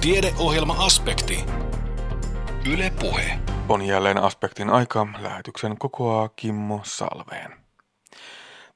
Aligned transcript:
Tiedeohjelma-aspekti. 0.00 1.44
Yle 2.72 2.92
Puhe. 3.00 3.38
On 3.68 3.82
jälleen 3.82 4.18
aspektin 4.18 4.70
aika. 4.70 5.06
Lähetyksen 5.18 5.78
kokoaa 5.78 6.28
Kimmo 6.28 6.80
Salveen. 6.84 7.56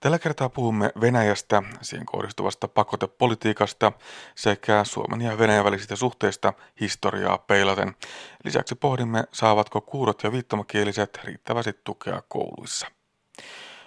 Tällä 0.00 0.18
kertaa 0.18 0.48
puhumme 0.48 0.90
Venäjästä, 1.00 1.62
siihen 1.82 2.06
kohdistuvasta 2.06 2.68
pakotepolitiikasta 2.68 3.92
sekä 4.34 4.84
Suomen 4.84 5.20
ja 5.20 5.38
Venäjän 5.38 5.64
välisistä 5.64 5.96
suhteista 5.96 6.52
historiaa 6.80 7.38
peilaten. 7.38 7.96
Lisäksi 8.44 8.74
pohdimme, 8.74 9.24
saavatko 9.32 9.80
kuurot 9.80 10.22
ja 10.22 10.32
viittomakieliset 10.32 11.20
riittävästi 11.24 11.72
tukea 11.84 12.22
kouluissa. 12.28 12.86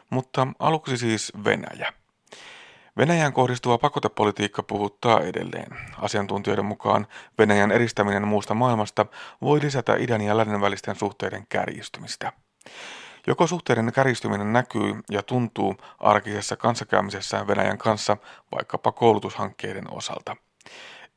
Mutta 0.09 0.47
aluksi 0.59 0.97
siis 0.97 1.31
Venäjä. 1.43 1.93
Venäjän 2.97 3.33
kohdistuva 3.33 3.77
pakotepolitiikka 3.77 4.63
puhuttaa 4.63 5.19
edelleen. 5.19 5.67
Asiantuntijoiden 6.01 6.65
mukaan 6.65 7.07
Venäjän 7.37 7.71
eristäminen 7.71 8.27
muusta 8.27 8.53
maailmasta 8.53 9.05
voi 9.41 9.61
lisätä 9.61 9.95
idän 9.95 10.21
ja 10.21 10.37
lännen 10.37 10.61
välisten 10.61 10.95
suhteiden 10.95 11.45
kärjistymistä. 11.49 12.33
Joko 13.27 13.47
suhteiden 13.47 13.91
kärjistyminen 13.93 14.53
näkyy 14.53 14.95
ja 15.11 15.23
tuntuu 15.23 15.75
arkisessa 15.99 16.55
kanssakäymisessä 16.55 17.47
Venäjän 17.47 17.77
kanssa 17.77 18.17
vaikkapa 18.51 18.91
koulutushankkeiden 18.91 19.93
osalta. 19.93 20.35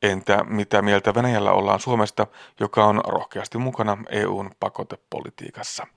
Entä 0.01 0.43
mitä 0.43 0.81
mieltä 0.81 1.13
Venäjällä 1.13 1.51
ollaan 1.51 1.79
Suomesta, 1.79 2.27
joka 2.59 2.85
on 2.85 3.01
rohkeasti 3.07 3.57
mukana 3.57 3.97
EUn 4.09 4.51
pakotepolitiikassa? 4.59 5.87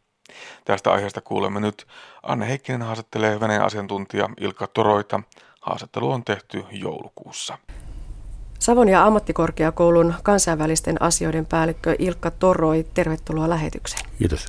Tästä 0.65 0.93
aiheesta 0.93 1.21
kuulemme 1.21 1.61
nyt. 1.61 1.87
Anne 2.23 2.49
Heikkinen 2.49 2.83
haastattelee 2.83 3.41
Venäjän 3.41 3.65
asiantuntija 3.65 4.29
Ilkka 4.41 4.67
Toroita. 4.67 5.21
Haastattelu 5.65 6.11
on 6.11 6.25
tehty 6.25 6.65
joulukuussa. 6.73 7.59
Savonia 8.59 9.05
ammattikorkeakoulun 9.05 10.15
kansainvälisten 10.23 11.03
asioiden 11.03 11.47
päällikkö 11.47 11.97
Ilkka 11.99 12.31
Toroi, 12.31 12.87
tervetuloa 12.95 13.51
lähetykseen. 13.51 14.05
Kiitos. 14.19 14.47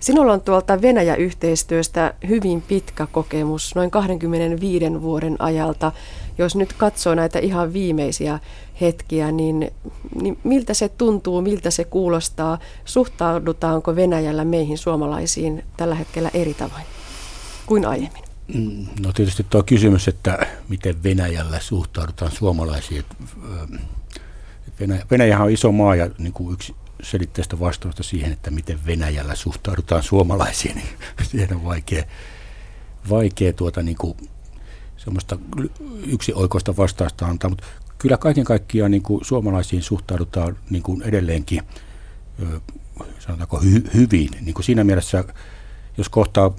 Sinulla 0.00 0.32
on 0.32 0.40
tuolta 0.40 0.82
Venäjä-yhteistyöstä 0.82 2.14
hyvin 2.28 2.62
pitkä 2.62 3.06
kokemus, 3.06 3.74
noin 3.74 3.90
25 3.90 5.02
vuoden 5.02 5.36
ajalta. 5.38 5.92
Jos 6.38 6.56
nyt 6.56 6.72
katsoo 6.72 7.14
näitä 7.14 7.38
ihan 7.38 7.72
viimeisiä 7.72 8.38
hetkiä, 8.80 9.32
niin, 9.32 9.70
niin 10.22 10.38
miltä 10.44 10.74
se 10.74 10.88
tuntuu, 10.88 11.42
miltä 11.42 11.70
se 11.70 11.84
kuulostaa? 11.84 12.58
Suhtaudutaanko 12.84 13.96
Venäjällä 13.96 14.44
meihin 14.44 14.78
suomalaisiin 14.78 15.64
tällä 15.76 15.94
hetkellä 15.94 16.30
eri 16.34 16.54
tavoin 16.54 16.84
kuin 17.66 17.86
aiemmin? 17.86 18.23
Mm, 18.54 18.86
no 19.00 19.12
tietysti 19.12 19.46
tuo 19.50 19.62
kysymys, 19.62 20.08
että 20.08 20.46
miten 20.68 21.02
Venäjällä 21.02 21.60
suhtaudutaan 21.60 22.32
suomalaisiin. 22.32 23.04
Venäjä, 24.80 25.06
Venäjähän 25.10 25.46
on 25.46 25.52
iso 25.52 25.72
maa 25.72 25.94
ja 25.94 26.10
niin 26.18 26.32
kuin 26.32 26.54
yksi 26.54 26.74
selitteistä 27.02 27.60
vastausta 27.60 28.02
siihen, 28.02 28.32
että 28.32 28.50
miten 28.50 28.86
Venäjällä 28.86 29.34
suhtaudutaan 29.34 30.02
suomalaisiin, 30.02 30.76
niin 30.76 30.88
siihen 31.22 31.56
on 31.56 31.64
vaikea, 31.64 32.04
vaikea 33.10 33.52
tuota 33.52 33.82
niin 33.82 33.96
kuin, 33.96 34.16
semmoista 34.96 35.38
yksi 36.06 36.32
oikoista 36.32 36.76
vastausta 36.76 37.26
antaa, 37.26 37.50
mutta 37.50 37.66
kyllä 37.98 38.16
kaiken 38.16 38.44
kaikkiaan 38.44 38.90
niin 38.90 39.02
kuin 39.02 39.24
suomalaisiin 39.24 39.82
suhtaudutaan 39.82 40.56
niin 40.70 40.82
kuin 40.82 41.02
edelleenkin 41.02 41.62
sanotaanko 43.18 43.60
hy, 43.60 43.84
hyvin. 43.94 44.30
Niin 44.40 44.54
kuin 44.54 44.64
siinä 44.64 44.84
mielessä, 44.84 45.24
jos 45.98 46.08
kohtaa, 46.08 46.50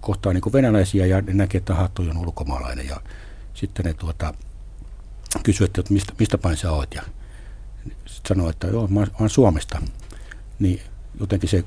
kohtaa 0.00 0.32
niin 0.32 0.52
venäläisiä 0.52 1.06
ja 1.06 1.22
ne 1.22 1.32
näkee, 1.32 1.58
että 1.58 1.74
Hattu 1.74 2.02
on 2.02 2.18
ulkomaalainen 2.18 2.88
ja 2.88 3.00
sitten 3.54 3.84
ne 3.84 3.94
tuota, 3.94 4.34
kysyy, 5.42 5.64
että 5.64 5.82
mistä, 5.90 6.12
mistä 6.18 6.38
päin 6.38 6.56
sä 6.56 6.72
oot 6.72 6.94
ja 6.94 7.02
sitten 7.84 8.28
sanoo, 8.28 8.50
että 8.50 8.66
joo, 8.66 8.86
mä 8.86 9.06
oon 9.20 9.30
Suomesta, 9.30 9.82
niin 10.58 10.80
jotenkin 11.20 11.48
se 11.48 11.64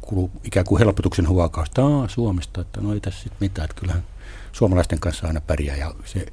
kuuluu 0.00 0.30
ikään 0.44 0.66
kuin 0.66 0.78
helpotuksen 0.78 1.28
huokausta, 1.28 1.86
Aa, 1.86 2.08
Suomesta, 2.08 2.60
että 2.60 2.80
no 2.80 2.94
ei 2.94 3.00
tässä 3.00 3.22
sitten 3.22 3.38
mitään, 3.40 3.64
että 3.64 3.80
kyllähän 3.80 4.04
suomalaisten 4.52 5.00
kanssa 5.00 5.26
aina 5.26 5.40
pärjää 5.40 5.76
ja 5.76 5.94
se 6.04 6.26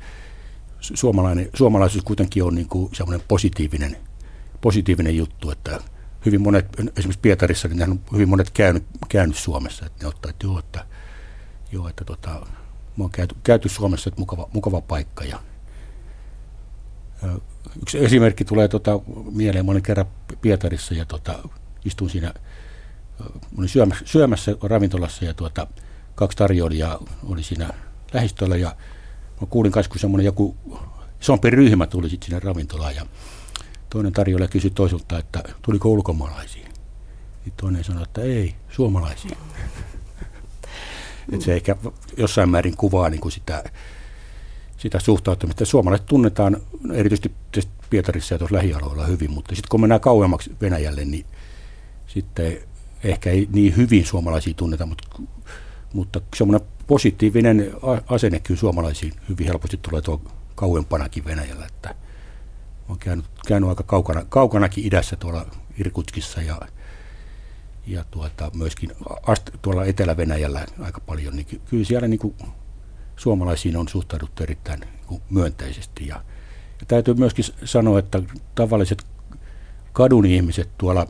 suomalainen, 0.81 1.50
suomalaisuus 1.53 2.03
kuitenkin 2.03 2.44
on 2.44 2.56
niin 2.56 2.68
kuin 2.68 2.96
semmoinen 2.96 3.25
positiivinen, 3.28 3.97
positiivinen 4.62 5.18
juttu, 5.18 5.52
että 5.52 5.80
hyvin 6.25 6.41
monet, 6.41 6.66
esimerkiksi 6.80 7.19
Pietarissa, 7.22 7.68
niin 7.68 7.91
on 7.91 8.00
hyvin 8.13 8.30
monet 8.30 8.50
käynyt, 8.50 8.84
käynyt 9.09 9.38
Suomessa, 9.38 9.85
että 9.85 10.03
ne 10.03 10.07
ottaa, 10.07 10.30
että 10.30 10.46
joo, 10.46 10.59
että, 10.59 10.85
joo, 11.72 11.88
että 11.88 12.06
tota, 12.06 12.30
mä 12.97 13.03
oon 13.03 13.12
käyty, 13.12 13.35
käyty 13.44 13.69
Suomessa, 13.69 14.09
että 14.09 14.22
mukava, 14.22 14.50
mukava 14.53 14.81
paikka 14.81 15.24
ja 15.24 15.40
Yksi 17.81 18.06
esimerkki 18.06 18.46
tulee 18.46 18.68
tota, 18.68 19.00
mieleen. 19.31 19.66
Mä 19.66 19.72
olin 19.72 19.84
kerran 19.84 20.06
Pietarissa 20.41 20.94
ja 20.94 21.06
tota, 21.06 21.50
istun 21.85 22.09
siinä, 22.09 22.34
mä 23.19 23.57
olin 23.57 23.69
syömässä, 23.69 24.06
syömässä 24.07 24.56
ravintolassa 24.62 25.25
ja 25.25 25.34
tuota, 25.34 25.68
kaksi 26.16 26.38
tarjoilijaa 26.38 27.03
oli 27.24 27.44
siinä 27.44 27.69
lähistöllä 28.13 28.57
ja 28.57 28.75
mä 29.41 29.47
kuulin 29.50 29.72
kanssa, 29.72 29.90
kun 29.90 30.00
semmoinen 30.00 30.25
joku 30.25 30.57
isompi 31.22 31.50
ryhmä 31.50 31.88
tuli 31.88 32.09
sitten 32.09 32.25
sinne 32.25 32.40
ravintolaan 32.40 32.96
ja 32.96 33.06
toinen 33.89 34.13
tarjoilija 34.13 34.47
kysyi 34.47 34.72
toiselta, 34.72 35.19
että 35.19 35.44
tuliko 35.61 35.89
ulkomaalaisia. 35.89 36.67
Niin 37.45 37.53
toinen 37.57 37.83
sanoi, 37.83 38.03
että 38.03 38.22
ei, 38.22 38.55
suomalaisia. 38.69 39.38
Et 41.33 41.41
se 41.41 41.53
ehkä 41.53 41.75
jossain 42.17 42.50
määrin 42.50 42.77
kuvaa 42.77 43.09
niin 43.09 43.22
kuin 43.22 43.31
sitä, 43.31 43.63
sitä 44.77 45.00
suhtautumista. 45.00 45.66
Suomalaiset 45.66 46.05
tunnetaan 46.07 46.57
erityisesti 46.94 47.31
Pietarissa 47.89 48.35
ja 48.35 48.39
tuossa 48.39 48.55
lähialueella 48.55 49.05
hyvin, 49.05 49.31
mutta 49.31 49.55
sitten 49.55 49.69
kun 49.69 49.81
mennään 49.81 50.01
kauemmaksi 50.01 50.51
Venäjälle, 50.61 51.06
niin 51.06 51.25
sitten 52.07 52.57
ehkä 53.03 53.29
ei 53.29 53.47
niin 53.53 53.75
hyvin 53.77 54.06
suomalaisia 54.06 54.53
tunneta, 54.53 54.85
mutta, 54.85 55.07
mutta 55.94 56.21
semmoinen 56.35 56.67
positiivinen 56.88 57.73
asenne 58.07 58.39
kyllä 58.39 58.59
suomalaisiin 58.59 59.13
hyvin 59.29 59.47
helposti 59.47 59.79
tulee 59.81 60.01
tuo 60.01 60.21
kauempanakin 60.56 61.25
Venäjällä, 61.25 61.66
että 61.66 61.95
olen 62.89 63.00
käynyt, 63.00 63.25
käynyt 63.47 63.69
aika 63.69 63.83
kaukana, 63.83 64.25
kaukanakin 64.29 64.88
idässä 64.88 65.16
tuolla 65.16 65.45
Irkutskissa 65.77 66.41
ja, 66.41 66.59
ja 67.88 68.05
tuota, 68.11 68.51
myöskin 68.53 68.91
ast, 69.27 69.50
tuolla 69.61 69.85
Etelä-Venäjällä 69.85 70.66
aika 70.79 71.00
paljon, 71.00 71.35
niin 71.35 71.61
kyllä 71.66 71.85
siellä 71.85 72.07
niin 72.07 72.19
kuin 72.19 72.35
suomalaisiin 73.16 73.77
on 73.77 73.88
suhtauduttu 73.88 74.44
erittäin 74.44 74.79
niin 74.79 75.22
myönteisesti. 75.29 76.07
Ja, 76.07 76.16
ja 76.79 76.85
täytyy 76.88 77.13
myöskin 77.13 77.45
sanoa, 77.66 78.00
että 78.00 78.22
tavalliset 78.55 79.06
kadun 79.94 80.25
ihmiset 80.25 80.69
tuolla 80.77 81.07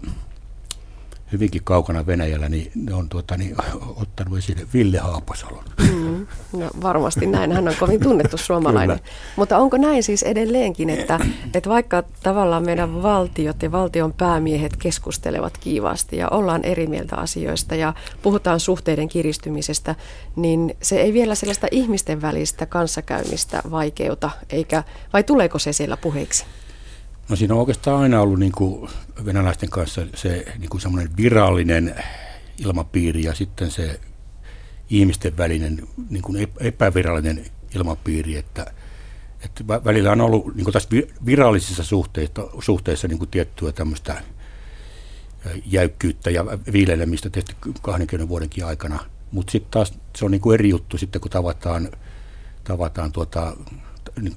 hyvinkin 1.32 1.64
kaukana 1.64 2.06
Venäjällä, 2.06 2.50
niin 2.50 2.72
ne 2.76 2.94
on 2.94 3.10
tuota, 3.10 3.38
niin, 3.38 3.56
ottanut 4.02 4.38
esille 4.38 4.68
Ville 4.74 4.98
Haapasalon. 4.98 5.64
No 6.54 6.70
varmasti 6.82 7.26
näin, 7.26 7.52
hän 7.52 7.68
on 7.68 7.76
kovin 7.80 8.00
tunnettu 8.00 8.38
suomalainen. 8.38 9.00
Mutta 9.36 9.58
onko 9.58 9.78
näin 9.78 10.04
siis 10.04 10.24
edelleenkin, 10.24 10.90
että, 10.90 11.20
että 11.54 11.70
vaikka 11.70 12.04
tavallaan 12.24 12.66
meidän 12.66 13.04
valtiot 13.04 13.64
ja 13.64 13.72
valtion 13.72 14.14
päämiehet 14.14 14.78
keskustelevat 14.78 15.58
kiivaasti 15.58 16.18
ja 16.18 16.28
ollaan 16.30 16.64
eri 16.64 16.88
mieltä 16.88 17.16
asioista 17.16 17.76
ja 17.76 17.94
puhutaan 18.22 18.60
suhteiden 18.60 19.08
kiristymisestä, 19.08 19.96
niin 20.36 20.78
se 20.82 21.02
ei 21.02 21.14
vielä 21.14 21.36
sellaista 21.36 21.68
ihmisten 21.72 22.22
välistä 22.22 22.66
kanssakäymistä 22.66 23.62
vaikeuta, 23.72 24.30
eikä, 24.50 24.84
vai 25.14 25.24
tuleeko 25.24 25.60
se 25.60 25.74
siellä 25.74 25.98
puheeksi? 25.98 26.46
No 27.30 27.36
siinä 27.36 27.54
on 27.54 27.60
oikeastaan 27.60 28.02
aina 28.02 28.22
ollut 28.22 28.40
niin 28.40 28.52
kuin 28.52 28.90
venäläisten 29.26 29.70
kanssa 29.70 30.02
se 30.16 30.46
niin 30.60 30.70
kuin 30.70 30.82
semmoinen 30.82 31.18
virallinen 31.18 31.96
ilmapiiri 32.58 33.24
ja 33.24 33.36
sitten 33.36 33.72
se 33.72 34.00
ihmisten 34.90 35.38
välinen 35.38 35.88
niin 36.10 36.24
kuin 36.24 36.48
epävirallinen 36.60 37.46
ilmapiiri, 37.76 38.38
että, 38.38 38.74
että 39.46 39.68
välillä 39.68 40.12
on 40.12 40.22
ollut 40.22 40.56
niin 40.56 40.66
kuin 40.66 40.74
tässä 40.74 40.90
virallisissa 41.26 41.84
suhteissa, 41.84 42.48
suhteissa 42.60 43.08
niin 43.08 43.18
kuin 43.18 43.30
tiettyä 43.30 43.72
tämmöistä 43.72 44.24
jäykkyyttä 45.66 46.30
ja 46.30 46.46
viilelemistä 46.74 47.30
tehty 47.30 47.56
20 47.82 48.30
vuodenkin 48.30 48.66
aikana, 48.66 49.00
mutta 49.32 49.52
sitten 49.52 49.72
taas 49.72 49.94
se 50.16 50.26
on 50.26 50.32
niin 50.32 50.42
kuin 50.42 50.54
eri 50.54 50.70
juttu 50.70 50.98
sitten, 50.98 51.22
kun 51.22 51.32
tavataan, 51.32 51.92
tavataan 52.64 53.12
tuota, 53.12 53.58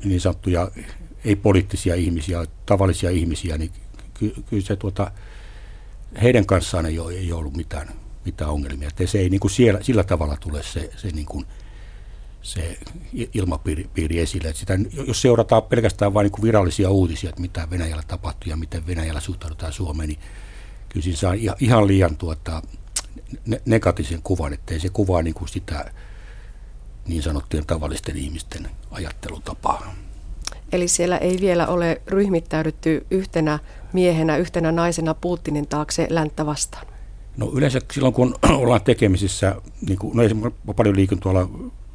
niin 0.04 0.20
sanottuja 0.20 0.70
ei-poliittisia 1.24 1.94
ihmisiä, 1.94 2.44
tavallisia 2.66 3.10
ihmisiä, 3.10 3.58
niin 3.58 3.70
ky- 4.14 4.34
kyllä 4.50 4.62
se 4.62 4.76
tuota, 4.76 5.10
heidän 6.22 6.46
kanssaan 6.46 6.86
ei 6.86 6.98
ole, 6.98 7.12
ei 7.12 7.32
ollut 7.32 7.56
mitään, 7.56 7.88
mitään 8.24 8.50
ongelmia. 8.50 8.88
Että 8.88 9.06
se 9.06 9.18
ei 9.18 9.28
niin 9.28 9.40
kuin 9.40 9.50
siellä, 9.50 9.82
sillä 9.82 10.04
tavalla 10.04 10.36
tule 10.36 10.62
se, 10.62 10.90
se, 10.96 11.08
niin 11.08 11.26
kuin, 11.26 11.46
se 12.42 12.78
ilmapiiri 13.34 14.20
esille. 14.20 14.48
Että 14.48 14.60
sitä, 14.60 14.78
jos 15.06 15.22
seurataan 15.22 15.62
pelkästään 15.62 16.14
vain 16.14 16.24
niin 16.24 16.42
virallisia 16.42 16.90
uutisia, 16.90 17.28
että 17.28 17.40
mitä 17.40 17.70
Venäjällä 17.70 18.02
tapahtuu 18.08 18.50
ja 18.50 18.56
miten 18.56 18.86
Venäjällä 18.86 19.20
suhtaudutaan 19.20 19.72
Suomeen, 19.72 20.08
niin 20.08 20.20
kyllä 20.88 21.04
siinä 21.04 21.16
saa 21.16 21.34
ihan 21.60 21.86
liian 21.86 22.16
tuota, 22.16 22.62
negatiivisen 23.64 24.22
kuvan, 24.22 24.52
ettei 24.52 24.80
se 24.80 24.88
kuvaa 24.88 25.22
niin 25.22 25.34
kuin 25.34 25.48
sitä 25.48 25.92
niin 27.06 27.22
sanottujen 27.22 27.66
tavallisten 27.66 28.16
ihmisten 28.16 28.70
ajattelutapaa. 28.90 29.94
Eli 30.72 30.88
siellä 30.88 31.18
ei 31.18 31.38
vielä 31.40 31.66
ole 31.66 32.02
ryhmittäydytty 32.06 33.06
yhtenä 33.10 33.58
miehenä, 33.92 34.36
yhtenä 34.36 34.72
naisena 34.72 35.14
Putinin 35.14 35.68
taakse 35.68 36.06
länttä 36.10 36.46
vastaan? 36.46 36.91
No 37.36 37.50
yleensä 37.54 37.80
silloin, 37.92 38.14
kun 38.14 38.34
ollaan 38.62 38.82
tekemisissä, 38.82 39.56
niin 39.88 39.98
kuin, 39.98 40.16
no 40.16 40.22
esimerkiksi 40.22 40.60
paljon 40.76 40.96
liikun 40.96 41.20
tuolla 41.20 41.48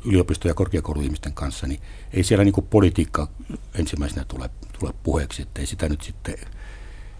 yliopisto- 0.05 0.47
ja 0.47 0.53
korkeakouluihmisten 0.53 1.33
kanssa, 1.33 1.67
niin 1.67 1.79
ei 2.13 2.23
siellä 2.23 2.45
niin 2.45 2.53
kuin 2.53 2.67
politiikka 2.69 3.27
ensimmäisenä 3.75 4.25
tule, 4.27 4.49
tule 4.79 4.93
puheeksi, 5.03 5.41
että 5.41 5.61
ei 5.61 5.67
sitä 5.67 5.89
nyt 5.89 6.01
sitten 6.01 6.35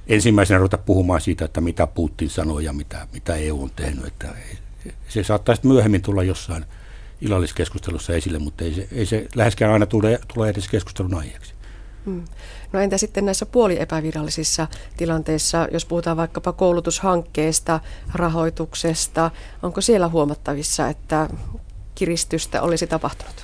ensimmäisenä 0.08 0.58
ruveta 0.58 0.78
puhumaan 0.78 1.22
siitä, 1.22 1.46
että 1.46 1.62
mitä 1.62 1.88
Putin 1.88 2.30
sanoo 2.30 2.60
ja 2.60 2.74
mitä, 2.74 3.08
mitä 3.14 3.36
EU 3.36 3.64
on 3.64 3.72
tehnyt. 3.76 4.06
Että 4.06 4.36
se 5.10 5.24
saattaa 5.24 5.56
sitten 5.56 5.72
myöhemmin 5.72 6.02
tulla 6.02 6.24
jossain 6.24 6.66
illalliskeskustelussa 7.22 8.14
esille, 8.14 8.40
mutta 8.40 8.64
ei 8.64 8.74
se, 8.74 8.88
ei 8.92 9.06
se 9.06 9.28
läheskään 9.36 9.74
aina 9.74 9.86
tule, 9.86 10.20
tule 10.34 10.50
edes 10.50 10.68
keskustelun 10.68 11.14
aiheeksi. 11.14 11.54
Hmm. 12.08 12.24
No 12.74 12.80
entä 12.80 12.98
sitten 12.98 13.26
näissä 13.26 13.46
puoliepävirallisissa 13.46 14.68
tilanteissa, 14.98 15.68
jos 15.72 15.86
puhutaan 15.86 16.18
vaikkapa 16.18 16.54
koulutushankkeesta, 16.54 17.80
rahoituksesta, 18.14 19.32
onko 19.64 19.82
siellä 19.82 20.08
huomattavissa, 20.08 20.88
että 20.88 21.30
kiristystä 21.96 22.62
olisi 22.62 22.88
tapahtunut? 22.88 23.36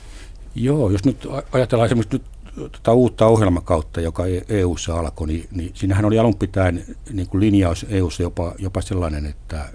Joo, 0.56 0.89
jos 0.89 1.06
nyt 1.06 1.27
ajatellaan 1.51 1.86
esimerkiksi 1.86 2.18
nyt 2.18 2.71
tätä 2.71 2.92
uutta 2.92 3.27
ohjelmakautta, 3.27 4.01
joka 4.01 4.24
EU-ssa 4.50 5.00
alkoi, 5.00 5.27
niin, 5.27 5.48
niin 5.51 5.71
siinähän 5.74 6.06
oli 6.06 6.19
alun 6.19 6.36
pitäen 6.36 6.86
niin 7.12 7.27
kuin 7.27 7.42
linjaus 7.42 7.86
EU-ssa 7.89 8.24
jopa, 8.24 8.56
jopa 8.57 8.81
sellainen, 8.81 9.25
että, 9.25 9.65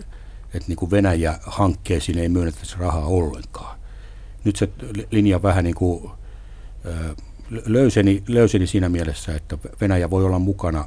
että 0.55 0.69
niin 0.69 0.77
kuin 0.77 0.91
Venäjä-hankkeisiin 0.91 2.19
ei 2.19 2.29
myönnettäisi 2.29 2.77
rahaa 2.79 3.07
ollenkaan. 3.07 3.79
Nyt 4.45 4.57
se 4.57 4.69
linja 5.11 5.43
vähän 5.43 5.65
niin 5.65 5.75
kuin, 5.75 6.11
löyseni, 7.67 8.23
löyseni 8.29 8.67
siinä 8.67 8.89
mielessä, 8.89 9.35
että 9.35 9.59
Venäjä 9.81 10.11
voi 10.11 10.25
olla 10.25 10.39
mukana, 10.39 10.85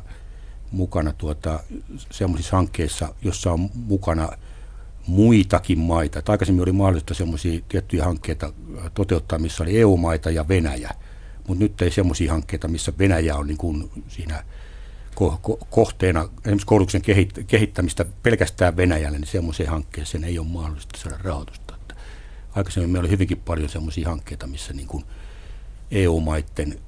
mukana 0.72 1.14
tuota, 1.14 1.60
sellaisissa 2.12 2.56
hankkeissa, 2.56 3.16
jossa 3.22 3.52
on 3.52 3.70
mukana 3.74 4.30
muitakin 5.08 5.80
maita. 5.80 6.20
Että 6.20 6.32
aikaisemmin 6.32 6.64
oli 6.64 6.72
mahdollista 6.72 7.14
sellaisia 7.14 7.62
tiettyjä 7.70 8.06
hankkeita 8.06 8.54
toteuttaa, 8.94 9.40
missä 9.40 9.64
oli 9.64 9.80
EU-maita 9.80 10.32
ja 10.32 10.48
Venäjä, 10.48 10.90
mutta 11.48 11.64
nyt 11.64 11.82
ei 11.82 11.92
sellaisia 11.92 12.32
hankkeita, 12.32 12.68
missä 12.68 12.94
Venäjä 13.00 13.36
on 13.36 13.48
niin 13.48 13.58
kuin 13.58 13.92
siinä 14.08 14.44
ko- 15.16 15.40
ko- 15.48 15.66
kohteena, 15.70 16.30
esimerkiksi 16.38 16.68
koulutuksen 16.68 17.02
kehit- 17.02 17.44
kehittämistä 17.48 18.06
pelkästään 18.24 18.78
Venäjälle, 18.78 19.18
niin 19.20 19.28
semmoiseen 19.28 19.70
hankkeeseen 19.70 20.24
ei 20.24 20.40
ole 20.40 20.48
mahdollista 20.48 21.00
saada 21.00 21.18
rahoitusta. 21.24 21.76
Että 21.76 21.96
aikaisemmin 22.56 22.90
meillä 22.90 23.06
oli 23.06 23.12
hyvinkin 23.12 23.38
paljon 23.38 23.70
sellaisia 23.70 24.10
hankkeita, 24.10 24.48
missä 24.48 24.74
niin 24.74 24.88
kuin 24.88 25.06
EU-maiden 25.92 26.80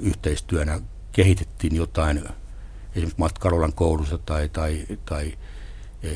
yhteistyönä 0.00 0.80
kehitettiin 1.12 1.76
jotain, 1.76 2.18
esimerkiksi 2.90 3.18
Matkarolan 3.18 3.72
koulussa 3.72 4.18
tai, 4.18 4.48
tai, 4.48 4.86
tai 5.04 5.32
e, 6.02 6.08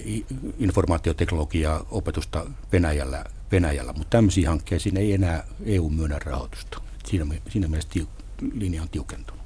informaatioteknologiaa 0.58 1.86
opetusta 1.90 2.46
Venäjällä, 2.72 3.24
Venäjällä. 3.52 3.92
mutta 3.92 4.10
tämmöisiin 4.10 4.48
hankkeisiin 4.48 4.96
ei 4.96 5.12
enää 5.12 5.44
EU 5.64 5.88
myönnä 5.88 6.18
rahoitusta. 6.24 6.80
Siinä, 7.06 7.26
siinä 7.48 7.68
mielessä 7.68 7.90
tiu, 7.92 8.06
linja 8.54 8.82
on 8.82 8.88
tiukentunut. 8.88 9.42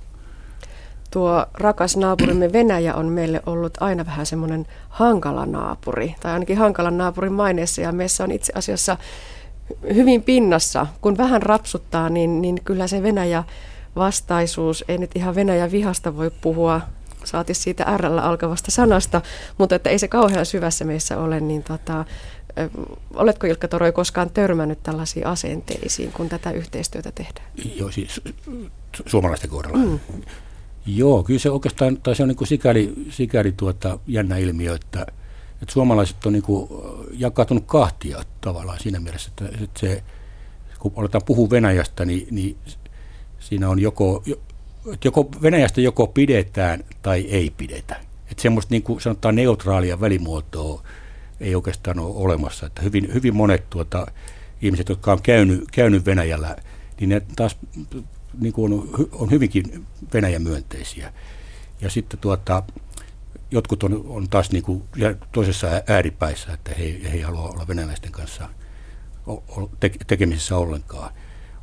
Tuo 1.11 1.47
rakas 1.55 1.97
naapurimme 1.97 2.53
Venäjä 2.53 2.95
on 2.95 3.07
meille 3.07 3.43
ollut 3.47 3.73
aina 3.81 4.07
vähän 4.07 4.27
semmoinen 4.27 4.67
hankala 4.89 5.47
naapuri, 5.47 6.15
tai 6.21 6.33
ainakin 6.33 6.59
hankalan 6.59 6.99
naapurin 6.99 7.33
maineessa, 7.33 7.81
ja 7.81 7.93
meissä 7.93 8.25
on 8.25 8.31
itse 8.31 8.53
asiassa 8.57 8.97
hyvin 9.95 10.23
pinnassa. 10.23 10.87
Kun 11.01 11.17
vähän 11.17 11.43
rapsuttaa, 11.43 12.09
niin, 12.09 12.43
niin 12.43 12.61
kyllä 12.65 12.87
se 12.87 13.03
Venäjä 13.03 13.45
vastaisuus, 13.97 14.85
ei 14.89 14.99
nyt 14.99 15.11
ihan 15.15 15.35
Venäjä 15.35 15.71
vihasta 15.71 16.17
voi 16.17 16.31
puhua, 16.41 16.81
saati 17.25 17.55
siitä 17.55 17.97
r 17.97 18.07
alkavasta 18.07 18.71
sanasta, 18.71 19.23
mutta 19.59 19.75
että 19.75 19.91
ei 19.91 19.99
se 19.99 20.09
kauhean 20.09 20.47
syvässä 20.47 20.85
meissä 20.85 21.19
ole, 21.19 21.41
niin 21.41 21.63
tota, 21.63 22.05
oletko 23.15 23.47
Ilkka 23.47 23.69
Toroi 23.69 23.93
koskaan 23.93 24.31
törmännyt 24.31 24.83
tällaisiin 24.83 25.27
asenteisiin, 25.27 26.13
kun 26.13 26.29
tätä 26.29 26.51
yhteistyötä 26.51 27.13
tehdään? 27.13 27.47
Joo, 27.77 27.91
siis 27.91 28.21
su- 28.47 29.03
suomalaisten 29.07 29.51
kohdalla. 29.51 29.79
Mm. 29.79 29.99
Joo, 30.87 31.23
kyllä 31.23 31.41
se 31.41 31.51
oikeastaan, 31.51 31.97
tai 31.97 32.15
se 32.15 32.23
on 32.23 32.29
niin 32.29 32.37
kuin 32.37 32.49
sikäli, 32.49 32.93
sikäli 33.11 33.53
tuota, 33.53 33.99
jännä 34.07 34.37
ilmiö, 34.37 34.75
että– 34.75 35.07
että 35.63 35.73
suomalaiset 35.73 36.27
on 36.27 36.33
niin 36.33 36.43
kuin 36.43 36.69
jakautunut 37.13 37.65
kahtia 37.67 38.23
tavallaan 38.41 38.81
siinä 38.81 39.01
mielessä, 39.01 39.31
että, 39.31 39.65
että 39.65 39.81
se, 39.81 40.03
kun 40.79 40.93
aletaan 40.97 41.25
puhua 41.27 41.51
Venäjästä, 41.51 42.05
niin, 42.05 42.29
niin 42.31 42.57
siinä 43.39 43.69
on 43.69 43.79
joko, 43.79 44.25
joko 45.05 45.29
Venäjästä 45.43 45.81
joko 45.81 46.07
pidetään 46.07 46.85
tai 47.03 47.21
ei 47.21 47.51
pidetä. 47.57 47.97
Että 48.31 48.43
semmoista 48.43 48.75
niin 48.75 48.83
kuin 48.83 49.01
sanotaan 49.01 49.35
neutraalia 49.35 50.01
välimuotoa 50.01 50.83
ei 51.41 51.55
oikeastaan 51.55 51.99
ole 51.99 52.15
olemassa. 52.17 52.67
Että 52.67 52.83
hyvin, 52.83 53.15
hyvin 53.15 53.37
monet 53.37 53.71
tuota, 53.71 54.07
ihmiset, 54.63 54.89
jotka 54.89 55.13
on 55.13 55.23
käynyt, 55.23 55.65
käynyt 55.73 56.07
Venäjällä, 56.07 56.57
niin 57.01 57.09
ne 57.09 57.23
taas 57.37 57.57
niin 58.41 58.53
kuin 58.53 58.73
on, 58.73 58.89
on 59.13 59.31
hyvinkin 59.31 59.87
Venäjän 60.15 60.43
myönteisiä. 60.43 61.13
Ja 61.81 61.91
sitten 61.91 62.21
tuota, 62.21 62.63
jotkut 63.51 63.83
on, 63.83 64.05
on 64.09 64.29
taas 64.29 64.51
niin 64.51 64.63
kuin 64.63 64.83
toisessa 65.33 65.67
ääripäissä, 65.87 66.53
että 66.53 66.71
he, 66.79 66.85
he 66.85 67.09
ei 67.09 67.21
halua 67.21 67.49
olla 67.49 67.69
venäläisten 67.69 68.13
kanssa 68.13 68.49
tekemisissä 70.07 70.57
ollenkaan. 70.57 71.13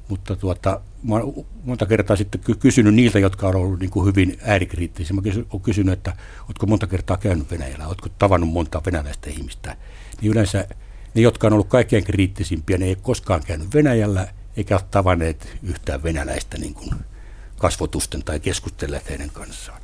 Mutta 0.07 0.35
tuota, 0.35 0.81
mä 1.03 1.15
olen 1.15 1.45
monta 1.63 1.85
kertaa 1.85 2.15
sitten 2.15 2.41
kysynyt 2.59 2.93
niiltä, 2.93 3.19
jotka 3.19 3.47
on 3.47 3.55
ollut 3.55 3.79
niin 3.79 3.89
kuin 3.89 4.05
hyvin 4.05 4.37
äärikriittisiä. 4.41 5.15
Mä 5.15 5.21
olen 5.51 5.61
kysynyt, 5.61 5.93
että 5.93 6.13
oletko 6.45 6.65
monta 6.65 6.87
kertaa 6.87 7.17
käynyt 7.17 7.51
Venäjällä, 7.51 7.87
oletko 7.87 8.09
tavannut 8.19 8.49
monta 8.49 8.81
venäläistä 8.85 9.29
ihmistä. 9.29 9.77
Niin 10.21 10.31
yleensä 10.31 10.67
ne, 11.13 11.21
jotka 11.21 11.47
on 11.47 11.53
ollut 11.53 11.67
kaikkein 11.67 12.03
kriittisimpiä, 12.03 12.77
ne 12.77 12.85
ei 12.85 12.95
koskaan 12.95 13.43
käynyt 13.43 13.73
Venäjällä, 13.73 14.27
eikä 14.57 14.75
ole 14.75 14.83
tavanneet 14.91 15.57
yhtään 15.63 16.03
venäläistä 16.03 16.57
niin 16.57 16.73
kuin 16.73 16.91
kasvotusten 17.57 18.23
tai 18.23 18.39
keskustelleet 18.39 19.09
heidän 19.09 19.29
kanssaan 19.29 19.76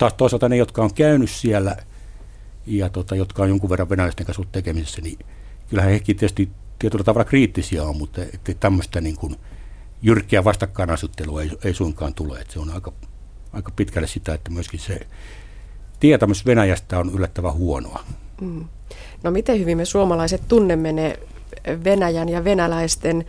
taas 0.00 0.14
toisaalta 0.14 0.48
ne, 0.48 0.56
jotka 0.56 0.82
on 0.82 0.94
käynyt 0.94 1.30
siellä 1.30 1.76
ja 2.66 2.88
tota, 2.88 3.14
jotka 3.14 3.42
on 3.42 3.48
jonkun 3.48 3.70
verran 3.70 3.88
venäläisten 3.88 4.26
kanssa 4.26 4.40
ollut 4.40 4.52
tekemisissä, 4.52 5.00
niin 5.00 5.18
kyllähän 5.68 5.92
hekin 5.92 6.16
tietysti 6.16 6.50
tietyllä 6.78 7.04
tavalla 7.04 7.24
kriittisiä 7.24 7.84
on, 7.84 7.96
mutta 7.96 8.22
että 8.22 8.54
tämmöistä 8.60 9.00
niin 9.00 9.16
kuin 9.16 9.36
jyrkkiä 10.02 10.44
vastakkainasettelua 10.44 11.42
ei, 11.42 11.50
ei 11.64 11.74
suinkaan 11.74 12.14
tule. 12.14 12.40
Että 12.40 12.52
se 12.52 12.60
on 12.60 12.70
aika, 12.70 12.92
aika 13.52 13.72
pitkälle 13.76 14.08
sitä, 14.08 14.34
että 14.34 14.50
myöskin 14.50 14.80
se 14.80 15.00
tietämys 16.00 16.46
Venäjästä 16.46 16.98
on 16.98 17.10
yllättävän 17.14 17.54
huonoa. 17.54 18.04
Mm. 18.40 18.64
No 19.22 19.30
miten 19.30 19.58
hyvin 19.58 19.76
me 19.76 19.84
suomalaiset 19.84 20.42
tunnemme 20.48 20.92
ne 20.92 21.18
Venäjän 21.84 22.28
ja 22.28 22.44
venäläisten 22.44 23.24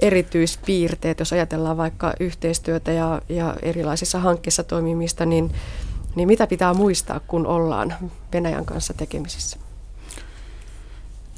erityispiirteet, 0.00 1.18
jos 1.18 1.32
ajatellaan 1.32 1.76
vaikka 1.76 2.12
yhteistyötä 2.20 2.92
ja, 2.92 3.22
ja 3.28 3.56
erilaisissa 3.62 4.18
hankkeissa 4.18 4.64
toimimista, 4.64 5.26
niin 5.26 5.50
niin 6.14 6.28
mitä 6.28 6.46
pitää 6.46 6.74
muistaa, 6.74 7.20
kun 7.20 7.46
ollaan 7.46 7.94
Venäjän 8.32 8.64
kanssa 8.64 8.94
tekemisissä? 8.94 9.56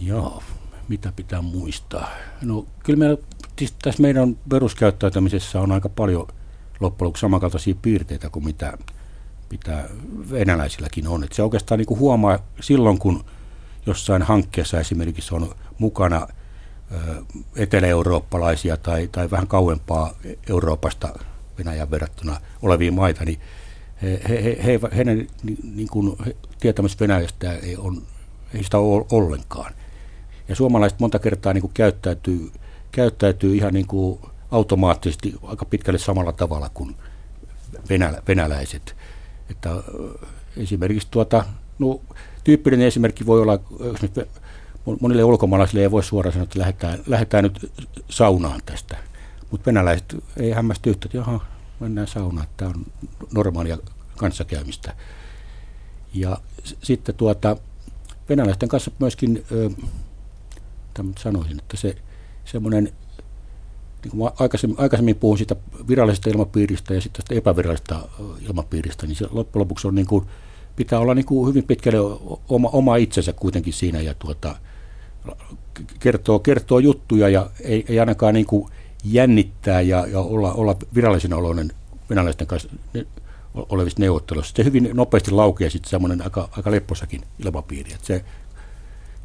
Joo, 0.00 0.42
mitä 0.88 1.12
pitää 1.16 1.42
muistaa? 1.42 2.08
No 2.42 2.66
kyllä 2.82 2.98
meillä, 2.98 3.16
siis 3.58 3.74
tässä 3.82 4.02
meidän 4.02 4.36
peruskäyttäytymisessä 4.48 5.60
on 5.60 5.72
aika 5.72 5.88
paljon 5.88 6.26
loppujen 6.80 7.06
lopuksi 7.06 7.20
samankaltaisia 7.20 7.74
piirteitä 7.82 8.30
kuin 8.30 8.44
mitä, 8.44 8.78
mitä 9.50 9.84
venäläisilläkin 10.30 11.08
on. 11.08 11.24
Että 11.24 11.36
se 11.36 11.42
oikeastaan 11.42 11.78
niin 11.78 11.86
kuin 11.86 12.00
huomaa 12.00 12.38
silloin, 12.60 12.98
kun 12.98 13.24
jossain 13.86 14.22
hankkeessa 14.22 14.80
esimerkiksi 14.80 15.34
on 15.34 15.54
mukana 15.78 16.26
etelä-eurooppalaisia 17.56 18.76
tai, 18.76 19.08
tai 19.12 19.30
vähän 19.30 19.46
kauempaa 19.46 20.14
Euroopasta 20.48 21.18
Venäjän 21.58 21.90
verrattuna 21.90 22.40
olevia 22.62 22.92
maita, 22.92 23.24
niin 23.24 23.40
he, 24.02 24.20
he, 24.28 24.42
he, 24.42 24.58
he, 24.64 24.80
heidän 24.96 25.26
niin 25.74 25.88
kuin, 25.88 26.16
tietämys 26.60 27.00
Venäjästä 27.00 27.52
ei, 27.52 27.76
on, 27.76 28.02
ei 28.54 28.64
sitä 28.64 28.78
ole 28.78 29.06
ollenkaan. 29.12 29.72
Ja 30.48 30.56
suomalaiset 30.56 31.00
monta 31.00 31.18
kertaa 31.18 31.52
niin 31.52 31.62
kuin 31.62 31.72
käyttäytyy, 31.74 32.50
käyttäytyy 32.92 33.56
ihan 33.56 33.74
niin 33.74 33.86
kuin 33.86 34.20
automaattisesti 34.50 35.34
aika 35.42 35.64
pitkälle 35.64 35.98
samalla 35.98 36.32
tavalla 36.32 36.70
kuin 36.74 36.96
venälä, 37.88 38.22
venäläiset. 38.28 38.96
Että 39.50 39.70
esimerkiksi 40.56 41.08
tuota, 41.10 41.44
no, 41.78 42.00
tyyppinen 42.44 42.80
esimerkki 42.80 43.26
voi 43.26 43.42
olla, 43.42 43.58
monille 45.00 45.24
ulkomaalaisille 45.24 45.82
ei 45.82 45.90
voi 45.90 46.04
suoraan 46.04 46.32
sanoa, 46.32 46.44
että 46.44 46.58
lähdetään, 46.58 46.98
lähdetään 47.06 47.44
nyt 47.44 47.72
saunaan 48.08 48.60
tästä. 48.66 48.96
Mutta 49.50 49.66
venäläiset 49.66 50.16
ei 50.36 50.52
hämmästy 50.52 50.90
yhtä, 50.90 51.06
että 51.06 51.16
jaha, 51.16 51.40
mennään 51.80 52.06
saunaan, 52.06 52.46
tämä 52.56 52.70
on 52.70 52.86
normaalia 53.34 53.78
kanssakäymistä. 54.16 54.94
Ja 56.14 56.38
sitten 56.82 57.14
tuota, 57.14 57.56
venäläisten 58.28 58.68
kanssa 58.68 58.90
myöskin, 58.98 59.44
ö, 59.52 59.70
sanoisin, 61.18 61.58
että 61.58 61.76
se 61.76 61.96
semmoinen 62.44 62.92
niin 64.04 64.10
kuin 64.10 64.32
aikaisemmin, 64.40 64.80
aikaisemmin 64.80 65.16
puhun 65.16 65.38
siitä 65.38 65.56
virallisesta 65.88 66.30
ilmapiiristä 66.30 66.94
ja 66.94 67.00
sitten 67.00 67.22
tästä 67.22 67.34
epävirallisesta 67.34 68.08
ilmapiiristä, 68.40 69.06
niin 69.06 69.16
se 69.16 69.26
loppujen 69.30 69.60
lopuksi 69.60 69.88
on 69.88 69.94
niin 69.94 70.06
kuin, 70.06 70.26
pitää 70.76 70.98
olla 70.98 71.14
niin 71.14 71.26
kuin 71.26 71.48
hyvin 71.48 71.64
pitkälle 71.64 72.18
oma, 72.48 72.68
oma 72.68 72.96
itsensä 72.96 73.32
kuitenkin 73.32 73.72
siinä 73.72 74.00
ja 74.00 74.14
tuota, 74.14 74.56
kertoo, 76.00 76.38
kertoo 76.38 76.78
juttuja 76.78 77.28
ja 77.28 77.50
ei, 77.60 77.84
ei 77.88 78.00
ainakaan 78.00 78.34
niin 78.34 78.46
kuin 78.46 78.70
jännittää 79.04 79.80
ja, 79.80 80.06
ja 80.06 80.20
olla, 80.20 80.52
olla 80.52 80.76
virallisen 80.94 81.32
oloinen 81.32 81.73
venäläisten 82.11 82.46
kanssa 82.46 82.68
olevissa 83.54 84.00
neuvotteluissa. 84.00 84.54
Se 84.56 84.64
hyvin 84.64 84.90
nopeasti 84.94 85.30
laukeaa 85.30 85.70
sitten 85.70 85.90
semmoinen 85.90 86.23
aika, 86.23 86.49
aika 86.56 86.70
lepposakin 86.70 87.23
ilmapiiri. 87.38 87.92
Että 87.92 88.06
se 88.06 88.25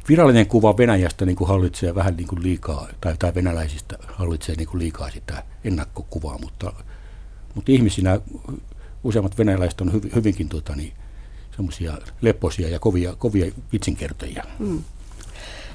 virallinen 0.08 0.46
kuva 0.46 0.76
Venäjästä 0.76 1.26
niin 1.26 1.36
kuin 1.36 1.48
hallitsee 1.48 1.94
vähän 1.94 2.16
niin 2.16 2.28
kuin 2.28 2.42
liikaa, 2.42 2.88
tai, 3.00 3.14
tai 3.18 3.34
venäläisistä 3.34 3.98
hallitsee 4.06 4.54
niin 4.54 4.68
kuin 4.68 4.78
liikaa 4.78 5.10
sitä 5.10 5.42
ennakkokuvaa, 5.64 6.38
mutta, 6.38 6.72
mutta 7.54 7.72
ihmisinä 7.72 8.20
useimmat 9.04 9.38
venäläiset 9.38 9.80
on 9.80 9.92
hyv, 9.92 10.02
hyvinkin 10.14 10.48
tuota, 10.48 10.76
niin, 10.76 10.92
semmoisia 11.56 11.98
lepposia 12.20 12.68
ja 12.68 12.78
kovia, 12.78 13.14
kovia 13.16 13.52
vitsinkertoja. 13.72 14.44
Mm. 14.58 14.82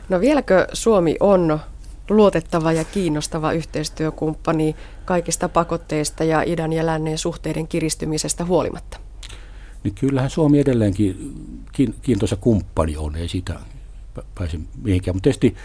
No 0.10 0.20
vieläkö 0.20 0.68
Suomi 0.74 1.16
on 1.20 1.60
luotettava 2.10 2.72
ja 2.72 2.84
kiinnostava 2.84 3.52
yhteistyökumppani 3.52 4.76
kaikista 5.06 5.50
pakotteista 5.50 6.24
ja 6.24 6.42
idän 6.42 6.74
ja 6.74 6.86
lännen 6.86 7.18
suhteiden 7.18 7.68
kiristymisestä 7.68 8.46
huolimatta? 8.46 8.98
Niin 9.84 9.96
kyllähän 9.96 10.30
Suomi 10.30 10.60
edelleenkin 10.60 11.34
kiintoisa 12.02 12.36
kumppani 12.36 12.98
on, 12.98 13.16
ei 13.16 13.28
siitä 13.28 13.60
pääse 14.36 14.60
mihinkään. 14.84 15.16
Mutta 15.16 15.24
tietysti 15.24 15.56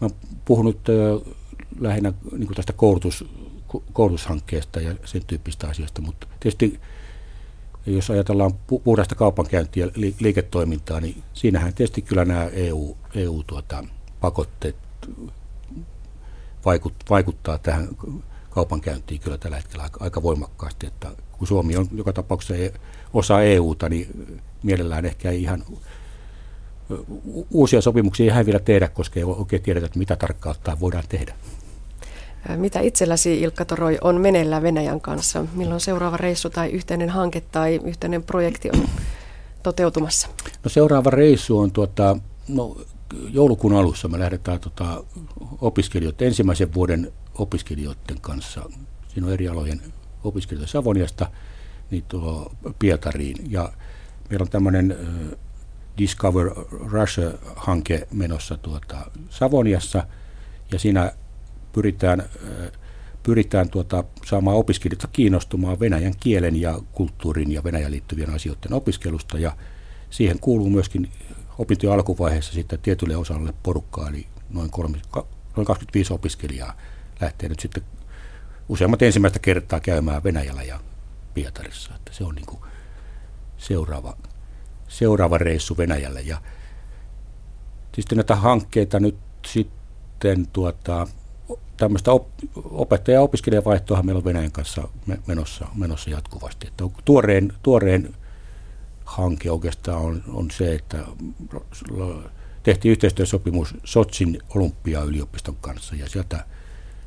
mä 0.00 0.06
oon 0.06 0.14
puhunut 0.44 0.80
lähinnä 1.80 2.12
niin 2.38 2.54
tästä 2.54 2.72
koulutus, 2.72 3.24
koulutushankkeesta 3.92 4.80
ja 4.80 4.94
sen 5.04 5.22
tyyppistä 5.26 5.68
asioista, 5.68 6.02
mutta 6.02 6.26
tietysti 6.40 6.80
jos 7.86 8.10
ajatellaan 8.10 8.54
puhdasta 8.84 9.14
kaupankäyntiä 9.14 9.86
ja 9.86 9.92
liiketoimintaa, 10.20 11.00
niin 11.00 11.22
siinähän 11.32 11.74
tietysti 11.74 12.02
kyllä 12.02 12.24
nämä 12.24 12.44
EU, 12.44 12.96
EU-pakotteet 13.14 14.76
tuota, 15.00 15.32
vaikut, 16.66 16.94
vaikuttaa 17.10 17.58
tähän 17.58 17.88
kaupankäyntiin 18.50 19.20
kyllä 19.20 19.38
tällä 19.38 19.56
hetkellä 19.56 19.82
aika, 19.82 20.04
aika 20.04 20.22
voimakkaasti, 20.22 20.86
että 20.86 21.08
kun 21.32 21.48
Suomi 21.48 21.76
on 21.76 21.88
joka 21.92 22.12
tapauksessa 22.12 22.78
osa 23.14 23.42
EUta, 23.42 23.88
niin 23.88 24.40
mielellään 24.62 25.04
ehkä 25.04 25.30
ei 25.30 25.42
ihan 25.42 25.64
uusia 27.50 27.80
sopimuksia 27.80 28.38
ei 28.38 28.46
vielä 28.46 28.58
tehdä, 28.58 28.88
koska 28.88 29.20
ei 29.20 29.24
oikein 29.24 29.62
tiedetä, 29.62 29.86
että 29.86 29.98
mitä 29.98 30.16
tarkkaan 30.16 30.80
voidaan 30.80 31.04
tehdä. 31.08 31.34
Mitä 32.56 32.80
itselläsi 32.80 33.40
Ilkka 33.40 33.64
Toroi 33.64 33.98
on 34.00 34.20
meneillään 34.20 34.62
Venäjän 34.62 35.00
kanssa? 35.00 35.44
Milloin 35.54 35.80
seuraava 35.80 36.16
reissu 36.16 36.50
tai 36.50 36.70
yhteinen 36.70 37.10
hanke 37.10 37.40
tai 37.40 37.80
yhteinen 37.84 38.22
projekti 38.22 38.70
on 38.74 38.88
toteutumassa? 39.62 40.28
No 40.64 40.68
seuraava 40.68 41.10
reissu 41.10 41.58
on 41.58 41.70
tuota, 41.70 42.16
no, 42.48 42.76
joulukuun 43.28 43.76
alussa 43.76 44.08
me 44.08 44.18
lähdetään 44.18 44.60
tuota, 44.60 45.04
opiskelijoiden, 45.60 46.26
ensimmäisen 46.26 46.74
vuoden 46.74 47.12
opiskelijoiden 47.34 48.20
kanssa. 48.20 48.70
Siinä 49.08 49.26
on 49.26 49.32
eri 49.32 49.48
alojen 49.48 49.82
opiskelijoita 50.24 50.72
Savoniasta 50.72 51.30
niin 51.90 52.04
tuo 52.08 52.52
Pietariin. 52.78 53.36
Ja 53.50 53.72
meillä 54.30 54.42
on 54.42 54.50
tämmöinen 54.50 54.96
Discover 55.98 56.50
Russia-hanke 56.70 58.08
menossa 58.12 58.56
tuota 58.56 59.10
Savoniassa 59.30 60.06
ja 60.72 60.78
siinä 60.78 61.12
pyritään, 61.72 62.22
pyritään 63.22 63.70
tuota 63.70 64.04
saamaan 64.26 64.56
opiskelijoita 64.56 65.08
kiinnostumaan 65.12 65.80
Venäjän 65.80 66.14
kielen 66.20 66.60
ja 66.60 66.80
kulttuurin 66.92 67.52
ja 67.52 67.64
Venäjän 67.64 67.92
liittyvien 67.92 68.30
asioiden 68.30 68.72
opiskelusta 68.72 69.38
ja 69.38 69.56
siihen 70.10 70.40
kuuluu 70.40 70.70
myöskin 70.70 71.12
opintojen 71.58 71.94
alkuvaiheessa 71.94 72.52
sitten 72.52 72.78
tietylle 72.78 73.16
osalle 73.16 73.54
porukkaa, 73.62 74.08
eli 74.08 74.26
noin, 74.50 74.70
kolme, 74.70 74.98
noin 75.56 75.66
25 75.66 76.12
opiskelijaa 76.12 76.76
lähtee 77.20 77.48
nyt 77.48 77.60
sitten 77.60 77.82
useammat 78.68 79.02
ensimmäistä 79.02 79.38
kertaa 79.38 79.80
käymään 79.80 80.24
Venäjällä 80.24 80.62
ja 80.62 80.80
Pietarissa. 81.34 81.94
Että 81.94 82.12
se 82.12 82.24
on 82.24 82.34
niin 82.34 82.46
kuin 82.46 82.60
seuraava, 83.58 84.16
seuraava 84.88 85.38
reissu 85.38 85.76
Venäjälle. 85.76 86.20
Ja 86.20 86.40
sitten 87.94 88.16
näitä 88.16 88.36
hankkeita 88.36 89.00
nyt 89.00 89.16
sitten 89.46 90.46
tuota, 90.52 91.06
tämmöistä 91.76 92.12
op, 92.12 92.28
opettaja- 92.56 93.14
ja 93.14 93.22
opiskelijavaihtoa 93.22 94.02
meillä 94.02 94.18
on 94.18 94.24
Venäjän 94.24 94.52
kanssa 94.52 94.88
menossa, 95.26 95.66
menossa 95.74 96.10
jatkuvasti. 96.10 96.66
Että 96.66 96.84
tuoreen, 97.04 97.52
tuoreen 97.62 98.14
hanke 99.06 99.50
oikeastaan 99.50 100.02
on, 100.02 100.22
on 100.28 100.50
se, 100.50 100.74
että 100.74 100.98
tehtiin 102.62 102.92
yhteistyösopimus 102.92 103.74
Sotsin 103.84 104.38
olympiayliopiston 104.54 105.56
kanssa 105.60 105.94
ja 105.94 106.08
sieltä, 106.08 106.44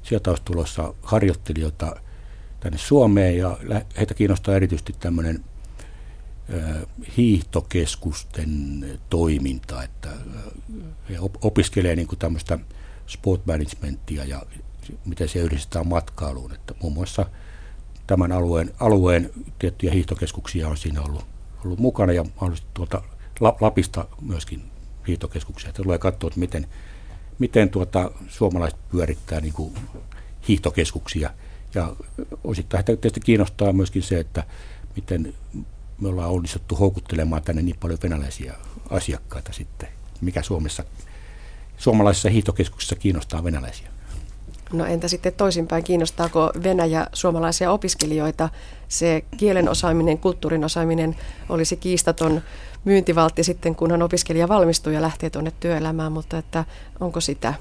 sieltä 0.03 0.29
olisi 0.29 0.44
tulossa 0.44 0.94
harjoittelijoita 1.03 1.96
tänne 2.60 2.77
Suomeen 2.77 3.38
ja 3.38 3.58
heitä 3.98 4.13
kiinnostaa 4.13 4.56
erityisesti 4.56 4.96
tämmöinen 5.00 5.44
hiihtokeskusten 7.18 8.86
toiminta, 9.10 9.84
että 9.84 10.10
he 11.10 11.15
opiskelee 11.41 11.96
niin 11.96 12.08
kuin 12.08 12.20
tämmöistä 12.20 12.60
sport 13.08 13.46
managementia 13.46 14.25
ja 14.25 14.44
miten 15.06 15.29
se 15.29 15.39
yhdistetään 15.39 15.88
matkailuun. 15.88 16.53
Että 16.53 16.74
muun 16.82 16.94
muassa 16.94 17.25
tämän 18.08 18.32
alueen, 18.32 18.72
alueen 18.79 19.29
tiettyjä 19.60 19.94
hiihtokeskuksia 19.94 20.68
on 20.68 20.77
siinä 20.77 21.01
ollut 21.01 21.25
ollut 21.65 21.79
mukana 21.79 22.13
ja 22.13 22.23
mahdollisesti 22.23 22.69
tuolta 22.73 23.01
Lapista 23.61 24.05
myöskin 24.21 24.63
hiihtokeskuksia. 25.07 25.73
Tulee 25.73 25.97
katsoa, 25.97 26.27
että 26.27 26.39
miten, 26.39 26.67
miten 27.39 27.69
tuota, 27.69 28.11
suomalaiset 28.27 28.79
pyörittää 28.91 29.39
niin 29.41 29.53
kuin 29.53 29.73
hiihtokeskuksia. 30.47 31.29
Ja 31.75 31.95
osittain 32.43 32.85
tietysti 32.85 33.19
kiinnostaa 33.19 33.73
myöskin 33.73 34.03
se, 34.03 34.19
että 34.19 34.43
miten 34.95 35.33
me 36.01 36.07
ollaan 36.07 36.29
onnistuttu 36.29 36.75
houkuttelemaan 36.75 37.43
tänne 37.43 37.61
niin 37.61 37.77
paljon 37.79 37.99
venäläisiä 38.03 38.55
asiakkaita 38.89 39.53
sitten. 39.53 39.89
Mikä 40.21 40.41
Suomessa, 40.41 40.83
suomalaisissa 41.77 42.29
hiihtokeskuksissa 42.29 42.95
kiinnostaa 42.95 43.43
venäläisiä? 43.43 43.89
No 44.73 44.85
entä 44.85 45.07
sitten 45.07 45.33
toisinpäin, 45.33 45.83
kiinnostaako 45.83 46.51
Venäjä 46.63 47.07
suomalaisia 47.13 47.71
opiskelijoita? 47.71 48.49
Se 48.88 49.23
kielen 49.38 49.69
osaaminen, 49.69 50.17
kulttuurin 50.17 50.65
osaaminen 50.65 51.15
olisi 51.49 51.77
kiistaton 51.77 52.41
myyntivaltti 52.85 53.43
sitten, 53.43 53.75
kunhan 53.75 54.01
opiskelija 54.01 54.47
valmistuu 54.47 54.93
ja 54.93 55.01
lähtee 55.01 55.29
tuonne 55.29 55.51
työelämään, 55.59 56.11
mutta 56.11 56.38
että 56.38 56.65
onko 56.99 57.21
sitä 57.21 57.53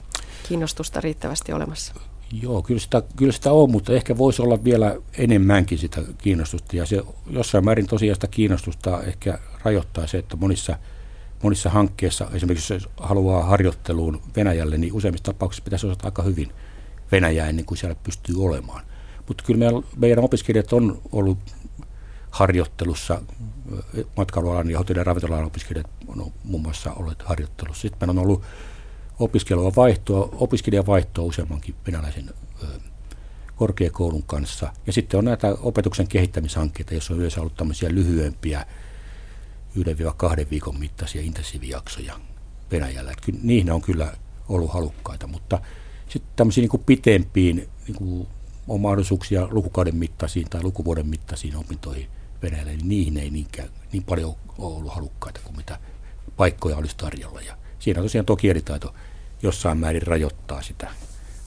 kiinnostusta 0.49 1.01
riittävästi 1.01 1.53
olemassa? 1.53 1.95
Joo, 2.43 2.63
kyllä 2.63 2.81
sitä, 2.81 3.03
kyllä 3.17 3.33
sitä 3.33 3.53
on, 3.53 3.71
mutta 3.71 3.93
ehkä 3.93 4.19
voisi 4.19 4.43
olla 4.43 4.65
vielä 4.65 4.97
enemmänkin 5.19 5.79
sitä 5.79 6.03
kiinnostusta. 6.19 6.77
Ja 6.77 6.87
se 6.87 7.03
jossain 7.31 7.65
määrin 7.65 7.87
tosiaan 7.87 8.17
sitä 8.17 8.27
kiinnostusta 8.27 9.03
ehkä 9.03 9.39
rajoittaa 9.65 10.07
se, 10.07 10.19
että 10.19 10.37
monissa, 10.37 10.79
monissa 11.43 11.71
hankkeissa, 11.71 12.29
esimerkiksi 12.35 12.75
jos 12.75 12.89
haluaa 12.97 13.45
harjoitteluun 13.45 14.23
Venäjälle, 14.37 14.79
niin 14.79 14.93
useimmissa 14.93 15.25
tapauksissa 15.25 15.65
pitäisi 15.65 15.87
osata 15.87 16.07
aika 16.07 16.23
hyvin– 16.23 16.53
Venäjää 17.13 17.49
ennen 17.49 17.65
kuin 17.65 17.79
siellä 17.79 17.97
pystyy 18.03 18.45
olemaan. 18.45 18.85
Mutta 19.29 19.45
kyllä 19.45 19.59
meidän, 19.59 19.83
meidän 19.97 20.25
opiskelijat 20.25 20.73
on 20.73 21.01
ollut 21.13 21.39
harjoittelussa, 22.31 23.23
matkailualan 24.17 24.71
ja 24.71 24.79
hotelli- 24.79 25.01
ja 25.01 25.05
ravintolan 25.05 25.45
opiskelijat 25.45 25.91
on 26.07 26.33
muun 26.45 26.63
muassa 26.63 26.93
olleet 26.93 27.23
harjoittelussa. 27.23 27.83
Sitten 27.83 28.09
meillä 28.09 28.21
on 28.21 28.27
ollut 28.27 28.43
opiskelua 29.19 29.73
vaihtoa, 29.77 30.29
opiskelijavaihtoa 30.33 31.25
useammankin 31.25 31.75
venäläisen 31.87 32.31
korkeakoulun 33.57 34.23
kanssa. 34.23 34.73
Ja 34.87 34.93
sitten 34.93 35.19
on 35.19 35.25
näitä 35.25 35.49
opetuksen 35.61 36.09
kehittämishankkeita, 36.09 36.95
joissa 36.95 37.15
on 37.15 37.19
yleensä 37.19 37.41
ollut 37.41 37.57
tämmöisiä 37.57 37.89
lyhyempiä, 37.95 38.67
1-2 40.45 40.51
viikon 40.51 40.79
mittaisia 40.79 41.23
intensiivijaksoja 41.23 42.21
Venäjällä. 42.71 43.13
Niihin 43.43 43.73
on 43.73 43.83
kyllä 43.83 44.13
ollut 44.49 44.73
halukkaita, 44.73 45.27
mutta 45.27 45.61
sitten 46.09 46.33
tämmöisiin 46.37 46.63
niin 46.63 46.71
kuin 46.71 46.85
pitempiin 46.87 47.69
niin 47.87 47.97
kuin 47.97 48.27
on 48.69 48.81
mahdollisuuksia 48.81 49.49
lukukauden 49.51 49.97
mittaisiin 49.97 50.51
tai 50.51 50.63
lukuvuoden 50.63 51.07
mittaisiin 51.07 51.57
opintoihin 51.57 52.07
Venäjällä, 52.43 52.71
niin 52.71 52.89
niihin 52.89 53.17
ei 53.17 53.31
niinkään, 53.31 53.69
niin 53.93 54.03
paljon 54.05 54.35
ole 54.59 54.77
ollut 54.77 54.95
halukkaita 54.95 55.41
kuin 55.45 55.57
mitä 55.57 55.79
paikkoja 56.37 56.77
olisi 56.77 56.97
tarjolla. 56.97 57.41
Ja 57.41 57.57
siinä 57.79 58.03
tosiaan 58.03 58.27
tuo 58.27 58.37
kielitaito 58.37 58.95
jossain 59.43 59.79
määrin 59.79 60.03
rajoittaa 60.03 60.63
sitä 60.63 60.91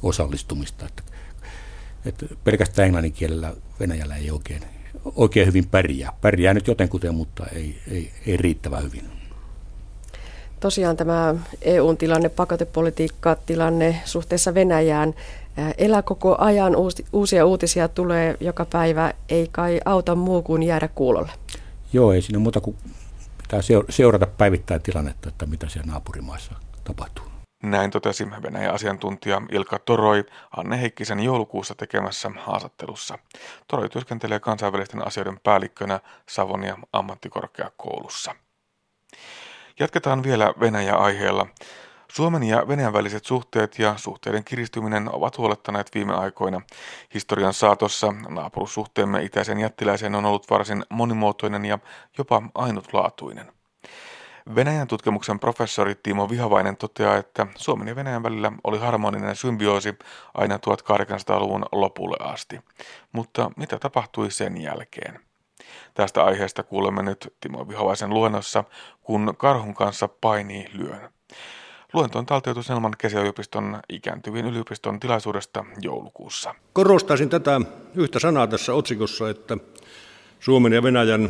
osallistumista. 0.03 0.85
Että, 0.85 1.03
että 2.05 2.25
pelkästään 2.43 2.85
englannin 2.85 3.13
kielellä 3.13 3.53
Venäjällä 3.79 4.15
ei 4.15 4.31
oikein, 4.31 4.63
oikein 5.15 5.47
hyvin 5.47 5.67
pärjää. 5.67 6.13
Pärjää 6.21 6.53
nyt 6.53 6.67
jotenkuten, 6.67 7.15
mutta 7.15 7.45
ei, 7.47 7.81
ei, 7.91 8.11
ei 8.25 8.37
riittävän 8.37 8.83
hyvin. 8.83 9.20
Tosiaan 10.61 10.97
tämä 10.97 11.35
EUn 11.61 11.97
tilanne, 11.97 12.29
pakotepolitiikka, 12.29 13.35
tilanne 13.35 14.01
suhteessa 14.05 14.53
Venäjään 14.53 15.13
elää 15.77 16.01
koko 16.01 16.35
ajan. 16.39 16.75
Uusia 17.13 17.45
uutisia 17.45 17.87
tulee 17.87 18.37
joka 18.39 18.65
päivä, 18.65 19.13
ei 19.29 19.49
kai 19.51 19.81
auta 19.85 20.15
muu 20.15 20.41
kuin 20.41 20.63
jäädä 20.63 20.87
kuulolle. 20.87 21.31
Joo, 21.93 22.13
ei 22.13 22.21
siinä 22.21 22.39
muuta 22.39 22.61
kuin 22.61 22.77
pitää 23.41 23.59
seurata 23.89 24.27
päivittäin 24.27 24.81
tilannetta, 24.81 25.29
että 25.29 25.45
mitä 25.45 25.69
siellä 25.69 25.91
naapurimaissa 25.91 26.53
tapahtuu. 26.83 27.25
Näin 27.63 27.91
totesi 27.91 28.27
Venäjän 28.43 28.73
asiantuntija 28.73 29.41
Ilka 29.51 29.79
Toroi 29.79 30.23
Anne 30.57 30.81
Heikkisen 30.81 31.19
joulukuussa 31.19 31.75
tekemässä 31.75 32.31
haastattelussa. 32.37 33.17
Toroi 33.67 33.89
työskentelee 33.89 34.39
kansainvälisten 34.39 35.07
asioiden 35.07 35.39
päällikkönä 35.43 35.99
Savonia 36.29 36.77
ammattikorkeakoulussa. 36.93 38.35
Jatketaan 39.79 40.23
vielä 40.23 40.53
Venäjä-aiheella. 40.59 41.47
Suomen 42.11 42.43
ja 42.43 42.67
Venäjän 42.67 42.93
väliset 42.93 43.25
suhteet 43.25 43.79
ja 43.79 43.93
suhteiden 43.97 44.43
kiristyminen 44.43 45.15
ovat 45.15 45.37
huolettaneet 45.37 45.89
viime 45.95 46.13
aikoina. 46.13 46.61
Historian 47.13 47.53
saatossa 47.53 48.13
naapurussuhteemme 48.29 49.23
itäisen 49.23 49.59
jättiläiseen 49.59 50.15
on 50.15 50.25
ollut 50.25 50.49
varsin 50.49 50.85
monimuotoinen 50.89 51.65
ja 51.65 51.79
jopa 52.17 52.41
ainutlaatuinen. 52.55 53.51
Venäjän 54.55 54.87
tutkimuksen 54.87 55.39
professori 55.39 55.95
Timo 55.95 56.29
Vihavainen 56.29 56.77
toteaa, 56.77 57.17
että 57.17 57.47
Suomen 57.55 57.87
ja 57.87 57.95
Venäjän 57.95 58.23
välillä 58.23 58.51
oli 58.63 58.79
harmoninen 58.79 59.35
symbioosi 59.35 59.99
aina 60.33 60.57
1800-luvun 60.57 61.65
lopulle 61.71 62.17
asti. 62.19 62.59
Mutta 63.11 63.51
mitä 63.57 63.79
tapahtui 63.79 64.31
sen 64.31 64.61
jälkeen? 64.61 65.30
Tästä 65.93 66.23
aiheesta 66.23 66.63
kuulemme 66.63 67.03
nyt 67.03 67.33
Timo 67.39 67.67
Vihavaisen 67.67 68.09
luennossa, 68.09 68.63
kun 69.01 69.33
karhun 69.37 69.73
kanssa 69.73 70.07
painii 70.07 70.65
lyön. 70.73 71.09
Luento 71.93 72.19
on 72.19 72.25
taltioitu 72.25 72.63
Selman 72.63 72.93
kesäyliopiston 72.97 73.79
ikääntyvien 73.89 74.45
yliopiston 74.45 74.99
tilaisuudesta 74.99 75.65
joulukuussa. 75.81 76.55
Korostaisin 76.73 77.29
tätä 77.29 77.61
yhtä 77.95 78.19
sanaa 78.19 78.47
tässä 78.47 78.73
otsikossa, 78.73 79.29
että 79.29 79.57
Suomen 80.39 80.73
ja 80.73 80.83
Venäjän 80.83 81.29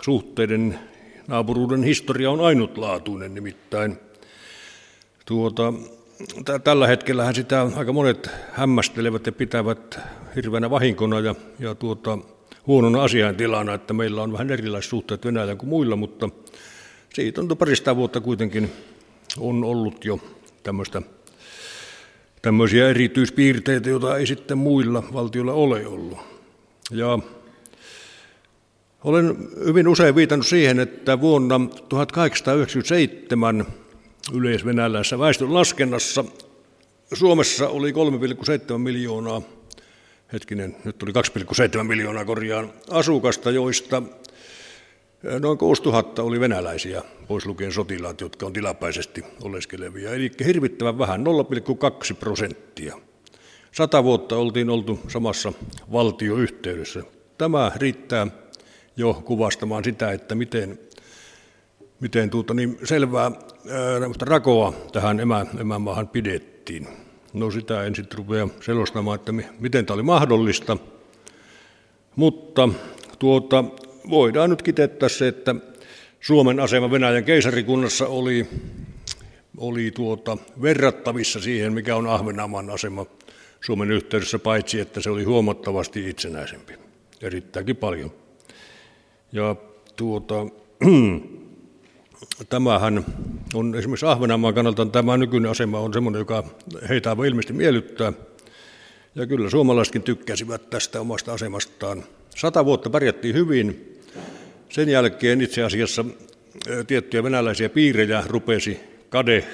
suhteiden 0.00 0.78
naapuruuden 1.26 1.82
historia 1.82 2.30
on 2.30 2.40
ainutlaatuinen 2.40 3.34
nimittäin. 3.34 3.98
Tuota, 5.26 5.72
tällä 6.64 6.86
hetkellähän 6.86 7.34
sitä 7.34 7.66
aika 7.76 7.92
monet 7.92 8.30
hämmästelevät 8.52 9.26
ja 9.26 9.32
pitävät 9.32 9.98
hirveänä 10.36 10.70
vahinkona 10.70 11.20
ja, 11.20 11.34
ja 11.58 11.74
tuota, 11.74 12.18
huonona 12.66 13.02
asiantilana, 13.02 13.74
että 13.74 13.94
meillä 13.94 14.22
on 14.22 14.32
vähän 14.32 14.50
erilaiset 14.50 14.90
suhteet 14.90 15.24
Venäjään 15.24 15.58
kuin 15.58 15.68
muilla, 15.68 15.96
mutta 15.96 16.28
siitä 17.14 17.40
on 17.40 17.56
parista 17.58 17.96
vuotta 17.96 18.20
kuitenkin 18.20 18.70
on 19.38 19.64
ollut 19.64 20.04
jo 20.04 20.18
tämmöistä, 20.62 21.02
tämmöisiä 22.42 22.88
erityispiirteitä, 22.88 23.90
joita 23.90 24.16
ei 24.16 24.26
sitten 24.26 24.58
muilla 24.58 25.02
valtioilla 25.12 25.52
ole 25.52 25.86
ollut. 25.86 26.18
Ja 26.90 27.18
olen 29.04 29.48
hyvin 29.64 29.88
usein 29.88 30.14
viitannut 30.14 30.46
siihen, 30.46 30.80
että 30.80 31.20
vuonna 31.20 31.60
1897 31.88 33.66
yleisvenäläisessä 34.34 35.18
väestön 35.18 35.54
laskennassa 35.54 36.24
Suomessa 37.14 37.68
oli 37.68 37.92
3,7 37.92 38.78
miljoonaa, 38.78 39.42
hetkinen, 40.32 40.76
nyt 40.84 40.98
tuli 40.98 41.12
2,7 41.78 41.82
miljoonaa 41.82 42.24
korjaan 42.24 42.72
asukasta, 42.90 43.50
joista 43.50 44.02
noin 45.40 45.58
6000 45.58 46.22
oli 46.22 46.40
venäläisiä, 46.40 47.02
pois 47.28 47.46
lukien 47.46 47.72
sotilaat, 47.72 48.20
jotka 48.20 48.46
on 48.46 48.52
tilapäisesti 48.52 49.24
oleskelevia. 49.42 50.14
Eli 50.14 50.32
hirvittävän 50.44 50.98
vähän, 50.98 51.24
0,2 52.10 52.14
prosenttia. 52.20 52.98
Sata 53.72 54.04
vuotta 54.04 54.36
oltiin 54.36 54.70
oltu 54.70 55.00
samassa 55.08 55.52
valtioyhteydessä. 55.92 57.02
Tämä 57.38 57.72
riittää 57.76 58.26
jo 58.96 59.22
kuvastamaan 59.24 59.84
sitä, 59.84 60.12
että 60.12 60.34
miten, 60.34 60.78
miten 62.00 62.30
tuota, 62.30 62.54
niin 62.54 62.78
selvää 62.84 63.24
ää, 63.24 63.32
rakoa 64.20 64.72
tähän 64.92 65.20
emä, 65.20 65.46
emämaahan 65.60 66.08
pidettiin. 66.08 66.88
No 67.32 67.50
sitä 67.50 67.84
en 67.84 67.94
sitten 67.94 68.18
rupea 68.18 68.48
selostamaan, 68.60 69.14
että 69.14 69.32
miten 69.60 69.86
tämä 69.86 69.94
oli 69.94 70.02
mahdollista, 70.02 70.76
mutta 72.16 72.68
tuota, 73.18 73.64
voidaan 74.10 74.50
nyt 74.50 74.62
kiteyttää 74.62 75.08
se, 75.08 75.28
että 75.28 75.54
Suomen 76.20 76.60
asema 76.60 76.90
Venäjän 76.90 77.24
keisarikunnassa 77.24 78.06
oli, 78.06 78.46
oli 79.56 79.90
tuota, 79.90 80.38
verrattavissa 80.62 81.40
siihen, 81.40 81.72
mikä 81.72 81.96
on 81.96 82.06
Ahvenanmaan 82.06 82.70
asema 82.70 83.06
Suomen 83.60 83.90
yhteydessä, 83.90 84.38
paitsi 84.38 84.80
että 84.80 85.00
se 85.00 85.10
oli 85.10 85.24
huomattavasti 85.24 86.10
itsenäisempi, 86.10 86.72
erittäinkin 87.22 87.76
paljon. 87.76 88.12
Ja 89.32 89.56
tuota, 89.96 90.34
tämähän 92.48 93.04
on 93.54 93.74
esimerkiksi 93.74 94.06
Ahvenanmaan 94.06 94.54
kannalta 94.54 94.86
tämä 94.86 95.16
nykyinen 95.16 95.50
asema 95.50 95.80
on 95.80 95.92
semmoinen, 95.92 96.18
joka 96.18 96.44
heitä 96.88 97.16
ilmeisesti 97.26 97.52
miellyttää. 97.52 98.12
Ja 99.14 99.26
kyllä 99.26 99.50
suomalaisetkin 99.50 100.02
tykkäsivät 100.02 100.70
tästä 100.70 101.00
omasta 101.00 101.32
asemastaan. 101.32 102.04
Sata 102.36 102.64
vuotta 102.64 102.90
pärjättiin 102.90 103.34
hyvin. 103.34 103.98
Sen 104.68 104.88
jälkeen 104.88 105.40
itse 105.40 105.62
asiassa 105.62 106.04
tiettyjä 106.86 107.22
venäläisiä 107.22 107.68
piirejä 107.68 108.22
rupesi 108.26 108.80
kade, 109.08 109.44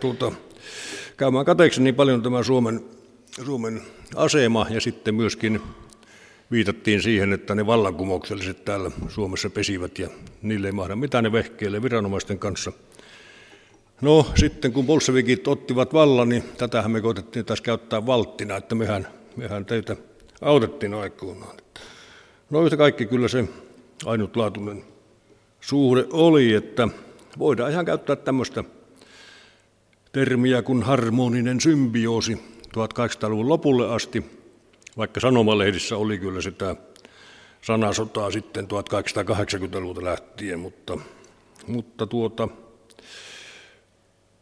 tuota, 0.00 0.32
käymään 1.16 1.44
kateeksi 1.44 1.82
niin 1.82 1.94
paljon 1.94 2.22
tämä 2.22 2.42
Suomen, 2.42 2.80
Suomen 3.44 3.82
asema 4.16 4.66
ja 4.70 4.80
sitten 4.80 5.14
myöskin 5.14 5.60
viitattiin 6.52 7.02
siihen, 7.02 7.32
että 7.32 7.54
ne 7.54 7.66
vallankumoukselliset 7.66 8.64
täällä 8.64 8.90
Suomessa 9.08 9.50
pesivät 9.50 9.98
ja 9.98 10.08
niille 10.42 10.66
ei 10.66 10.72
mahda 10.72 10.96
mitään 10.96 11.24
ne 11.24 11.32
vehkeille 11.32 11.82
viranomaisten 11.82 12.38
kanssa. 12.38 12.72
No 14.00 14.26
sitten 14.34 14.72
kun 14.72 14.86
bolshevikit 14.86 15.48
ottivat 15.48 15.92
vallan, 15.92 16.28
niin 16.28 16.44
tätähän 16.58 16.90
me 16.90 17.00
koitettiin 17.00 17.44
taas 17.44 17.60
käyttää 17.60 18.06
valttina, 18.06 18.56
että 18.56 18.74
mehän, 18.74 19.08
mehän 19.36 19.66
teitä 19.66 19.96
autettiin 20.40 20.94
aikoinaan. 20.94 21.56
No 22.50 22.62
yhtä 22.62 22.76
kaikki 22.76 23.06
kyllä 23.06 23.28
se 23.28 23.44
ainutlaatuinen 24.06 24.84
suhde 25.60 26.06
oli, 26.10 26.54
että 26.54 26.88
voidaan 27.38 27.70
ihan 27.70 27.84
käyttää 27.84 28.16
tämmöistä 28.16 28.64
termiä 30.12 30.62
kuin 30.62 30.82
harmoninen 30.82 31.60
symbioosi 31.60 32.34
1800-luvun 32.76 33.48
lopulle 33.48 33.94
asti– 33.94 34.24
vaikka 34.96 35.20
sanomalehdissä 35.20 35.96
oli 35.96 36.18
kyllä 36.18 36.40
sitä 36.40 36.76
sanasotaa 37.62 38.30
sitten 38.30 38.64
1880-luvulta 38.64 40.04
lähtien, 40.04 40.60
mutta, 40.60 40.98
mutta 41.66 42.06
tuota, 42.06 42.48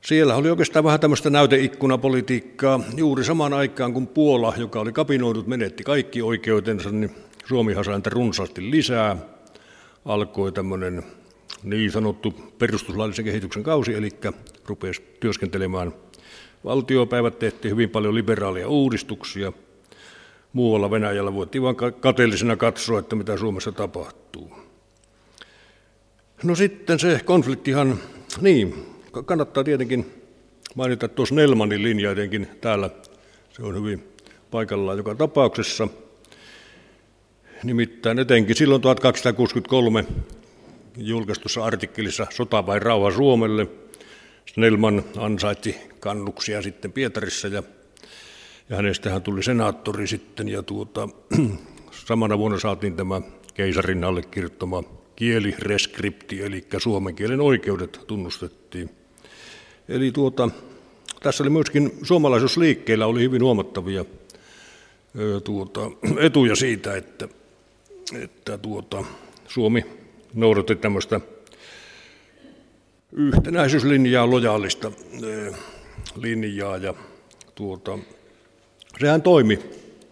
siellä 0.00 0.36
oli 0.36 0.50
oikeastaan 0.50 0.84
vähän 0.84 1.00
tämmöistä 1.00 1.30
näyteikkunapolitiikkaa. 1.30 2.80
Juuri 2.96 3.24
samaan 3.24 3.52
aikaan 3.52 3.92
kun 3.92 4.06
Puola, 4.06 4.54
joka 4.56 4.80
oli 4.80 4.92
kapinoidut, 4.92 5.46
menetti 5.46 5.84
kaikki 5.84 6.22
oikeutensa, 6.22 6.90
niin 6.90 7.10
Suomi 7.46 7.74
sai 7.74 8.00
runsaasti 8.06 8.70
lisää. 8.70 9.16
Alkoi 10.04 10.52
tämmöinen 10.52 11.02
niin 11.62 11.92
sanottu 11.92 12.34
perustuslaillisen 12.58 13.24
kehityksen 13.24 13.62
kausi, 13.62 13.94
eli 13.94 14.10
rupesi 14.66 15.02
työskentelemään 15.20 15.94
valtiopäivät, 16.64 17.38
tehtiin 17.38 17.72
hyvin 17.72 17.90
paljon 17.90 18.14
liberaalia 18.14 18.68
uudistuksia– 18.68 19.52
muualla 20.52 20.90
Venäjällä 20.90 21.34
voitiin 21.34 21.62
vain 21.62 21.76
kateellisena 22.00 22.56
katsoa, 22.56 22.98
että 22.98 23.16
mitä 23.16 23.36
Suomessa 23.36 23.72
tapahtuu. 23.72 24.52
No 26.44 26.54
sitten 26.54 26.98
se 26.98 27.20
konfliktihan, 27.24 27.98
niin, 28.40 28.86
kannattaa 29.24 29.64
tietenkin 29.64 30.22
mainita 30.74 31.08
tuossa 31.08 31.34
Nelmanin 31.34 31.82
linja 31.82 32.10
jotenkin 32.10 32.48
täällä. 32.60 32.90
Se 33.50 33.62
on 33.62 33.74
hyvin 33.74 34.08
paikallaan 34.50 34.98
joka 34.98 35.14
tapauksessa. 35.14 35.88
Nimittäin 37.64 38.18
etenkin 38.18 38.56
silloin 38.56 38.82
1263 38.82 40.04
julkaistussa 40.96 41.64
artikkelissa 41.64 42.26
Sota 42.30 42.66
vai 42.66 42.78
rauha 42.78 43.10
Suomelle. 43.10 43.66
Snellman 44.46 45.04
ansaitsi 45.16 45.76
kannuksia 46.00 46.62
sitten 46.62 46.92
Pietarissa 46.92 47.48
ja 47.48 47.62
ja 48.70 48.76
hänestähän 48.76 49.22
tuli 49.22 49.42
senaattori 49.42 50.06
sitten 50.06 50.48
ja 50.48 50.62
tuota, 50.62 51.08
samana 52.08 52.38
vuonna 52.38 52.58
saatiin 52.58 52.96
tämä 52.96 53.20
keisarin 53.54 54.04
allekirjoittama 54.04 54.82
kielireskripti, 55.16 56.42
eli 56.42 56.66
suomen 56.78 57.14
kielen 57.14 57.40
oikeudet 57.40 58.00
tunnustettiin. 58.06 58.90
Eli 59.88 60.12
tuota, 60.12 60.50
tässä 61.22 61.42
oli 61.44 61.50
myöskin 61.50 61.98
suomalaisuusliikkeillä 62.02 63.06
oli 63.06 63.20
hyvin 63.20 63.42
huomattavia 63.42 64.04
tuota, 65.44 65.80
etuja 66.26 66.56
siitä, 66.56 66.96
että, 66.96 67.28
että 68.14 68.58
tuota, 68.58 69.04
Suomi 69.48 69.84
noudatti 70.34 70.76
tämmöistä 70.76 71.20
yhtenäisyyslinjaa, 73.12 74.30
lojaalista 74.30 74.92
linjaa 76.16 76.76
ja 76.76 76.94
tuota, 77.54 77.98
sehän 78.98 79.22
toimi 79.22 79.58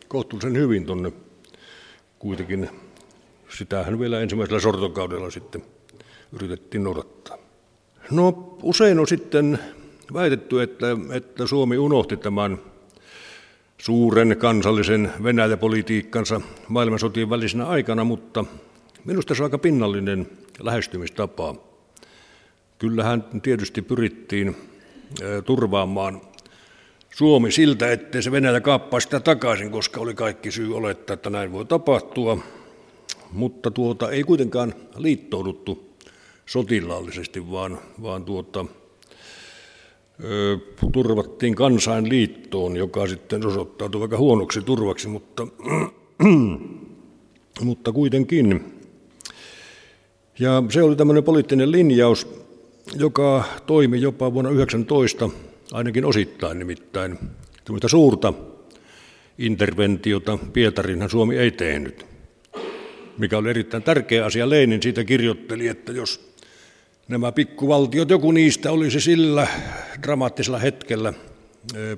kohtuullisen 0.08 0.56
hyvin 0.56 0.86
tuonne 0.86 1.12
kuitenkin. 2.18 2.70
Sitähän 3.58 3.98
vielä 3.98 4.20
ensimmäisellä 4.20 4.60
sortokaudella 4.60 5.30
sitten 5.30 5.62
yritettiin 6.32 6.84
noudattaa. 6.84 7.38
No 8.10 8.56
usein 8.62 8.98
on 8.98 9.06
sitten 9.06 9.58
väitetty, 10.14 10.62
että, 10.62 10.86
että 11.12 11.46
Suomi 11.46 11.78
unohti 11.78 12.16
tämän 12.16 12.58
suuren 13.78 14.36
kansallisen 14.38 15.12
Venäjäpolitiikkansa 15.22 16.40
maailmansotien 16.68 17.30
välisenä 17.30 17.66
aikana, 17.66 18.04
mutta 18.04 18.44
minusta 19.04 19.34
se 19.34 19.42
on 19.42 19.46
aika 19.46 19.58
pinnallinen 19.58 20.30
lähestymistapa. 20.60 21.54
Kyllähän 22.78 23.24
tietysti 23.42 23.82
pyrittiin 23.82 24.56
turvaamaan 25.44 26.20
Suomi 27.14 27.52
siltä, 27.52 27.92
ettei 27.92 28.22
se 28.22 28.32
Venäjä 28.32 28.60
kaappaa 28.60 29.00
sitä 29.00 29.20
takaisin, 29.20 29.70
koska 29.70 30.00
oli 30.00 30.14
kaikki 30.14 30.50
syy 30.50 30.76
olettaa, 30.76 31.14
että 31.14 31.30
näin 31.30 31.52
voi 31.52 31.64
tapahtua. 31.64 32.38
Mutta 33.32 33.70
tuota, 33.70 34.10
ei 34.10 34.24
kuitenkaan 34.24 34.74
liittouduttu 34.96 35.94
sotilaallisesti, 36.46 37.50
vaan, 37.50 37.78
vaan 38.02 38.24
tuota, 38.24 38.64
ö, 40.24 40.58
turvattiin 40.92 41.54
kansainliittoon, 41.54 42.76
joka 42.76 43.06
sitten 43.06 43.46
osoittautui 43.46 44.02
aika 44.02 44.18
huonoksi 44.18 44.62
turvaksi, 44.62 45.08
mutta, 45.08 45.46
mutta 47.64 47.92
kuitenkin. 47.92 48.74
Ja 50.38 50.62
se 50.70 50.82
oli 50.82 50.96
tämmöinen 50.96 51.24
poliittinen 51.24 51.72
linjaus, 51.72 52.28
joka 52.96 53.44
toimi 53.66 54.00
jopa 54.00 54.34
vuonna 54.34 54.50
19 54.50 55.30
ainakin 55.72 56.04
osittain 56.04 56.58
nimittäin. 56.58 57.18
Tämmöistä 57.64 57.88
suurta 57.88 58.34
interventiota 59.38 60.38
Pietarinhan 60.52 61.10
Suomi 61.10 61.38
ei 61.38 61.50
tehnyt, 61.50 62.06
mikä 63.18 63.38
oli 63.38 63.50
erittäin 63.50 63.82
tärkeä 63.82 64.24
asia. 64.24 64.50
Leinin 64.50 64.82
siitä 64.82 65.04
kirjoitteli, 65.04 65.68
että 65.68 65.92
jos 65.92 66.34
nämä 67.08 67.32
pikkuvaltiot, 67.32 68.10
joku 68.10 68.32
niistä 68.32 68.72
olisi 68.72 69.00
sillä 69.00 69.46
dramaattisella 70.02 70.58
hetkellä 70.58 71.12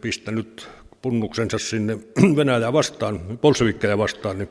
pistänyt 0.01 0.69
punnuksensa 1.03 1.59
sinne 1.59 1.99
Venäjää 2.37 2.73
vastaan, 2.73 3.39
bolshevikkejä 3.43 3.99
vastaan, 3.99 4.39
niin 4.39 4.49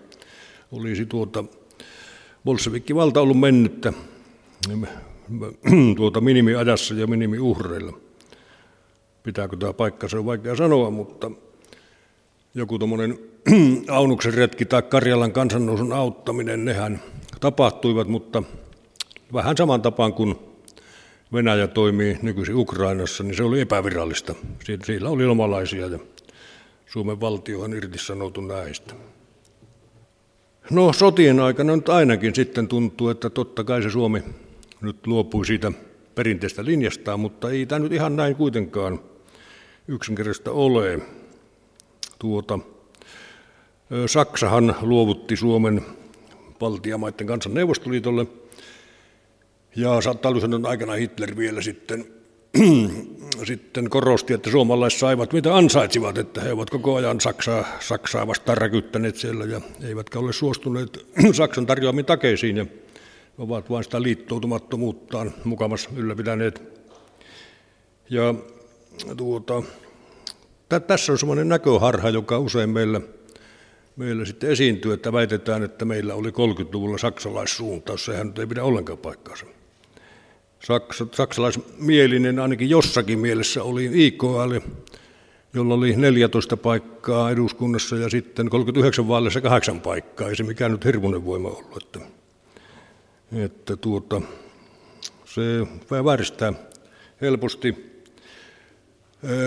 olisi 0.72 1.06
tuota 1.06 1.44
bolshevikkivalta 2.46 3.22
ollut 3.22 3.40
mennyttä 3.40 3.94
tuota 5.98 6.22
minimiajassa 6.22 6.94
ja 6.94 7.08
minimiuhreilla. 7.08 8.09
Pitääkö 9.24 9.58
tämä 9.58 9.74
paikka, 9.74 10.08
se 10.08 10.18
on 10.18 10.26
vaikea 10.26 10.56
sanoa, 10.56 10.90
mutta 10.90 11.32
joku 12.56 12.80
tuommoinen 12.80 13.20
Aunuksen 13.98 14.34
retki 14.34 14.66
tai 14.66 14.82
Karjalan 14.82 15.32
kansannousun 15.32 15.94
auttaminen, 15.94 16.66
nehän 16.66 17.02
tapahtuivat, 17.40 18.08
mutta 18.08 18.44
vähän 19.34 19.58
saman 19.58 19.82
tapaan 19.82 20.14
kuin 20.14 20.36
Venäjä 21.34 21.68
toimii 21.68 22.18
nykyisin 22.22 22.56
Ukrainassa, 22.56 23.24
niin 23.24 23.36
se 23.36 23.44
oli 23.44 23.62
epävirallista. 23.62 24.36
Siellä 24.86 25.10
oli 25.10 25.26
lomalaisia 25.26 25.88
ja 25.88 26.00
Suomen 26.86 27.20
valtio 27.22 27.62
on 27.62 27.74
irtisanoutu 27.74 28.42
näistä. 28.42 28.94
No 30.72 30.94
sotien 30.94 31.40
aikana 31.40 31.76
nyt 31.76 31.90
ainakin 31.90 32.36
sitten 32.36 32.68
tuntuu, 32.68 33.10
että 33.10 33.30
totta 33.30 33.64
kai 33.64 33.82
se 33.82 33.90
Suomi 33.90 34.24
nyt 34.82 35.08
luopui 35.08 35.46
siitä 35.46 35.72
perinteistä 36.16 36.66
linjastaan, 36.66 37.20
mutta 37.20 37.50
ei 37.50 37.66
tämä 37.66 37.80
nyt 37.80 37.92
ihan 37.92 38.16
näin 38.16 38.36
kuitenkaan 38.36 39.00
yksinkertaista 39.88 40.52
ole. 40.52 41.00
Tuota, 42.20 42.60
Saksahan 44.06 44.76
luovutti 44.82 45.36
Suomen 45.36 45.82
valtiamaiden 46.62 47.28
kansan 47.28 47.54
Neuvostoliitolle 47.54 48.26
ja 49.76 49.90
talvisodan 50.22 50.66
aikana 50.66 50.94
Hitler 50.94 51.38
vielä 51.38 51.62
sitten, 51.62 52.06
sitten 53.48 53.90
korosti, 53.90 54.34
että 54.34 54.52
suomalaiset 54.52 55.00
saivat 55.00 55.34
mitä 55.34 55.56
ansaitsivat, 55.56 56.18
että 56.18 56.42
he 56.42 56.52
ovat 56.52 56.70
koko 56.70 56.96
ajan 56.96 57.22
Saksaa, 57.22 57.66
Saksaa 57.80 58.28
vastaan 58.28 58.58
räkyttäneet 58.58 59.16
siellä 59.16 59.46
ja 59.46 59.62
eivätkä 59.88 60.20
ole 60.20 60.34
suostuneet 60.34 61.06
Saksan 61.32 61.66
tarjoamiin 61.66 62.06
takeisiin 62.06 62.58
ja 62.58 62.66
ovat 63.40 63.70
vain 63.70 63.84
sitä 63.84 64.02
liittoutumattomuuttaan 64.02 65.34
mukamassa 65.44 65.90
ylläpitäneet. 65.96 66.64
Ja 68.10 68.36
tuota, 69.18 69.64
tässä 70.88 71.12
on 71.12 71.18
semmoinen 71.18 71.50
näköharha, 71.50 72.10
joka 72.10 72.40
usein 72.40 72.70
meillä, 72.70 73.02
meillä 73.96 74.26
sitten 74.26 74.50
esiintyy, 74.50 74.94
että 74.94 75.14
väitetään, 75.14 75.64
että 75.64 75.86
meillä 75.86 76.16
oli 76.16 76.30
30-luvulla 76.30 76.98
saksalaissuuntaus. 76.98 78.06
Sehän 78.06 78.34
ei 78.40 78.48
pidä 78.48 78.64
ollenkaan 78.64 79.00
paikkaansa. 79.00 79.46
Saks, 80.66 81.04
saksalaismielinen 81.12 82.40
ainakin 82.40 82.70
jossakin 82.70 83.20
mielessä 83.20 83.64
oli 83.64 83.90
IKL, 83.94 84.56
jolla 85.54 85.74
oli 85.74 85.96
14 85.96 86.58
paikkaa 86.58 87.32
eduskunnassa 87.32 87.96
ja 87.96 88.10
sitten 88.10 88.50
39 88.50 89.08
vaaleissa 89.08 89.42
kahdeksan 89.42 89.82
paikkaa. 89.82 90.30
Ei 90.30 90.36
se 90.36 90.44
mikään 90.44 90.72
nyt 90.72 90.86
hirmuinen 90.86 91.26
voima 91.26 91.48
ollut. 91.48 91.84
Että, 91.84 92.19
että 93.34 93.76
tuota, 93.78 94.22
se 95.26 95.42
vääristää 96.04 96.54
helposti 97.22 97.76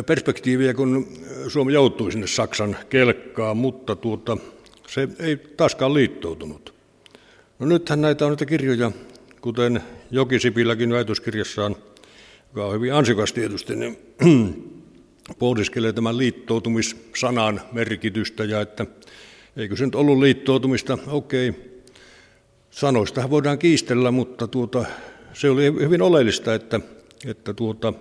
perspektiiviä, 0.07 0.75
kun 0.75 1.07
Suomi 1.49 1.73
joutui 1.73 2.13
sinne 2.13 2.27
Saksan 2.27 2.77
kelkkaan, 2.89 3.57
mutta 3.57 3.97
tuota, 3.97 4.37
se 4.89 5.09
ei 5.19 5.37
taaskaan 5.37 5.95
liittoutunut. 5.95 6.75
No 7.59 7.67
nythän 7.67 8.01
näitä 8.01 8.25
on 8.25 8.31
näitä 8.31 8.47
kirjoja, 8.47 8.93
kuten 9.41 9.83
Jokisipiläkin 10.11 10.93
väitöskirjassaan, 10.93 11.77
joka 12.49 12.67
on 12.67 12.75
hyvin 12.75 12.95
ansiokas 12.95 13.33
tietysti, 13.33 13.77
niin 13.77 13.99
pohdiskelee 15.39 15.93
tämän 15.93 16.19
liittoutumissanan 16.19 17.61
merkitystä 17.73 18.45
ja 18.45 18.61
että 18.61 18.87
eikö 19.57 19.77
se 19.77 19.85
nyt 19.85 19.95
ollut 19.95 20.19
liittoutumista, 20.19 20.99
okei, 21.07 21.72
sanoistahan 22.73 23.31
voidaan 23.31 23.59
kiistellä, 23.59 24.11
mutta 24.11 24.49
tuota, 24.49 24.85
se 25.33 25.51
oli 25.51 25.65
hyvin 25.65 26.03
oleellista, 26.03 26.55
että, 26.55 26.81
että 27.27 27.55
tuota, 27.55 27.93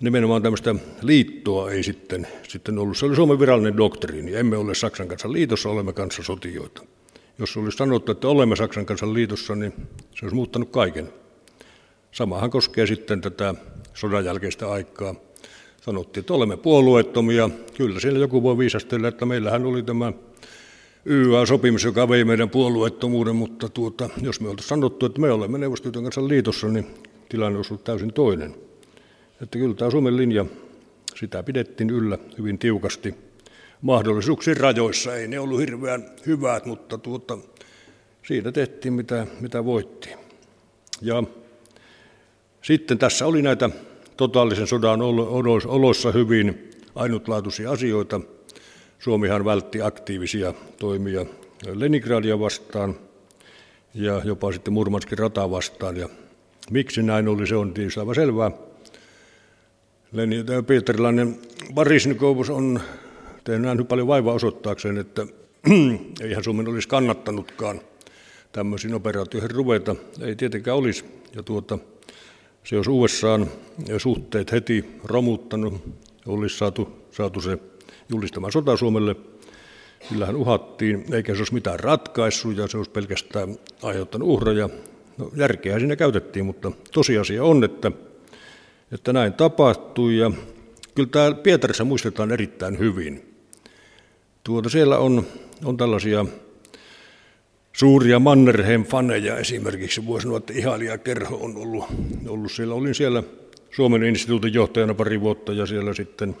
nimenomaan 0.00 0.42
tämmöistä 0.42 0.74
liittoa 1.02 1.70
ei 1.70 1.82
sitten, 1.82 2.26
sitten 2.48 2.78
ollut. 2.78 2.96
Se 2.96 3.06
oli 3.06 3.16
Suomen 3.16 3.40
virallinen 3.40 3.76
doktriini. 3.76 4.36
Emme 4.36 4.56
ole 4.56 4.74
Saksan 4.74 5.08
kanssa 5.08 5.32
liitossa, 5.32 5.68
olemme 5.68 5.92
kanssa 5.92 6.22
sotijoita. 6.22 6.82
Jos 7.38 7.56
olisi 7.56 7.78
sanottu, 7.78 8.12
että 8.12 8.28
olemme 8.28 8.56
Saksan 8.56 8.86
kanssa 8.86 9.14
liitossa, 9.14 9.54
niin 9.56 9.72
se 10.14 10.24
olisi 10.24 10.34
muuttanut 10.34 10.70
kaiken. 10.70 11.12
Samahan 12.12 12.50
koskee 12.50 12.86
sitten 12.86 13.20
tätä 13.20 13.54
sodan 13.94 14.24
jälkeistä 14.24 14.70
aikaa. 14.70 15.14
Sanottiin, 15.80 16.22
että 16.22 16.34
olemme 16.34 16.56
puolueettomia. 16.56 17.50
Kyllä 17.76 18.00
siellä 18.00 18.18
joku 18.18 18.42
voi 18.42 18.58
viisastella, 18.58 19.08
että 19.08 19.26
meillähän 19.26 19.66
oli 19.66 19.82
tämä 19.82 20.12
YA-sopimus, 21.06 21.84
joka 21.84 22.08
vei 22.08 22.24
meidän 22.24 22.50
puolueettomuuden, 22.50 23.36
mutta 23.36 23.68
tuota, 23.68 24.10
jos 24.22 24.40
me 24.40 24.48
oltaisiin 24.48 24.68
sanottu, 24.68 25.06
että 25.06 25.20
me 25.20 25.30
olemme 25.30 25.58
neuvostoliiton 25.58 26.02
kanssa 26.02 26.28
liitossa, 26.28 26.68
niin 26.68 26.86
tilanne 27.28 27.56
olisi 27.56 27.72
ollut 27.72 27.84
täysin 27.84 28.12
toinen. 28.12 28.54
Että 29.42 29.58
kyllä 29.58 29.74
tämä 29.74 29.90
Suomen 29.90 30.16
linja, 30.16 30.46
sitä 31.16 31.42
pidettiin 31.42 31.90
yllä 31.90 32.18
hyvin 32.38 32.58
tiukasti 32.58 33.14
mahdollisuuksien 33.82 34.56
rajoissa. 34.56 35.16
Ei 35.16 35.28
ne 35.28 35.40
ollut 35.40 35.60
hirveän 35.60 36.10
hyvät, 36.26 36.66
mutta 36.66 36.98
tuota, 36.98 37.38
siinä 38.26 38.52
tehtiin 38.52 38.94
mitä, 38.94 39.26
mitä 39.40 39.64
voittiin. 39.64 40.18
Ja 41.02 41.22
sitten 42.62 42.98
tässä 42.98 43.26
oli 43.26 43.42
näitä 43.42 43.70
totaalisen 44.16 44.66
sodan 44.66 45.00
oloissa 45.66 46.12
hyvin 46.12 46.70
ainutlaatuisia 46.94 47.70
asioita. 47.70 48.20
Suomihan 48.98 49.44
vältti 49.44 49.82
aktiivisia 49.82 50.54
toimia 50.78 51.26
Leningradia 51.74 52.40
vastaan 52.40 52.94
ja 53.94 54.20
jopa 54.24 54.52
sitten 54.52 54.72
Murmanskin 54.72 55.18
rata 55.18 55.50
vastaan. 55.50 55.96
Ja 55.96 56.08
miksi 56.70 57.02
näin 57.02 57.28
oli, 57.28 57.46
se 57.46 57.56
on 57.56 57.74
tietysti 57.74 58.00
aivan 58.00 58.14
selvää. 58.14 58.50
Pietarilainen 60.66 61.38
Barisnikovus 61.74 62.50
on 62.50 62.80
tehnyt 63.44 63.88
paljon 63.88 64.06
vaivaa 64.06 64.34
osoittaakseen, 64.34 64.98
että 64.98 65.26
eihän 66.20 66.44
Suomen 66.44 66.68
olisi 66.68 66.88
kannattanutkaan 66.88 67.80
tämmöisiin 68.52 68.94
operaatioihin 68.94 69.50
ruveta. 69.50 69.96
Ei 70.20 70.36
tietenkään 70.36 70.76
olisi. 70.76 71.04
Ja 71.34 71.42
tuota, 71.42 71.78
se 72.64 72.76
olisi 72.76 72.90
USAn 72.90 73.46
suhteet 73.98 74.52
heti 74.52 74.84
romuttanut, 75.04 75.74
olisi 76.26 76.58
saatu, 76.58 76.88
saatu 77.10 77.40
se 77.40 77.58
julistamaan 78.08 78.52
sota 78.52 78.76
Suomelle. 78.76 79.16
Kyllähän 80.08 80.36
uhattiin, 80.36 81.04
eikä 81.12 81.34
se 81.34 81.40
olisi 81.40 81.54
mitään 81.54 81.80
ratkaissut 81.80 82.56
ja 82.56 82.68
se 82.68 82.76
olisi 82.76 82.90
pelkästään 82.90 83.56
aiheuttanut 83.82 84.28
uhreja 84.28 84.68
No, 85.18 85.30
järkeä 85.36 85.78
siinä 85.78 85.96
käytettiin, 85.96 86.46
mutta 86.46 86.72
tosiasia 86.92 87.44
on, 87.44 87.64
että, 87.64 87.92
että 88.92 89.12
näin 89.12 89.32
tapahtui 89.32 90.16
ja 90.16 90.30
kyllä 90.94 91.08
täällä 91.12 91.36
Pietarissa 91.36 91.84
muistetaan 91.84 92.32
erittäin 92.32 92.78
hyvin. 92.78 93.34
Tuota, 94.44 94.68
siellä 94.68 94.98
on, 94.98 95.26
on 95.64 95.76
tällaisia 95.76 96.26
suuria 97.72 98.18
Mannerheim-faneja 98.18 99.38
esimerkiksi. 99.38 100.06
Voisi 100.06 100.22
sanoa, 100.22 100.38
että 100.38 100.52
ihailija 100.56 100.98
kerho 100.98 101.36
on 101.36 101.56
ollut, 101.56 101.84
ollut 102.28 102.52
siellä. 102.52 102.74
Olin 102.74 102.94
siellä 102.94 103.22
Suomen 103.70 104.02
instituutin 104.02 104.54
johtajana 104.54 104.94
pari 104.94 105.20
vuotta 105.20 105.52
ja 105.52 105.66
siellä 105.66 105.94
sitten 105.94 106.36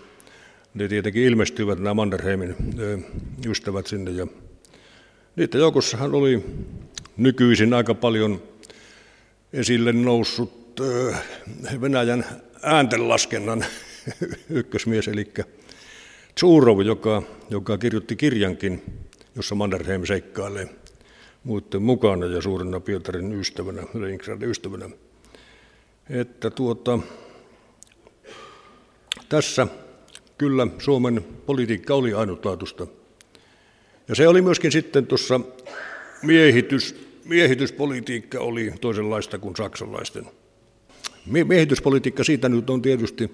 ne 0.76 0.88
tietenkin 0.88 1.22
ilmestyivät 1.22 1.78
nämä 1.78 1.94
Mannerheimin 1.94 2.56
ystävät 3.46 3.86
sinne 3.86 4.10
ja 4.10 4.26
niiden 5.36 5.58
joukossahan 5.58 6.14
oli 6.14 6.44
nykyisin 7.16 7.74
aika 7.74 7.94
paljon 7.94 8.42
esille 9.52 9.92
noussut 9.92 10.80
Venäjän 11.80 12.24
ääntenlaskennan 12.62 13.64
ykkösmies, 14.50 15.08
eli 15.08 15.32
Zurov, 16.40 16.80
joka, 16.80 17.22
joka 17.50 17.78
kirjoitti 17.78 18.16
kirjankin, 18.16 18.82
jossa 19.36 19.54
Mannerheim 19.54 20.04
seikkailee 20.04 20.68
muiden 21.44 21.82
mukana 21.82 22.26
ja 22.26 22.42
suurena 22.42 22.80
Pietarin 22.80 23.32
ystävänä, 23.32 23.82
Leningradin 23.94 24.50
ystävänä. 24.50 24.90
Että 26.10 26.50
tuota, 26.50 26.98
tässä 29.28 29.66
kyllä 30.38 30.66
Suomen 30.78 31.24
politiikka 31.46 31.94
oli 31.94 32.14
ainutlaatuista. 32.14 32.86
Ja 34.08 34.14
se 34.14 34.28
oli 34.28 34.42
myöskin 34.42 34.72
sitten 34.72 35.06
tuossa 35.06 35.40
miehitys, 36.22 37.08
miehityspolitiikka 37.24 38.40
oli 38.40 38.72
toisenlaista 38.80 39.38
kuin 39.38 39.56
saksalaisten. 39.56 40.24
Miehityspolitiikka 41.26 42.24
siitä 42.24 42.48
nyt 42.48 42.70
on 42.70 42.82
tietysti 42.82 43.30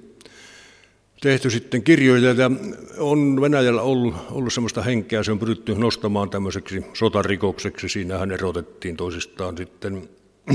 tehty 1.20 1.50
sitten 1.50 1.82
kirjoja 1.82 2.32
ja 2.32 2.50
on 2.98 3.40
Venäjällä 3.40 3.82
ollut, 3.82 4.14
ollut 4.30 4.52
sellaista 4.52 4.82
henkeä, 4.82 5.22
se 5.22 5.32
on 5.32 5.38
pyritty 5.38 5.74
nostamaan 5.74 6.30
tämmöiseksi 6.30 6.84
sotarikokseksi. 6.92 7.88
Siinähän 7.88 8.30
erotettiin 8.30 8.96
toisistaan 8.96 9.56
sitten 9.56 10.08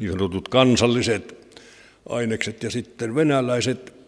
niin 0.00 0.12
sanotut 0.12 0.48
kansalliset 0.48 1.50
ainekset 2.08 2.62
ja 2.62 2.70
sitten 2.70 3.14
venäläiset 3.14 3.99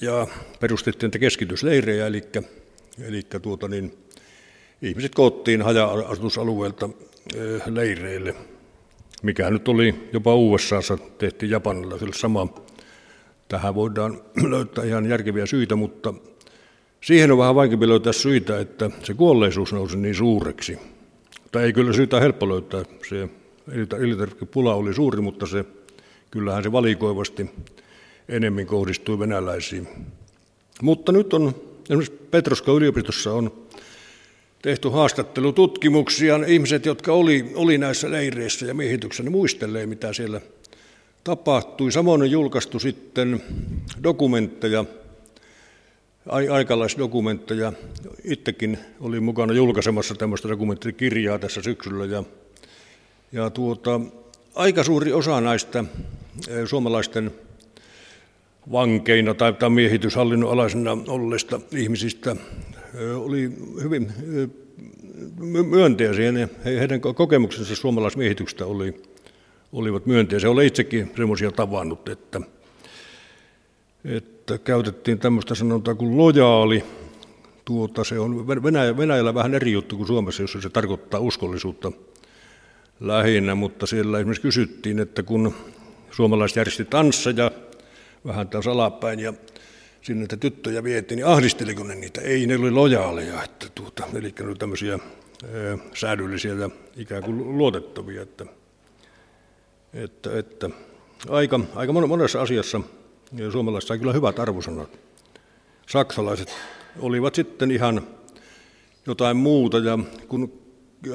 ja 0.00 0.26
perustettiin 0.60 1.08
niitä 1.08 1.18
keskitysleirejä, 1.18 2.06
eli, 2.06 2.22
eli 3.02 3.22
tuota 3.42 3.68
niin, 3.68 3.98
ihmiset 4.82 5.14
koottiin 5.14 5.62
haja-asutusalueelta 5.62 6.88
leireille, 7.66 8.34
mikä 9.22 9.50
nyt 9.50 9.68
oli 9.68 10.08
jopa 10.12 10.34
USAssa, 10.34 10.98
tehtiin 11.18 11.50
Japanilla 11.50 11.98
sillä 11.98 12.14
sama 12.14 12.48
Tähän 13.48 13.74
voidaan 13.74 14.20
löytää 14.50 14.84
ihan 14.84 15.06
järkeviä 15.06 15.46
syitä, 15.46 15.76
mutta 15.76 16.14
siihen 17.00 17.32
on 17.32 17.38
vähän 17.38 17.54
vaikeampi 17.54 17.88
löytää 17.88 18.12
syitä, 18.12 18.60
että 18.60 18.90
se 19.02 19.14
kuolleisuus 19.14 19.72
nousi 19.72 19.96
niin 19.96 20.14
suureksi. 20.14 20.78
Tai 21.52 21.64
ei 21.64 21.72
kyllä 21.72 21.92
syytä 21.92 22.20
helppo 22.20 22.48
löytää. 22.48 22.84
Se 23.08 23.28
elintarvikepula 23.98 24.74
oli 24.74 24.94
suuri, 24.94 25.20
mutta 25.20 25.46
se, 25.46 25.64
kyllähän 26.30 26.62
se 26.62 26.72
valikoivasti 26.72 27.50
enemmän 28.32 28.66
kohdistui 28.66 29.18
venäläisiin. 29.18 29.88
Mutta 30.82 31.12
nyt 31.12 31.34
on, 31.34 31.54
esimerkiksi 31.84 32.28
Petroska 32.30 32.72
yliopistossa 32.72 33.32
on 33.32 33.52
tehty 34.62 34.88
haastattelututkimuksia. 34.88 36.40
Ihmiset, 36.46 36.86
jotka 36.86 37.12
oli, 37.12 37.52
oli 37.54 37.78
näissä 37.78 38.10
leireissä 38.10 38.66
ja 38.66 38.74
miehityksessä, 38.74 39.22
ne 39.22 39.30
muistelee, 39.30 39.86
mitä 39.86 40.12
siellä 40.12 40.40
tapahtui. 41.24 41.92
Samoin 41.92 42.22
on 42.22 42.30
julkaistu 42.30 42.78
sitten 42.78 43.42
dokumentteja, 44.02 44.84
aikalaisdokumentteja. 46.50 47.72
Itsekin 48.24 48.78
olin 49.00 49.22
mukana 49.22 49.52
julkaisemassa 49.52 50.14
tämmöistä 50.14 50.48
dokumenttikirjaa 50.48 51.38
tässä 51.38 51.62
syksyllä. 51.62 52.04
Ja, 52.04 52.24
ja 53.32 53.50
tuota, 53.50 54.00
aika 54.54 54.84
suuri 54.84 55.12
osa 55.12 55.40
näistä 55.40 55.84
eh, 56.48 56.68
suomalaisten 56.68 57.32
vankeina 58.72 59.34
tai, 59.34 59.52
tai 59.52 59.70
miehityshallinnon 59.70 60.52
alaisena 60.52 60.98
olleista 61.08 61.60
ihmisistä 61.76 62.36
oli 63.14 63.52
hyvin 63.82 64.12
myönteisiä. 65.70 66.32
Heidän 66.64 67.00
kokemuksensa 67.00 67.76
suomalaismiehityksestä 67.76 68.66
oli 68.66 68.94
olivat 69.72 70.06
myönteisiä. 70.06 70.50
Olen 70.50 70.66
itsekin 70.66 71.12
semmoisia 71.16 71.52
tavannut, 71.52 72.08
että, 72.08 72.40
että 74.04 74.58
käytettiin 74.58 75.18
tämmöistä 75.18 75.54
sanontaa 75.54 75.94
kuin 75.94 76.16
lojaali. 76.16 76.84
Tuota, 77.64 78.04
se 78.04 78.18
on 78.18 78.48
Venäjä, 78.48 78.96
Venäjällä 78.96 79.34
vähän 79.34 79.54
eri 79.54 79.72
juttu 79.72 79.96
kuin 79.96 80.06
Suomessa, 80.06 80.42
jossa 80.42 80.60
se 80.60 80.70
tarkoittaa 80.70 81.20
uskollisuutta 81.20 81.92
lähinnä, 83.00 83.54
mutta 83.54 83.86
siellä 83.86 84.18
esimerkiksi 84.18 84.42
kysyttiin, 84.42 84.98
että 84.98 85.22
kun 85.22 85.54
suomalaiset 86.10 86.56
järjesti 86.56 86.84
tansseja 86.84 87.50
vähän 88.26 88.48
taas 88.48 88.66
alapäin 88.66 89.20
ja 89.20 89.32
sinne 90.02 90.22
että 90.24 90.36
tyttöjä 90.36 90.84
vietiin, 90.84 91.16
niin 91.16 91.26
ahdisteliko 91.26 91.84
ne 91.84 91.94
niitä? 91.94 92.20
Ei, 92.20 92.46
ne 92.46 92.56
oli 92.56 92.70
lojaaleja, 92.70 93.42
että 93.42 93.66
tuota, 93.74 94.04
eli 94.14 94.34
ne 94.40 94.46
oli 94.46 94.54
tämmöisiä 94.54 94.98
säädyllisiä 95.94 96.54
ja 96.54 96.70
ikään 96.96 97.22
kuin 97.22 97.58
luotettavia, 97.58 98.22
että 98.22 98.46
että, 99.94 100.38
että 100.38 100.70
aika, 101.28 101.60
aika 101.74 101.92
monessa 101.92 102.42
asiassa 102.42 102.80
suomalaiset 103.52 103.88
sai 103.88 103.98
kyllä 103.98 104.12
hyvät 104.12 104.38
arvosanat. 104.38 104.98
Saksalaiset 105.86 106.54
olivat 106.98 107.34
sitten 107.34 107.70
ihan 107.70 108.06
jotain 109.06 109.36
muuta 109.36 109.78
ja 109.78 109.98
kun 110.28 110.52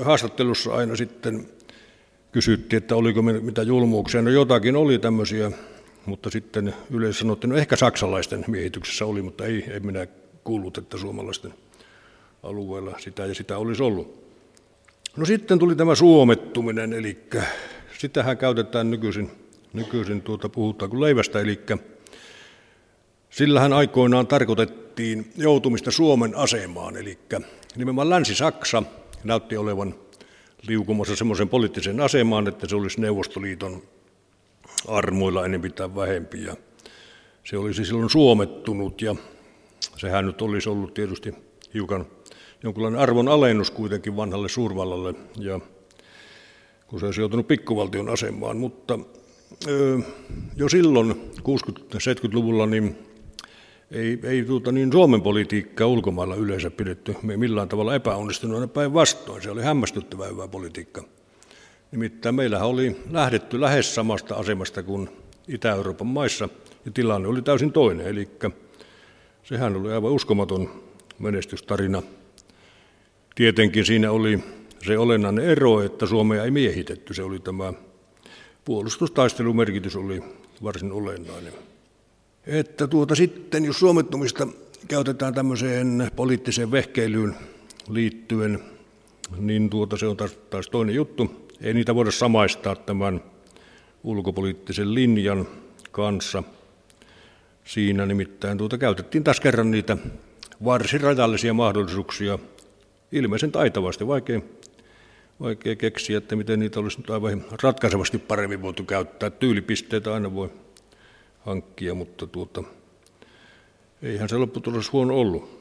haastattelussa 0.03 0.73
aina 0.73 0.95
sitten 0.95 1.49
kysyttiin, 2.31 2.77
että 2.77 2.95
oliko 2.95 3.21
mitä 3.21 3.63
julmuuksia, 3.63 4.21
no 4.21 4.29
jotakin 4.29 4.75
oli 4.75 4.99
tämmöisiä, 4.99 5.51
mutta 6.07 6.29
sitten 6.29 6.75
yleensä 6.91 7.19
sanottiin, 7.19 7.49
no 7.49 7.57
ehkä 7.57 7.75
saksalaisten 7.75 8.45
miehityksessä 8.47 9.05
oli, 9.05 9.21
mutta 9.21 9.45
ei, 9.45 9.65
ei 9.69 9.79
minä 9.79 10.07
kuullut, 10.43 10.77
että 10.77 10.97
suomalaisten 10.97 11.53
alueella 12.43 12.99
sitä 12.99 13.25
ja 13.25 13.35
sitä 13.35 13.57
olisi 13.57 13.83
ollut. 13.83 14.27
No 15.17 15.25
sitten 15.25 15.59
tuli 15.59 15.75
tämä 15.75 15.95
suomettuminen, 15.95 16.93
eli 16.93 17.17
sitähän 17.97 18.37
käytetään 18.37 18.91
nykyisin, 18.91 19.31
nykyisin 19.73 20.21
tuota, 20.21 20.49
puhutaan 20.49 20.89
kuin 20.89 21.01
leivästä, 21.01 21.39
eli 21.39 21.59
sillähän 23.29 23.73
aikoinaan 23.73 24.27
tarkoitettiin 24.27 25.31
joutumista 25.37 25.91
Suomen 25.91 26.35
asemaan, 26.35 26.97
eli 26.97 27.19
nimenomaan 27.75 28.09
Länsi-Saksa 28.09 28.83
näytti 29.23 29.57
olevan 29.57 29.95
liukumassa 30.67 31.15
semmoisen 31.15 31.49
poliittisen 31.49 32.01
asemaan, 32.01 32.47
että 32.47 32.67
se 32.67 32.75
olisi 32.75 33.01
Neuvostoliiton 33.01 33.81
armoilla 34.87 35.45
enempi 35.45 35.69
tai 35.69 35.95
vähempi, 35.95 36.43
ja 36.43 36.55
se 37.43 37.57
olisi 37.57 37.85
silloin 37.85 38.09
suomettunut, 38.09 39.01
ja 39.01 39.15
sehän 39.97 40.25
nyt 40.25 40.41
olisi 40.41 40.69
ollut 40.69 40.93
tietysti 40.93 41.33
hiukan 41.73 42.05
jonkinlainen 42.63 43.01
arvon 43.01 43.27
alennus 43.27 43.71
kuitenkin 43.71 44.17
vanhalle 44.17 44.49
suurvallalle, 44.49 45.13
ja 45.39 45.59
kun 46.87 46.99
se 46.99 47.05
olisi 47.05 47.21
joutunut 47.21 47.47
pikkuvaltion 47.47 48.09
asemaan, 48.09 48.57
mutta 48.57 48.99
jo 50.55 50.69
silloin 50.69 51.31
60-70-luvulla 51.39 52.65
niin 52.65 52.97
ei, 53.91 54.19
ei 54.23 54.43
tuota, 54.43 54.71
niin 54.71 54.91
Suomen 54.91 55.21
politiikkaa 55.21 55.87
ulkomailla 55.87 56.35
yleensä 56.35 56.71
pidetty 56.71 57.15
millään 57.21 57.69
tavalla 57.69 57.95
epäonnistuneena 57.95 58.67
päinvastoin. 58.67 59.41
Se 59.41 59.51
oli 59.51 59.63
hämmästyttävää 59.63 60.27
hyvää 60.27 60.47
politiikka. 60.47 61.03
Nimittäin 61.91 62.35
meillähän 62.35 62.67
oli 62.67 63.01
lähdetty 63.11 63.61
lähes 63.61 63.95
samasta 63.95 64.35
asemasta 64.35 64.83
kuin 64.83 65.09
Itä-Euroopan 65.47 66.07
maissa, 66.07 66.49
ja 66.85 66.91
tilanne 66.91 67.27
oli 67.27 67.41
täysin 67.41 67.71
toinen. 67.71 68.07
Eli 68.07 68.29
sehän 69.43 69.75
oli 69.75 69.91
aivan 69.91 70.11
uskomaton 70.11 70.83
menestystarina. 71.19 72.03
Tietenkin 73.35 73.85
siinä 73.85 74.11
oli 74.11 74.39
se 74.85 74.97
olennainen 74.97 75.45
ero, 75.45 75.81
että 75.81 76.05
Suomea 76.05 76.43
ei 76.43 76.51
miehitetty. 76.51 77.13
Se 77.13 77.23
oli 77.23 77.39
tämä 77.39 77.73
puolustustaistelun 78.65 79.55
merkitys 79.55 79.95
oli 79.95 80.23
varsin 80.63 80.91
olennainen. 80.91 81.53
Että 82.47 82.87
tuota 82.87 83.15
sitten, 83.15 83.65
jos 83.65 83.79
suomettumista 83.79 84.47
käytetään 84.87 85.33
tämmöiseen 85.33 86.11
poliittiseen 86.15 86.71
vehkeilyyn 86.71 87.35
liittyen, 87.89 88.59
niin 89.37 89.69
tuota 89.69 89.97
se 89.97 90.07
on 90.07 90.17
taas, 90.17 90.31
taas 90.49 90.69
toinen 90.69 90.95
juttu. 90.95 91.46
Ei 91.61 91.73
niitä 91.73 91.95
voida 91.95 92.11
samaistaa 92.11 92.75
tämän 92.75 93.23
ulkopoliittisen 94.03 94.93
linjan 94.93 95.47
kanssa. 95.91 96.43
Siinä 97.63 98.05
nimittäin 98.05 98.57
tuota 98.57 98.77
käytettiin 98.77 99.23
taas 99.23 99.39
kerran 99.39 99.71
niitä 99.71 99.97
varsin 100.65 101.01
rajallisia 101.01 101.53
mahdollisuuksia 101.53 102.39
ilmeisen 103.11 103.51
taitavasti, 103.51 104.07
vaikea 104.07 104.41
vaikea 105.41 105.75
keksiä, 105.75 106.17
että 106.17 106.35
miten 106.35 106.59
niitä 106.59 106.79
olisi 106.79 106.97
nyt 106.97 107.09
aivan 107.09 107.45
ratkaisevasti 107.63 108.17
paremmin 108.17 108.61
voitu 108.61 108.83
käyttää. 108.83 109.29
Tyylipisteitä 109.29 110.13
aina 110.13 110.33
voi 110.33 110.49
hankkia, 111.45 111.93
mutta 111.93 112.27
tuota, 112.27 112.63
eihän 114.01 114.29
se 114.29 114.37
lopputulos 114.37 114.93
huono 114.93 115.19
ollut. 115.19 115.57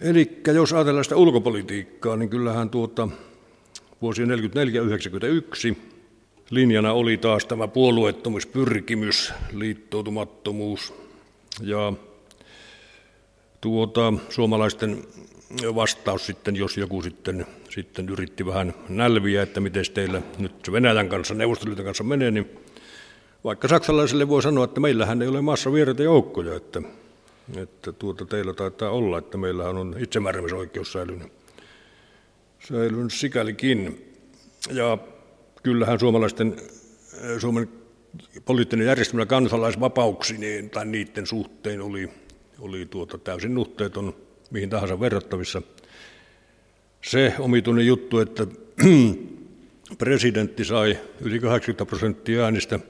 Eli 0.00 0.40
jos 0.54 0.72
ajatellaan 0.72 1.04
sitä 1.04 1.16
ulkopolitiikkaa, 1.16 2.16
niin 2.16 2.28
kyllähän 2.28 2.70
tuota, 2.70 3.08
vuosi 4.02 4.22
1944-1991 4.24 5.76
linjana 6.50 6.92
oli 6.92 7.16
taas 7.16 7.44
tämä 7.46 7.68
puolueettomuuspyrkimys, 7.68 9.32
liittoutumattomuus 9.52 10.94
ja 11.60 11.92
tuota, 13.60 14.12
suomalaisten 14.28 15.04
vastaus 15.74 16.26
sitten, 16.26 16.56
jos 16.56 16.76
joku 16.76 17.02
sitten, 17.02 17.46
sitten 17.70 18.08
yritti 18.08 18.46
vähän 18.46 18.74
nälviä, 18.88 19.42
että 19.42 19.60
miten 19.60 19.84
teillä 19.94 20.22
nyt 20.38 20.52
se 20.64 20.72
Venäjän 20.72 21.08
kanssa, 21.08 21.34
Neuvostoliiton 21.34 21.84
kanssa 21.84 22.04
menee, 22.04 22.30
niin 22.30 22.50
vaikka 23.44 23.68
saksalaisille 23.68 24.28
voi 24.28 24.42
sanoa, 24.42 24.64
että 24.64 24.80
meillähän 24.80 25.22
ei 25.22 25.28
ole 25.28 25.40
maassa 25.40 25.72
vieraita 25.72 26.02
joukkoja, 26.02 26.54
että, 26.54 26.82
että 27.56 27.92
tuota 27.92 28.24
teillä 28.24 28.54
taitaa 28.54 28.90
olla, 28.90 29.18
että 29.18 29.38
meillähän 29.38 29.76
on 29.76 29.96
itsemääräämisoikeus 29.98 30.92
säilynyt, 30.92 31.32
säilynyt 32.68 33.12
sikälikin. 33.12 34.04
Ja 34.72 34.98
kyllähän 35.62 36.00
suomalaisten, 36.00 36.56
Suomen 37.38 37.68
poliittinen 38.44 38.86
järjestelmä 38.86 39.26
kansalaisvapauksineen 39.26 40.70
tai 40.70 40.86
niiden 40.86 41.26
suhteen 41.26 41.80
oli, 41.80 42.10
oli 42.60 42.86
tuota 42.86 43.18
täysin 43.18 43.54
nuhteeton 43.54 44.14
mihin 44.50 44.70
tahansa 44.70 45.00
verrattavissa. 45.00 45.62
Se 47.04 47.34
omituinen 47.38 47.86
juttu, 47.86 48.18
että 48.18 48.46
presidentti 49.98 50.64
sai 50.64 50.98
yli 51.20 51.40
80 51.40 51.86
prosenttia 51.86 52.44
äänistä 52.44 52.80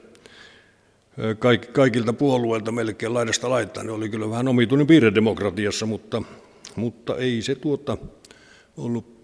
kaikilta 1.71 2.13
puolueilta 2.13 2.71
melkein 2.71 3.13
laidasta 3.13 3.49
laittaa, 3.49 3.83
niin 3.83 3.91
oli 3.91 4.09
kyllä 4.09 4.29
vähän 4.29 4.47
omituinen 4.47 4.87
piirre 4.87 5.15
demokratiassa, 5.15 5.85
mutta, 5.85 6.21
mutta 6.75 7.17
ei 7.17 7.41
se 7.41 7.55
tuota 7.55 7.97
ollut 8.77 9.18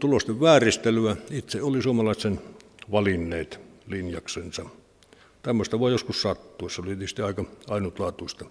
tulosten 0.00 0.40
vääristelyä. 0.40 1.16
Itse 1.30 1.62
oli 1.62 1.82
suomalaisen 1.82 2.40
valinneet 2.92 3.60
linjaksensa. 3.86 4.64
Tämmöistä 5.42 5.78
voi 5.78 5.92
joskus 5.92 6.22
sattua, 6.22 6.68
se 6.68 6.80
oli 6.80 6.88
tietysti 6.88 7.22
aika 7.22 7.44
ainutlaatuista. 7.68 8.44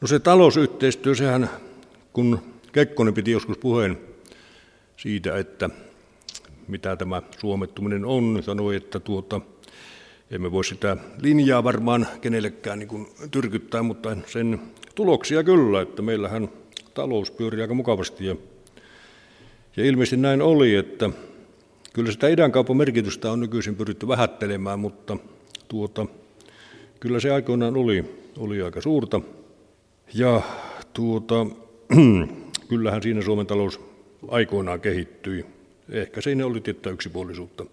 No 0.00 0.08
se 0.08 0.18
talousyhteistyö, 0.18 1.14
sehän 1.14 1.50
kun 2.12 2.38
Kekkonen 2.72 3.14
piti 3.14 3.30
joskus 3.30 3.58
puheen 3.58 3.98
siitä, 4.96 5.38
että 5.38 5.70
mitä 6.68 6.96
tämä 6.96 7.22
suomettuminen 7.38 8.04
on, 8.04 8.42
sanoi, 8.42 8.76
että 8.76 9.00
tuota, 9.00 9.40
emme 10.30 10.52
voi 10.52 10.64
sitä 10.64 10.96
linjaa 11.22 11.64
varmaan 11.64 12.06
kenellekään 12.20 12.78
niin 12.78 13.06
tyrkyttää, 13.30 13.82
mutta 13.82 14.16
sen 14.26 14.60
tuloksia 14.94 15.44
kyllä, 15.44 15.80
että 15.80 16.02
meillähän 16.02 16.48
talous 16.94 17.30
pyörii 17.30 17.60
aika 17.60 17.74
mukavasti. 17.74 18.26
Ja, 18.26 18.36
ja 19.76 19.84
ilmeisesti 19.84 20.16
näin 20.16 20.42
oli, 20.42 20.74
että 20.74 21.10
kyllä 21.92 22.12
sitä 22.12 22.28
idänkaupan 22.28 22.76
merkitystä 22.76 23.32
on 23.32 23.40
nykyisin 23.40 23.76
pyritty 23.76 24.08
vähättelemään, 24.08 24.80
mutta 24.80 25.16
tuota, 25.68 26.06
kyllä 27.00 27.20
se 27.20 27.30
aikoinaan 27.30 27.76
oli, 27.76 28.04
oli 28.38 28.62
aika 28.62 28.80
suurta. 28.80 29.20
Ja 30.14 30.40
tuota, 30.92 31.46
kyllähän 32.68 33.02
siinä 33.02 33.22
Suomen 33.22 33.46
talous 33.46 33.80
aikoinaan 34.28 34.80
kehittyi. 34.80 35.46
Ehkä 35.88 36.20
siinä 36.20 36.46
oli 36.46 36.60
tiettyä 36.60 36.92
yksipuolisuutta. 36.92 37.66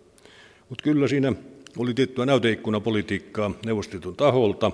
Mutta 0.69 0.83
kyllä 0.83 1.07
siinä 1.07 1.33
oli 1.77 1.93
tiettyä 1.93 2.25
näyteikkunapolitiikkaa 2.25 3.51
neuvostoliiton 3.65 4.15
taholta. 4.15 4.71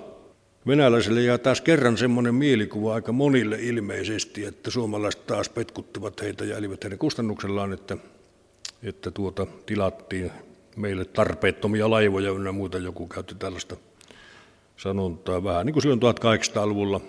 Venäläisille 0.66 1.22
jää 1.22 1.38
taas 1.38 1.60
kerran 1.60 1.96
semmoinen 1.96 2.34
mielikuva 2.34 2.94
aika 2.94 3.12
monille 3.12 3.58
ilmeisesti, 3.60 4.44
että 4.44 4.70
suomalaiset 4.70 5.26
taas 5.26 5.48
petkuttivat 5.48 6.22
heitä 6.22 6.44
ja 6.44 6.56
elivät 6.56 6.84
heidän 6.84 6.98
kustannuksellaan, 6.98 7.72
että, 7.72 7.96
että 8.82 9.10
tuota, 9.10 9.46
tilattiin 9.66 10.30
meille 10.76 11.04
tarpeettomia 11.04 11.90
laivoja 11.90 12.30
ja 12.44 12.52
muuta. 12.52 12.78
Joku 12.78 13.06
käytti 13.06 13.34
tällaista 13.34 13.76
sanontaa 14.76 15.44
vähän 15.44 15.66
niin 15.66 15.72
kuin 15.72 15.82
silloin 15.82 16.00
1800-luvulla. 16.00 17.00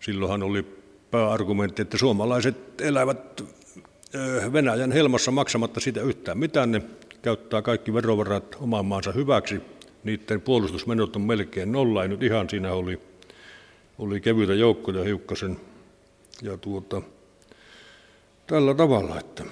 Silloinhan 0.00 0.42
oli 0.42 0.62
pääargumentti, 1.10 1.82
että 1.82 1.98
suomalaiset 1.98 2.80
elävät 2.80 3.44
Venäjän 4.52 4.92
helmassa 4.92 5.30
maksamatta 5.30 5.80
sitä 5.80 6.00
yhtään 6.00 6.38
mitään. 6.38 6.72
Ne 6.72 6.82
käyttää 7.22 7.62
kaikki 7.62 7.94
verovarat 7.94 8.56
oman 8.60 8.86
maansa 8.86 9.12
hyväksi. 9.12 9.60
Niiden 10.04 10.40
puolustusmenot 10.40 11.16
on 11.16 11.22
melkein 11.22 11.72
nolla. 11.72 12.02
Ei 12.02 12.08
nyt 12.08 12.22
ihan 12.22 12.50
siinä 12.50 12.72
oli, 12.72 13.00
oli 13.98 14.20
kevyitä 14.20 14.54
joukkoja 14.54 15.04
hiukkasen. 15.04 15.60
Ja 16.42 16.56
tuota, 16.56 17.02
tällä 18.46 18.74
tavalla, 18.74 19.20
että 19.20 19.44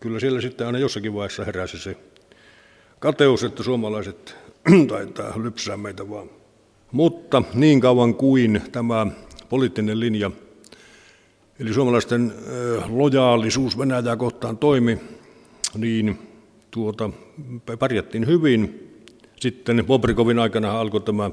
kyllä 0.00 0.20
siellä 0.20 0.40
sitten 0.40 0.66
aina 0.66 0.78
jossakin 0.78 1.14
vaiheessa 1.14 1.44
heräsi 1.44 1.78
se 1.78 1.96
kateus, 2.98 3.44
että 3.44 3.62
suomalaiset 3.62 4.36
taitaa 4.88 5.42
lypsää 5.42 5.76
meitä 5.76 6.10
vaan. 6.10 6.30
Mutta 6.92 7.42
niin 7.54 7.80
kauan 7.80 8.14
kuin 8.14 8.62
tämä 8.72 9.06
poliittinen 9.48 10.00
linja, 10.00 10.30
eli 11.60 11.72
suomalaisten 11.72 12.34
lojaalisuus 12.88 13.78
Venäjää 13.78 14.16
kohtaan 14.16 14.58
toimi, 14.58 14.98
niin 15.74 16.18
tuota, 16.70 17.10
pärjättiin 17.78 18.26
hyvin. 18.26 18.85
Sitten 19.46 19.84
Bobrikovin 19.86 20.38
aikana 20.38 20.80
alkoi 20.80 21.00
tämä, 21.00 21.30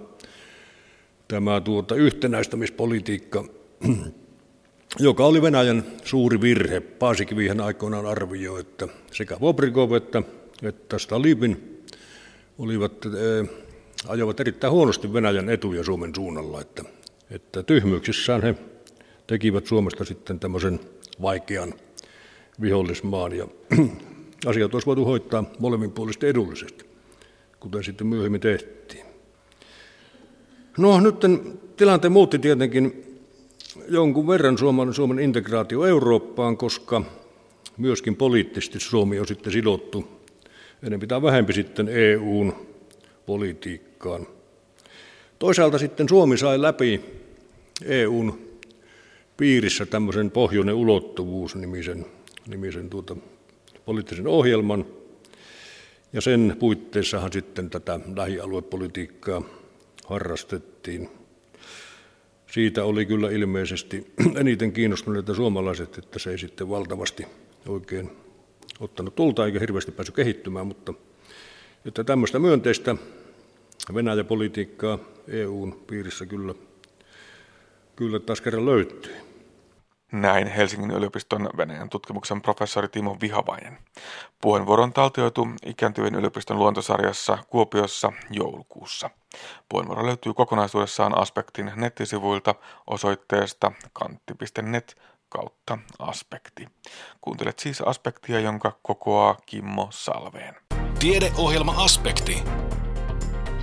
tämä 1.27 1.61
tuota, 1.61 1.95
yhtenäistämispolitiikka, 1.95 3.45
joka 4.99 5.25
oli 5.25 5.41
Venäjän 5.41 5.83
suuri 6.03 6.41
virhe. 6.41 6.79
Paasikivihän 6.79 7.61
aikoinaan 7.61 8.05
arvioi, 8.05 8.59
että 8.59 8.87
sekä 9.11 9.37
Bobrikov 9.39 9.93
että, 9.93 10.23
että 10.63 10.99
Stalin 10.99 11.79
olivat, 12.57 13.05
ää, 13.05 13.61
ajoivat 14.07 14.39
erittäin 14.39 14.73
huonosti 14.73 15.13
Venäjän 15.13 15.49
etuja 15.49 15.83
Suomen 15.83 16.15
suunnalla, 16.15 16.61
että 16.61 16.83
että 17.31 17.63
tyhmyyksissään 17.63 18.41
he 18.41 18.55
tekivät 19.27 19.65
Suomesta 19.65 20.05
sitten 20.05 20.39
tämmöisen 20.39 20.79
vaikean 21.21 21.73
vihollismaan 22.61 23.37
ja 23.37 23.47
asiat 24.45 24.73
olisi 24.73 24.87
voitu 24.87 25.05
hoitaa 25.05 25.43
molemminpuolisesti 25.59 26.27
edullisesti, 26.27 26.92
kuten 27.63 27.83
sitten 27.83 28.07
myöhemmin 28.07 28.41
tehtiin. 28.41 29.05
No 30.77 30.99
nyt 30.99 31.15
tilanteen 31.77 32.11
muutti 32.11 32.39
tietenkin 32.39 33.05
jonkun 33.87 34.27
verran 34.27 34.57
Suomen, 34.57 34.93
Suomen 34.93 35.19
integraatio 35.19 35.85
Eurooppaan, 35.85 36.57
koska 36.57 37.01
myöskin 37.77 38.15
poliittisesti 38.15 38.79
Suomi 38.79 39.19
on 39.19 39.27
sitten 39.27 39.53
sidottu 39.53 40.07
enemmän 40.83 41.07
tai 41.07 41.21
vähempi 41.21 41.53
sitten 41.53 41.87
EUn 41.87 42.53
politiikkaan. 43.25 44.27
Toisaalta 45.39 45.77
sitten 45.77 46.09
Suomi 46.09 46.37
sai 46.37 46.61
läpi 46.61 47.01
EUn 47.85 48.39
piirissä 49.37 49.85
tämmöisen 49.85 50.31
pohjoinen 50.31 50.75
ulottuvuus 50.75 51.55
nimisen, 51.55 52.05
nimisen 52.47 52.89
tuota, 52.89 53.15
poliittisen 53.85 54.27
ohjelman, 54.27 54.85
ja 56.13 56.21
sen 56.21 56.55
puitteissahan 56.59 57.33
sitten 57.33 57.69
tätä 57.69 57.99
lähialuepolitiikkaa 58.15 59.41
harrastettiin. 60.05 61.09
Siitä 62.51 62.83
oli 62.83 63.05
kyllä 63.05 63.31
ilmeisesti 63.31 64.13
eniten 64.41 64.71
kiinnostuneita 64.71 65.33
suomalaiset, 65.33 65.97
että 65.97 66.19
se 66.19 66.31
ei 66.31 66.37
sitten 66.37 66.69
valtavasti 66.69 67.25
oikein 67.67 68.11
ottanut 68.79 69.15
tulta 69.15 69.45
eikä 69.45 69.59
hirveästi 69.59 69.91
päässyt 69.91 70.15
kehittymään, 70.15 70.67
mutta 70.67 70.93
että 71.85 72.03
tämmöistä 72.03 72.39
myönteistä 72.39 72.95
Venäjä-politiikkaa 73.93 74.99
EUn 75.27 75.83
piirissä 75.87 76.25
kyllä 76.25 76.53
kyllä 77.95 78.19
taas 78.19 78.41
kerran 78.41 78.65
löytyy. 78.65 79.32
Näin 80.13 80.47
Helsingin 80.47 80.91
yliopiston 80.91 81.49
Venäjän 81.57 81.89
tutkimuksen 81.89 82.41
professori 82.41 82.87
Timo 82.87 83.17
Vihavainen. 83.21 83.77
Puheenvuoron 84.41 84.93
taltioitu 84.93 85.47
ikääntyvien 85.65 86.15
yliopiston 86.15 86.59
luontosarjassa 86.59 87.37
Kuopiossa 87.49 88.11
joulukuussa. 88.29 89.09
Puheenvuoro 89.69 90.05
löytyy 90.05 90.33
kokonaisuudessaan 90.33 91.17
Aspektin 91.17 91.71
nettisivuilta 91.75 92.55
osoitteesta 92.87 93.71
kantti.net 93.93 94.97
kautta 95.29 95.77
aspekti. 95.99 96.67
Kuuntelet 97.21 97.59
siis 97.59 97.81
aspektia, 97.81 98.39
jonka 98.39 98.79
kokoaa 98.81 99.37
Kimmo 99.45 99.87
Salveen. 99.91 100.55
Tiedeohjelma 100.99 101.73
Aspekti. 101.77 102.43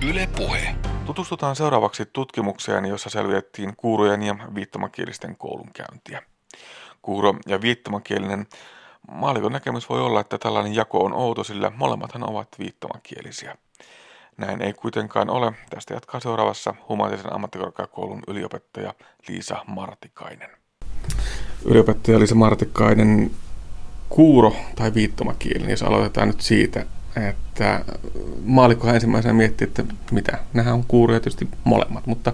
Yle 0.09 0.29
Puhe. 0.37 0.75
Tutustutaan 1.05 1.55
seuraavaksi 1.55 2.05
tutkimukseen, 2.05 2.85
jossa 2.85 3.09
selvitettiin 3.09 3.75
kuurojen 3.75 4.23
ja 4.23 4.35
viittomakielisten 4.55 5.37
koulunkäyntiä. 5.37 6.30
Kuuro- 7.01 7.35
ja 7.47 7.61
viittomakielinen 7.61 8.47
Maalikon 9.11 9.51
näkemys 9.51 9.89
voi 9.89 10.01
olla, 10.01 10.19
että 10.21 10.37
tällainen 10.37 10.75
jako 10.75 11.05
on 11.05 11.13
outo, 11.13 11.43
sillä 11.43 11.71
molemmathan 11.75 12.29
ovat 12.29 12.47
viittomakielisiä. 12.59 13.57
Näin 14.37 14.61
ei 14.61 14.73
kuitenkaan 14.73 15.29
ole. 15.29 15.53
Tästä 15.69 15.93
jatkaa 15.93 16.19
seuraavassa 16.19 16.73
humanitaarisen 16.89 17.33
ammattikorkeakoulun 17.33 18.23
yliopettaja 18.27 18.93
Liisa 19.27 19.63
Martikainen. 19.67 20.49
Yliopettaja 21.65 22.19
Liisa 22.19 22.35
Martikainen, 22.35 23.31
kuuro 24.09 24.55
tai 24.75 24.93
viittomakielinen, 24.93 25.69
jos 25.69 25.83
aloitetaan 25.83 26.27
nyt 26.27 26.41
siitä, 26.41 26.85
että 27.29 27.85
maalikkohan 28.43 28.95
ensimmäisenä 28.95 29.33
miettii, 29.33 29.67
että 29.67 29.83
mitä, 30.11 30.39
nämähän 30.53 30.73
on 30.73 30.85
kuuroja 30.87 31.19
tietysti 31.19 31.49
molemmat, 31.63 32.07
mutta 32.07 32.33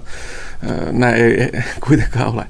nämä 0.91 1.11
ei 1.11 1.51
kuitenkaan 1.87 2.33
ole. 2.33 2.47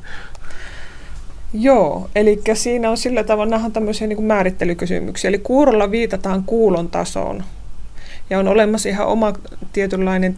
Joo, 1.54 2.10
eli 2.16 2.42
siinä 2.54 2.90
on 2.90 2.98
sillä 2.98 3.24
tavalla, 3.24 3.52
nämä 3.52 3.66
on 3.66 3.72
tämmöisiä 3.72 4.08
niin 4.08 4.24
määrittelykysymyksiä. 4.24 5.28
Eli 5.28 5.40
kuurolla 5.40 5.92
viitataan 5.92 6.44
kuulon 6.44 6.90
tasoon. 6.90 7.44
Ja 8.30 8.40
on 8.40 8.48
olemassa 8.48 8.90
ihan 8.90 9.08
oma 9.08 9.34
tietynlainen 9.74 10.38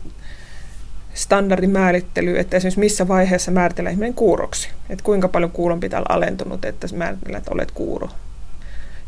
standardimäärittely, 1.13 2.39
että 2.39 2.57
esimerkiksi 2.57 2.79
missä 2.79 3.07
vaiheessa 3.07 3.51
määritellään 3.51 3.93
ihminen 3.93 4.13
kuuroksi. 4.13 4.69
Että 4.89 5.03
kuinka 5.03 5.27
paljon 5.27 5.51
kuulon 5.51 5.79
pitää 5.79 5.99
olla 5.99 6.15
alentunut, 6.15 6.65
että 6.65 6.87
määritellään, 6.95 7.39
että 7.39 7.51
olet 7.53 7.71
kuuro. 7.71 8.09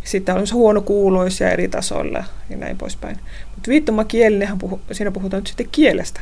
Sitten 0.03 0.35
on 0.35 0.45
huonokuuloisia 0.53 1.51
eri 1.51 1.67
tasoilla 1.67 2.23
ja 2.49 2.57
näin 2.57 2.77
poispäin. 2.77 3.17
Mutta 3.55 3.69
viittomakielinenhän 3.69 4.57
puhu, 4.57 4.81
siinä 4.91 5.11
puhutaan 5.11 5.41
nyt 5.41 5.47
sitten 5.47 5.67
kielestä. 5.71 6.21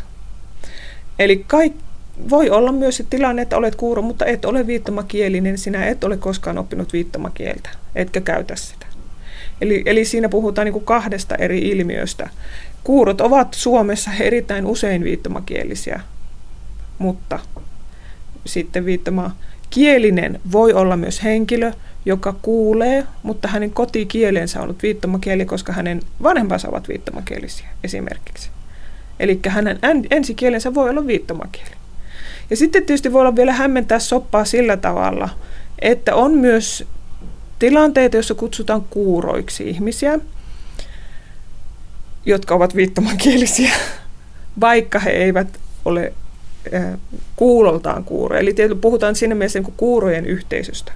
Eli 1.20 1.44
kaikki 1.48 1.84
voi 2.30 2.50
olla 2.50 2.72
myös 2.72 2.98
se 2.98 3.06
tilanne, 3.10 3.42
että 3.42 3.58
olet 3.58 3.76
kuuro, 3.76 4.02
mutta 4.02 4.26
et 4.26 4.46
ole 4.46 4.68
viittomakielinen, 4.68 5.58
sinä 5.58 5.86
et 5.86 6.04
ole 6.04 6.18
koskaan 6.18 6.58
oppinut 6.58 6.94
viittomakieltä, 6.94 7.70
etkä 7.96 8.22
käytä 8.22 8.56
sitä. 8.56 8.86
Eli, 9.62 9.84
eli 9.86 10.06
siinä 10.06 10.30
puhutaan 10.30 10.66
niin 10.66 10.86
kahdesta 10.86 11.36
eri 11.36 11.60
ilmiöstä. 11.60 12.30
Kuurot 12.84 13.22
ovat 13.22 13.54
Suomessa 13.54 14.12
erittäin 14.20 14.66
usein 14.66 15.04
viittomakielisiä, 15.04 16.00
mutta 16.98 17.40
sitten 18.46 18.86
viittomakielinen 18.86 20.40
voi 20.52 20.74
olla 20.74 20.98
myös 20.98 21.24
henkilö, 21.24 21.72
joka 22.06 22.36
kuulee, 22.42 23.06
mutta 23.24 23.48
hänen 23.48 23.72
kotikielensä 23.72 24.60
on 24.60 24.64
ollut 24.64 24.84
viittomakieli, 24.84 25.46
koska 25.46 25.74
hänen 25.74 26.02
vanhempansa 26.24 26.70
ovat 26.70 26.88
viittomakielisiä 26.88 27.68
esimerkiksi. 27.84 28.50
Eli 29.20 29.40
hänen 29.48 29.80
ensikielensä 30.12 30.74
voi 30.74 30.90
olla 30.90 31.08
viittomakieli. 31.08 31.79
Ja 32.50 32.58
sitten 32.58 32.86
tietysti 32.86 33.14
voi 33.14 33.22
olla 33.22 33.36
vielä 33.36 33.54
hämmentää 33.54 34.00
soppaa 34.00 34.46
sillä 34.46 34.78
tavalla, 34.78 35.30
että 35.80 36.16
on 36.16 36.34
myös 36.34 36.88
tilanteita, 37.60 38.18
joissa 38.18 38.34
kutsutaan 38.34 38.82
kuuroiksi 38.90 39.70
ihmisiä, 39.70 40.20
jotka 42.26 42.56
ovat 42.56 42.76
viittomakielisiä, 42.76 43.72
vaikka 44.62 45.00
he 45.00 45.10
eivät 45.10 45.60
ole 45.86 46.14
äh, 46.74 47.00
kuuloltaan 47.36 48.04
kuuroja. 48.04 48.42
Eli 48.42 48.56
puhutaan 48.82 49.16
siinä 49.16 49.36
mielessä 49.36 49.60
niin 49.60 49.74
kuurojen 49.78 50.26
yhteisöstä. 50.26 50.92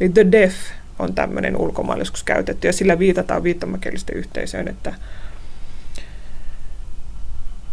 Eli 0.00 0.08
the 0.08 0.26
deaf 0.32 0.54
on 0.98 1.14
tämmöinen 1.14 1.56
ulkomaalaisuus 1.56 2.24
käytetty, 2.24 2.66
ja 2.68 2.72
sillä 2.72 2.98
viitataan 2.98 3.42
viittomakielisten 3.42 4.16
yhteisöön, 4.16 4.68
että 4.68 4.94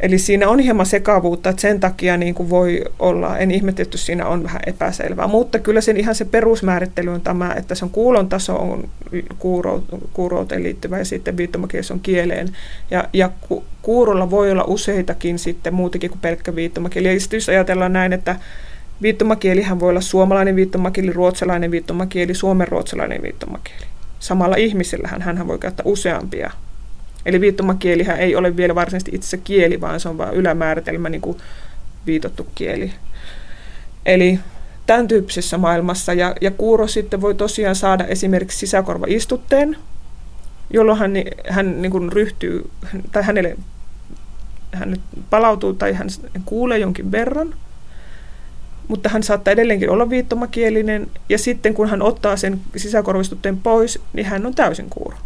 Eli 0.02 0.18
siinä 0.18 0.50
on 0.50 0.60
hieman 0.60 0.86
sekavuutta, 0.86 1.50
että 1.50 1.62
sen 1.62 1.80
takia 1.80 2.18
niin 2.18 2.34
kuin 2.36 2.50
voi 2.50 2.84
olla, 3.00 3.38
en 3.38 3.52
ihmetetty, 3.52 3.98
siinä 3.98 4.28
on 4.28 4.44
vähän 4.44 4.62
epäselvää. 4.66 5.28
Mutta 5.28 5.60
kyllä 5.60 5.82
sen 5.82 5.98
ihan 5.98 6.16
se 6.16 6.26
perusmäärittely 6.26 7.14
on 7.14 7.22
tämä, 7.22 7.54
että 7.58 7.76
se 7.76 7.86
on 7.86 7.92
kuulon 7.92 8.30
taso 8.30 8.56
on 8.56 8.90
kuurouteen 10.14 10.64
liittyvä 10.64 10.98
ja 10.98 11.06
sitten 11.06 11.38
viittomakielessä 11.38 11.94
on 11.94 12.00
kieleen. 12.00 12.50
Ja, 12.92 13.08
ja 13.14 13.30
ku, 13.48 13.64
kuurolla 13.82 14.32
voi 14.32 14.52
olla 14.52 14.64
useitakin 14.68 15.40
sitten 15.40 15.74
muutakin 15.74 16.10
kuin 16.10 16.22
pelkkä 16.22 16.56
viittomakieli. 16.56 17.08
Ja 17.08 17.14
jos 17.34 17.50
ajatellaan 17.50 17.94
näin, 17.94 18.14
että 18.14 18.36
viittomakielihän 19.02 19.80
voi 19.80 19.90
olla 19.90 20.02
suomalainen 20.02 20.56
viittomakieli, 20.56 21.14
ruotsalainen 21.14 21.72
viittomakieli, 21.72 22.34
suomen 22.34 22.68
ruotsalainen 22.68 23.22
viittomakieli. 23.22 23.86
Samalla 24.20 24.56
ihmisellähän 24.56 25.22
hän 25.22 25.48
voi 25.48 25.60
käyttää 25.60 25.86
useampia 25.86 26.52
Eli 27.26 27.42
viittomakielihän 27.42 28.20
ei 28.20 28.36
ole 28.36 28.58
vielä 28.58 28.76
varsinaisesti 28.76 29.12
itse 29.14 29.38
kieli, 29.38 29.82
vaan 29.82 30.00
se 30.00 30.10
on 30.10 30.18
vain 30.18 30.34
ylämääritelmä, 30.34 31.10
niin 31.10 31.22
kuin 31.22 31.38
viitottu 32.06 32.48
kieli. 32.56 32.94
Eli 34.06 34.40
tämän 34.86 35.08
tyyppisessä 35.08 35.58
maailmassa. 35.58 36.14
Ja, 36.14 36.36
ja 36.42 36.52
kuuro 36.52 36.88
sitten 36.88 37.22
voi 37.22 37.36
tosiaan 37.36 37.76
saada 37.76 38.06
esimerkiksi 38.06 38.58
sisäkorvaistutteen, 38.58 39.78
jolloin 40.74 40.98
hän, 40.98 41.12
hän 41.50 41.82
niin 41.82 41.92
kuin 41.92 42.12
ryhtyy, 42.12 42.70
tai 43.12 43.24
hänelle 43.24 43.58
hän 44.72 44.96
palautuu 45.30 45.74
tai 45.74 45.94
hän 45.94 46.08
kuulee 46.46 46.78
jonkin 46.78 47.12
verran, 47.12 47.56
mutta 48.88 49.10
hän 49.10 49.24
saattaa 49.24 49.52
edelleenkin 49.52 49.90
olla 49.90 50.10
viittomakielinen, 50.10 51.08
ja 51.30 51.38
sitten 51.38 51.74
kun 51.74 51.90
hän 51.90 52.02
ottaa 52.02 52.38
sen 52.38 52.62
sisäkorvistutteen 52.76 53.58
pois, 53.58 54.00
niin 54.14 54.26
hän 54.26 54.46
on 54.46 54.56
täysin 54.56 54.90
kuuro. 54.90 55.18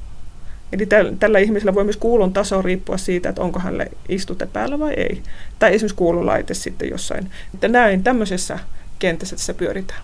Eli 0.71 0.87
tällä 1.19 1.39
ihmisellä 1.39 1.75
voi 1.75 1.83
myös 1.83 1.97
kuulon 1.97 2.33
taso 2.33 2.61
riippua 2.61 2.97
siitä, 2.97 3.29
että 3.29 3.41
onko 3.41 3.59
hänelle 3.59 3.91
istute 4.09 4.45
päällä 4.45 4.79
vai 4.79 4.93
ei. 4.93 5.23
Tai 5.59 5.75
esimerkiksi 5.75 5.95
kuulolaite 5.95 6.53
sitten 6.53 6.89
jossain. 6.89 7.31
Että 7.53 7.67
näin 7.67 8.03
tämmöisessä 8.03 8.59
kentässä 8.99 9.35
tässä 9.35 9.53
pyöritään. 9.53 10.01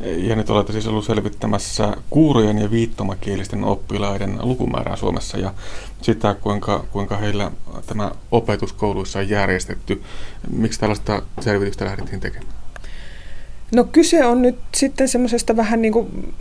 Ja 0.00 0.36
nyt 0.36 0.50
olette 0.50 0.72
siis 0.72 0.86
ollut 0.86 1.04
selvittämässä 1.04 1.96
kuurojen 2.10 2.58
ja 2.58 2.70
viittomakielisten 2.70 3.64
oppilaiden 3.64 4.38
lukumäärää 4.40 4.96
Suomessa 4.96 5.38
ja 5.38 5.54
sitä, 6.02 6.34
kuinka, 6.34 6.84
kuinka 6.92 7.16
heillä 7.16 7.50
tämä 7.86 8.12
opetus 8.30 8.72
kouluissa 8.72 9.18
on 9.18 9.28
järjestetty. 9.28 10.02
Miksi 10.50 10.80
tällaista 10.80 11.22
selvitystä 11.40 11.84
lähdettiin 11.84 12.20
tekemään? 12.20 12.52
No 13.74 13.84
kyse 13.84 14.26
on 14.26 14.42
nyt 14.42 14.58
sitten 14.74 15.08
semmoisesta 15.08 15.56
vähän 15.56 15.82
niin 15.82 15.92
kuin 15.92 16.34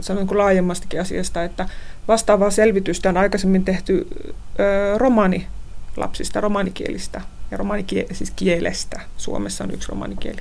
sanon 0.00 0.26
kuin 0.26 0.38
laajemmastikin 0.38 1.00
asiasta, 1.00 1.44
että 1.44 1.68
vastaavaa 2.08 2.50
selvitystä 2.50 3.08
on 3.08 3.16
aikaisemmin 3.16 3.64
tehty 3.64 4.06
ö, 4.60 4.98
romani 4.98 5.46
lapsista, 5.96 6.40
romanikielistä 6.40 7.20
ja 7.50 7.56
romanikie- 7.56 8.14
siis 8.14 8.30
kielestä. 8.36 9.00
Suomessa 9.16 9.64
on 9.64 9.70
yksi 9.70 9.88
romanikieli. 9.88 10.40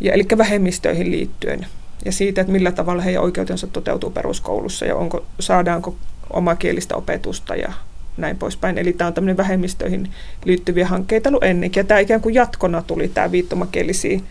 Ja, 0.00 0.12
eli 0.12 0.26
vähemmistöihin 0.38 1.10
liittyen 1.10 1.66
ja 2.04 2.12
siitä, 2.12 2.40
että 2.40 2.52
millä 2.52 2.72
tavalla 2.72 3.02
heidän 3.02 3.22
oikeutensa 3.22 3.66
toteutuu 3.66 4.10
peruskoulussa 4.10 4.84
ja 4.84 4.96
onko, 4.96 5.24
saadaanko 5.40 5.96
omakielistä 6.30 6.96
opetusta 6.96 7.56
ja 7.56 7.72
näin 8.16 8.38
poispäin. 8.38 8.78
Eli 8.78 8.92
tämä 8.92 9.08
on 9.08 9.14
tämmöinen 9.14 9.36
vähemmistöihin 9.36 10.10
liittyviä 10.44 10.86
hankkeita 10.86 11.28
ollut 11.28 11.44
ennenkin. 11.44 11.80
Ja 11.80 11.84
tämä 11.84 12.00
ikään 12.00 12.20
kuin 12.20 12.34
jatkona 12.34 12.82
tuli 12.82 13.08
tämä 13.08 13.32
viittomakielisiin 13.32 14.24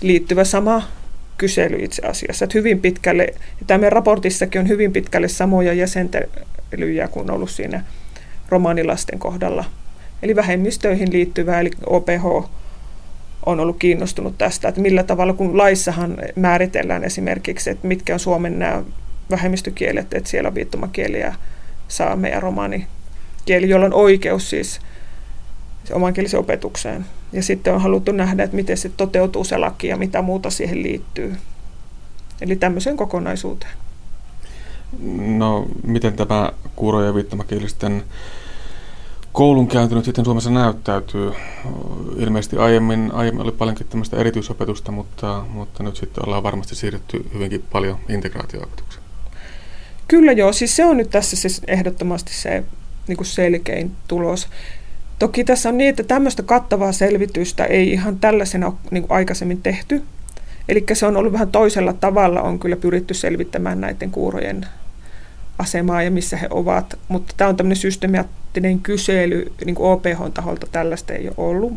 liittyvä 0.00 0.44
sama 0.44 0.82
kysely 1.38 1.76
itse 1.80 2.06
asiassa. 2.06 2.44
Että 2.44 2.58
hyvin 2.58 2.80
pitkälle, 2.80 3.24
ja 3.32 3.66
tämä 3.66 3.78
meidän 3.78 3.92
raportissakin 3.92 4.60
on 4.60 4.68
hyvin 4.68 4.92
pitkälle 4.92 5.28
samoja 5.28 5.72
jäsentelyjä 5.72 7.08
kuin 7.08 7.30
ollut 7.30 7.50
siinä 7.50 7.84
romaanilasten 8.48 9.18
kohdalla. 9.18 9.64
Eli 10.22 10.36
vähemmistöihin 10.36 11.12
liittyvää, 11.12 11.60
eli 11.60 11.70
OPH 11.86 12.50
on 13.46 13.60
ollut 13.60 13.76
kiinnostunut 13.78 14.38
tästä, 14.38 14.68
että 14.68 14.80
millä 14.80 15.02
tavalla, 15.02 15.32
kun 15.32 15.58
laissahan 15.58 16.16
määritellään 16.36 17.04
esimerkiksi, 17.04 17.70
että 17.70 17.88
mitkä 17.88 18.14
on 18.14 18.20
Suomen 18.20 18.58
nämä 18.58 18.82
vähemmistökielet, 19.30 20.14
että 20.14 20.30
siellä 20.30 20.48
on 20.48 20.54
viittomakieli 20.54 21.20
ja 21.20 21.34
saame 21.88 22.28
ja 22.28 22.40
romanikieli, 22.40 23.68
jolla 23.68 23.86
on 23.86 23.94
oikeus 23.94 24.50
siis 24.50 24.80
omankielisen 25.92 26.40
opetukseen. 26.40 27.04
Ja 27.36 27.42
sitten 27.42 27.74
on 27.74 27.80
haluttu 27.80 28.12
nähdä, 28.12 28.44
että 28.44 28.56
miten 28.56 28.76
se 28.76 28.88
toteutuu 28.96 29.44
se 29.44 29.58
laki 29.58 29.86
ja 29.86 29.96
mitä 29.96 30.22
muuta 30.22 30.50
siihen 30.50 30.82
liittyy. 30.82 31.36
Eli 32.40 32.56
tämmöiseen 32.56 32.96
kokonaisuuteen. 32.96 33.72
No, 35.38 35.66
miten 35.86 36.12
tämä 36.12 36.52
kuuro- 36.76 37.04
ja 37.04 37.14
viittomakielisten 37.14 38.04
koulunkäynti 39.32 39.94
nyt 39.94 40.04
sitten 40.04 40.24
Suomessa 40.24 40.50
näyttäytyy? 40.50 41.32
Ilmeisesti 42.16 42.56
aiemmin, 42.56 43.10
aiemmin 43.14 43.42
oli 43.42 43.52
paljonkin 43.52 43.86
tämmöistä 43.86 44.16
erityisopetusta, 44.16 44.92
mutta, 44.92 45.44
mutta 45.50 45.82
nyt 45.82 45.96
sitten 45.96 46.26
ollaan 46.26 46.42
varmasti 46.42 46.74
siirretty 46.74 47.30
hyvinkin 47.34 47.64
paljon 47.72 47.98
integraatioopetukseen. 48.08 49.04
Kyllä 50.08 50.32
joo, 50.32 50.52
siis 50.52 50.76
se 50.76 50.84
on 50.84 50.96
nyt 50.96 51.10
tässä 51.10 51.36
siis 51.36 51.62
ehdottomasti 51.66 52.34
se 52.34 52.64
niin 53.08 53.16
kuin 53.16 53.26
selkein 53.26 53.92
tulos. 54.08 54.48
Toki 55.18 55.44
tässä 55.44 55.68
on 55.68 55.78
niin, 55.78 55.90
että 55.90 56.02
tämmöistä 56.02 56.42
kattavaa 56.42 56.92
selvitystä 56.92 57.64
ei 57.64 57.92
ihan 57.92 58.18
tällaisena 58.18 58.72
niin 58.90 59.02
kuin 59.02 59.16
aikaisemmin 59.16 59.62
tehty. 59.62 60.02
Eli 60.68 60.84
se 60.92 61.06
on 61.06 61.16
ollut 61.16 61.32
vähän 61.32 61.50
toisella 61.50 61.92
tavalla, 61.92 62.42
on 62.42 62.58
kyllä 62.58 62.76
pyritty 62.76 63.14
selvittämään 63.14 63.80
näiden 63.80 64.10
kuurojen 64.10 64.66
asemaa 65.58 66.02
ja 66.02 66.10
missä 66.10 66.36
he 66.36 66.46
ovat. 66.50 66.98
Mutta 67.08 67.34
tämä 67.36 67.48
on 67.50 67.56
tämmöinen 67.56 67.76
systemaattinen 67.76 68.80
kysely, 68.80 69.52
niin 69.64 69.74
kuin 69.74 69.90
OPH-taholta 69.90 70.66
tällaista 70.72 71.12
ei 71.12 71.28
ole 71.28 71.34
ollut. 71.36 71.72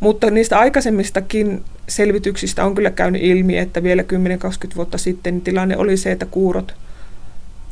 Mutta 0.00 0.30
niistä 0.30 0.58
aikaisemmistakin 0.58 1.64
selvityksistä 1.88 2.64
on 2.64 2.74
kyllä 2.74 2.90
käynyt 2.90 3.22
ilmi, 3.22 3.58
että 3.58 3.82
vielä 3.82 4.02
10-20 4.02 4.06
vuotta 4.76 4.98
sitten 4.98 5.34
niin 5.34 5.42
tilanne 5.42 5.76
oli 5.76 5.96
se, 5.96 6.12
että 6.12 6.26
kuurot 6.26 6.74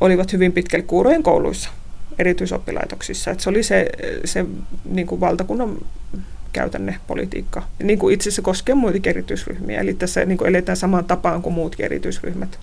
olivat 0.01 0.33
hyvin 0.33 0.53
pitkälle 0.53 0.85
kuurojen 0.85 1.23
kouluissa, 1.23 1.71
erityisoppilaitoksissa. 2.19 3.31
Että 3.31 3.45
se 3.45 3.51
oli 3.51 3.63
se, 3.63 3.87
se 4.25 4.47
niin 4.85 5.07
kuin 5.07 5.21
valtakunnan 5.21 5.79
käytänne 6.53 6.97
politiikka. 7.07 7.63
Niin 7.83 7.99
kuin 7.99 8.15
itse 8.15 8.29
asiassa 8.29 8.43
koskee 8.43 8.75
muitakin 8.75 9.11
erityisryhmiä, 9.11 9.81
eli 9.81 9.95
tässä 9.95 10.25
niin 10.25 10.39
kuin 10.39 10.49
eletään 10.49 10.77
samaan 10.77 11.05
tapaan 11.05 11.43
kuin 11.43 11.53
muutkin 11.53 11.85
erityisryhmät. 11.85 12.59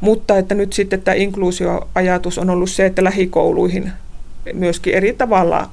Mutta 0.00 0.38
että 0.38 0.54
nyt 0.54 0.72
sitten 0.72 1.02
tämä 1.02 1.14
inkluusioajatus 1.14 2.38
on 2.38 2.50
ollut 2.50 2.70
se, 2.70 2.86
että 2.86 3.04
lähikouluihin 3.04 3.92
myöskin 4.52 4.94
eri 4.94 5.12
tavalla 5.12 5.70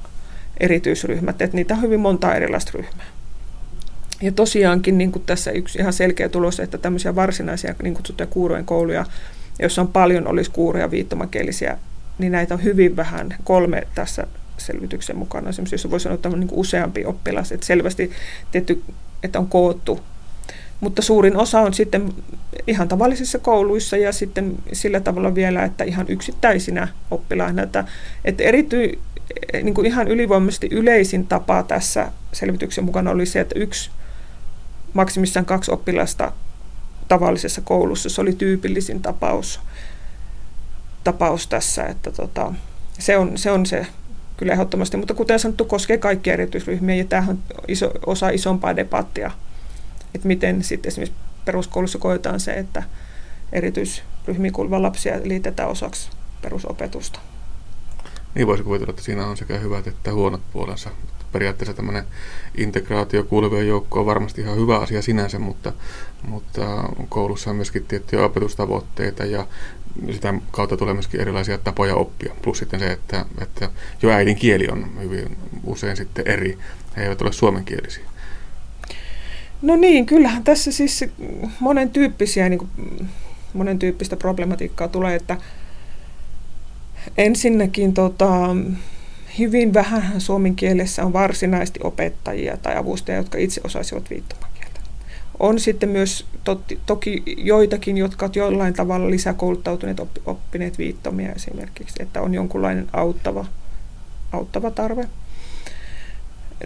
erityisryhmät, 0.60 1.42
että 1.42 1.56
niitä 1.56 1.74
on 1.74 1.82
hyvin 1.82 2.00
monta 2.00 2.34
erilaista 2.34 2.70
ryhmää. 2.74 3.06
Ja 4.22 4.32
tosiaankin 4.32 4.98
niin 4.98 5.12
kuin 5.12 5.22
tässä 5.26 5.50
yksi 5.50 5.78
ihan 5.78 5.92
selkeä 5.92 6.28
tulos, 6.28 6.60
että 6.60 6.78
tämmöisiä 6.78 7.14
varsinaisia 7.14 7.74
niin 7.82 7.94
kutsuttuja 7.94 8.26
kuurojen 8.26 8.64
kouluja, 8.64 9.06
jossa 9.58 9.82
on 9.82 9.88
paljon 9.88 10.26
olisi 10.26 10.50
kuuroja 10.50 10.90
viittomakielisiä, 10.90 11.78
niin 12.18 12.32
näitä 12.32 12.54
on 12.54 12.64
hyvin 12.64 12.96
vähän, 12.96 13.36
kolme 13.44 13.86
tässä 13.94 14.26
selvityksen 14.58 15.16
mukana. 15.16 15.50
Jos 15.72 15.90
voi 15.90 16.00
sanoa, 16.00 16.18
niin 16.36 16.48
kuin 16.48 16.58
useampi 16.58 17.04
oppilas, 17.04 17.52
että 17.52 17.66
selvästi 17.66 18.10
tietty, 18.52 18.82
että 19.22 19.38
on 19.38 19.48
koottu. 19.48 20.00
Mutta 20.80 21.02
suurin 21.02 21.36
osa 21.36 21.60
on 21.60 21.74
sitten 21.74 22.14
ihan 22.66 22.88
tavallisissa 22.88 23.38
kouluissa 23.38 23.96
ja 23.96 24.12
sitten 24.12 24.56
sillä 24.72 25.00
tavalla 25.00 25.34
vielä, 25.34 25.64
että 25.64 25.84
ihan 25.84 26.06
yksittäisinä 26.08 26.88
oppilaina. 27.10 27.62
Että, 27.62 27.84
että 28.24 28.42
erity, 28.42 28.98
niin 29.62 29.74
kuin 29.74 29.86
ihan 29.86 30.08
ylivoimaisesti 30.08 30.68
yleisin 30.70 31.26
tapa 31.26 31.62
tässä 31.62 32.12
selvityksen 32.32 32.84
mukana 32.84 33.10
oli 33.10 33.26
se, 33.26 33.40
että 33.40 33.58
yksi 33.58 33.90
maksimissaan 34.92 35.46
kaksi 35.46 35.70
oppilasta 35.70 36.32
tavallisessa 37.08 37.60
koulussa. 37.60 38.08
Se 38.08 38.20
oli 38.20 38.32
tyypillisin 38.32 39.02
tapaus, 39.02 39.60
tapaus 41.06 41.46
tässä, 41.46 41.84
että 41.84 42.12
tota, 42.12 42.54
se, 42.98 43.18
on, 43.18 43.38
se 43.38 43.50
on 43.50 43.66
se 43.66 43.86
kyllä 44.36 44.52
ehdottomasti, 44.52 44.96
mutta 44.96 45.14
kuten 45.14 45.38
sanottu, 45.38 45.64
koskee 45.64 45.98
kaikkia 45.98 46.32
erityisryhmiä 46.32 46.94
ja 46.94 47.04
tämähän 47.04 47.30
on 47.30 47.64
iso, 47.68 47.90
osa 48.06 48.28
isompaa 48.28 48.76
debattia, 48.76 49.30
että 50.14 50.28
miten 50.28 50.64
sitten 50.64 50.88
esimerkiksi 50.88 51.18
peruskoulussa 51.44 51.98
koetaan 51.98 52.40
se, 52.40 52.52
että 52.52 52.82
erityisryhmiin 53.52 54.52
kuuluva 54.52 54.82
lapsia 54.82 55.20
liitetään 55.22 55.68
osaksi 55.68 56.10
perusopetusta. 56.42 57.20
Niin 58.34 58.46
voisi 58.46 58.62
kuvitella, 58.62 58.90
että 58.90 59.02
siinä 59.02 59.26
on 59.26 59.36
sekä 59.36 59.58
hyvät 59.58 59.86
että 59.86 60.12
huonot 60.12 60.40
puolensa. 60.52 60.90
Periaatteessa 61.32 61.74
tämmöinen 61.74 62.04
integraatio 62.56 63.24
kuuluvien 63.24 63.68
joukko 63.68 64.00
on 64.00 64.06
varmasti 64.06 64.40
ihan 64.40 64.56
hyvä 64.56 64.78
asia 64.78 65.02
sinänsä, 65.02 65.38
mutta, 65.38 65.72
mutta 66.22 66.84
koulussa 67.08 67.50
on 67.50 67.56
myöskin 67.56 67.84
tiettyjä 67.84 68.24
opetustavoitteita 68.24 69.24
ja 69.24 69.46
sitä 70.12 70.34
kautta 70.50 70.76
tulee 70.76 70.94
myöskin 70.94 71.20
erilaisia 71.20 71.58
tapoja 71.58 71.94
oppia. 71.94 72.34
Plus 72.42 72.58
sitten 72.58 72.80
se, 72.80 72.92
että, 72.92 73.24
että 73.42 73.70
jo 74.02 74.10
äidinkieli 74.10 74.68
on 74.68 74.90
hyvin 75.00 75.36
usein 75.64 75.96
sitten 75.96 76.28
eri. 76.28 76.58
He 76.96 77.02
eivät 77.02 77.22
ole 77.22 77.32
suomenkielisiä. 77.32 78.04
No 79.62 79.76
niin, 79.76 80.06
kyllähän 80.06 80.44
tässä 80.44 80.72
siis 80.72 81.04
monen 81.60 81.90
tyyppisiä, 81.90 82.48
niin 82.48 82.58
kuin, 82.58 82.70
monen 83.54 83.78
tyyppistä 83.78 84.16
problematiikkaa 84.16 84.88
tulee, 84.88 85.14
että 85.14 85.36
ensinnäkin 87.18 87.94
tota, 87.94 88.56
hyvin 89.38 89.74
vähän 89.74 90.20
suomen 90.20 90.56
kielessä 90.56 91.04
on 91.04 91.12
varsinaisesti 91.12 91.80
opettajia 91.82 92.56
tai 92.56 92.76
avustajia, 92.76 93.18
jotka 93.18 93.38
itse 93.38 93.60
osaisivat 93.64 94.10
viittomakieltä. 94.10 94.45
On 95.38 95.60
sitten 95.60 95.88
myös 95.88 96.26
totti, 96.44 96.80
toki 96.86 97.22
joitakin, 97.36 97.96
jotka 97.96 98.26
ovat 98.26 98.36
jollain 98.36 98.74
tavalla 98.74 99.10
lisäkouluttautuneet 99.10 100.00
oppineet 100.26 100.78
viittomia 100.78 101.32
esimerkiksi, 101.32 102.02
että 102.02 102.22
on 102.22 102.34
jonkunlainen 102.34 102.88
auttava, 102.92 103.44
auttava 104.32 104.70
tarve 104.70 105.08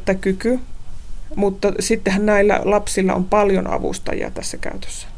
tai 0.04 0.14
kyky. 0.14 0.58
Mutta 1.36 1.72
sittenhän 1.80 2.26
näillä 2.26 2.60
lapsilla 2.64 3.14
on 3.14 3.24
paljon 3.24 3.66
avustajia 3.66 4.30
tässä 4.30 4.56
käytössä. 4.56 5.08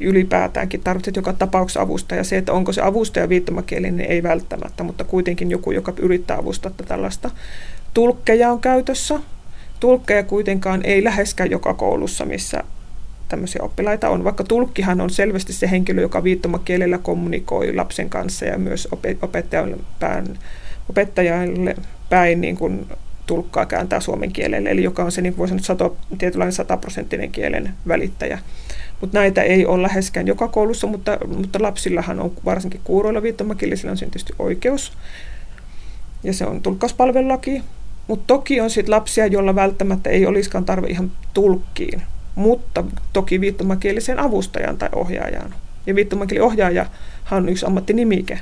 Ylipäätäänkin 0.00 0.80
tarvitset 0.82 1.16
joka 1.16 1.32
tapauksessa 1.32 1.80
avustaja. 1.80 2.24
Se, 2.24 2.36
että 2.36 2.52
onko 2.52 2.72
se 2.72 2.82
avustaja 2.82 3.28
viittomakielinen, 3.28 3.96
niin 3.96 4.10
ei 4.10 4.22
välttämättä, 4.22 4.82
mutta 4.82 5.04
kuitenkin 5.04 5.50
joku, 5.50 5.70
joka 5.70 5.92
yrittää 5.98 6.38
avustaa 6.38 6.72
tällaista. 6.88 7.30
Tulkkeja 7.94 8.52
on 8.52 8.60
käytössä. 8.60 9.20
Tulkkeja 9.80 10.22
kuitenkaan 10.22 10.80
ei 10.84 11.04
läheskään 11.04 11.50
joka 11.50 11.74
koulussa, 11.74 12.24
missä 12.24 12.64
tämmöisiä 13.28 13.62
oppilaita 13.62 14.08
on, 14.08 14.24
vaikka 14.24 14.44
tulkkihan 14.44 15.00
on 15.00 15.10
selvästi 15.10 15.52
se 15.52 15.70
henkilö, 15.70 16.00
joka 16.00 16.24
viittomakielellä 16.24 16.98
kommunikoi 16.98 17.74
lapsen 17.74 18.10
kanssa 18.10 18.44
ja 18.44 18.58
myös 18.58 18.88
opettajalle 19.22 19.76
päin, 20.00 20.38
opettajalle 20.88 21.76
päin 22.10 22.40
niin 22.40 22.56
kuin 22.56 22.86
tulkkaa 23.26 23.66
kääntää 23.66 24.00
suomen 24.00 24.32
kielelle, 24.32 24.70
eli 24.70 24.82
joka 24.82 25.04
on 25.04 25.12
se, 25.12 25.22
niin 25.22 25.36
voi 25.36 25.48
sanoa, 25.48 25.62
sato, 25.62 25.96
tietynlainen 26.18 26.52
sataprosenttinen 26.52 27.30
kielen 27.30 27.74
välittäjä. 27.88 28.38
Mutta 29.00 29.18
näitä 29.18 29.42
ei 29.42 29.66
ole 29.66 29.82
läheskään 29.82 30.26
joka 30.26 30.48
koulussa, 30.48 30.86
mutta, 30.86 31.18
mutta 31.36 31.62
lapsillahan 31.62 32.20
on 32.20 32.32
varsinkin 32.44 32.80
kuuroilla 32.84 33.22
viittomakielisillä 33.22 33.90
on 33.90 33.98
tietysti 33.98 34.32
oikeus, 34.38 34.92
ja 36.22 36.32
se 36.32 36.46
on 36.46 36.62
tulkkauspalvelulaki. 36.62 37.62
Mutta 38.06 38.24
toki 38.26 38.60
on 38.60 38.70
sitten 38.70 38.90
lapsia, 38.90 39.26
joilla 39.26 39.54
välttämättä 39.54 40.10
ei 40.10 40.26
olisikaan 40.26 40.64
tarve 40.64 40.86
ihan 40.86 41.12
tulkkiin, 41.34 42.02
mutta 42.34 42.84
toki 43.12 43.40
viittomakielisen 43.40 44.18
avustajan 44.18 44.78
tai 44.78 44.88
ohjaajan. 44.94 45.54
Ja 45.86 45.94
viittomakieliohjaajahan 45.94 46.92
on 47.30 47.48
yksi 47.48 47.66
ammattinimike, 47.66 48.40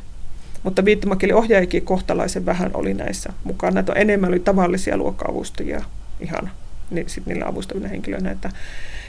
mutta 0.63 0.85
viittomakieliohjaajakin 0.85 1.85
kohtalaisen 1.85 2.47
vähän 2.47 2.71
oli 2.75 2.95
näissä 2.95 3.33
mukana. 3.45 3.75
Näitä 3.75 3.93
enemmän 3.93 4.29
oli 4.29 4.41
tavallisia 4.41 4.97
luokka-avustajia 4.97 5.85
ihan 6.21 6.51
niin, 6.91 7.09
sit 7.09 7.27
niillä 7.27 7.47
avustavina 7.47 7.89
henkilöinä. 7.89 8.31
Että 8.31 8.51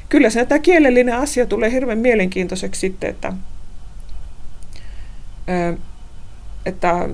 kyllä 0.10 0.30
se 0.30 0.46
tämä 0.46 0.60
kielellinen 0.60 1.16
asia 1.16 1.46
tulee 1.46 1.72
hirveän 1.72 2.00
mielenkiintoiseksi 2.00 2.80
sitten, 2.82 3.10
että, 3.10 3.34
että 6.66 7.10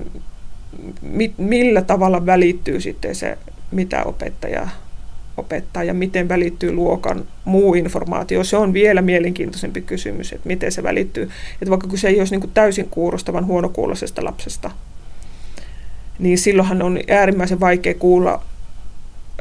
millä 1.38 1.82
tavalla 1.82 2.26
välittyy 2.26 2.80
sitten 2.80 3.14
se, 3.14 3.38
mitä 3.70 4.04
opettaja 4.04 4.68
opettaa 5.36 5.84
ja 5.84 5.94
miten 5.94 6.28
välittyy 6.28 6.72
luokan 6.72 7.24
muu 7.44 7.74
informaatio. 7.74 8.44
Se 8.44 8.56
on 8.56 8.72
vielä 8.72 9.02
mielenkiintoisempi 9.02 9.80
kysymys, 9.80 10.32
että 10.32 10.48
miten 10.48 10.72
se 10.72 10.82
välittyy. 10.82 11.30
Että 11.52 11.70
vaikka 11.70 11.88
kyse 11.88 12.08
ei 12.08 12.18
olisi 12.18 12.36
niin 12.36 12.50
täysin 12.54 12.88
kuurostavan 12.90 13.46
huonokuuloisesta 13.46 14.24
lapsesta, 14.24 14.70
niin 16.18 16.38
silloinhan 16.38 16.82
on 16.82 16.98
äärimmäisen 17.08 17.60
vaikea 17.60 17.94
kuulla 17.94 18.42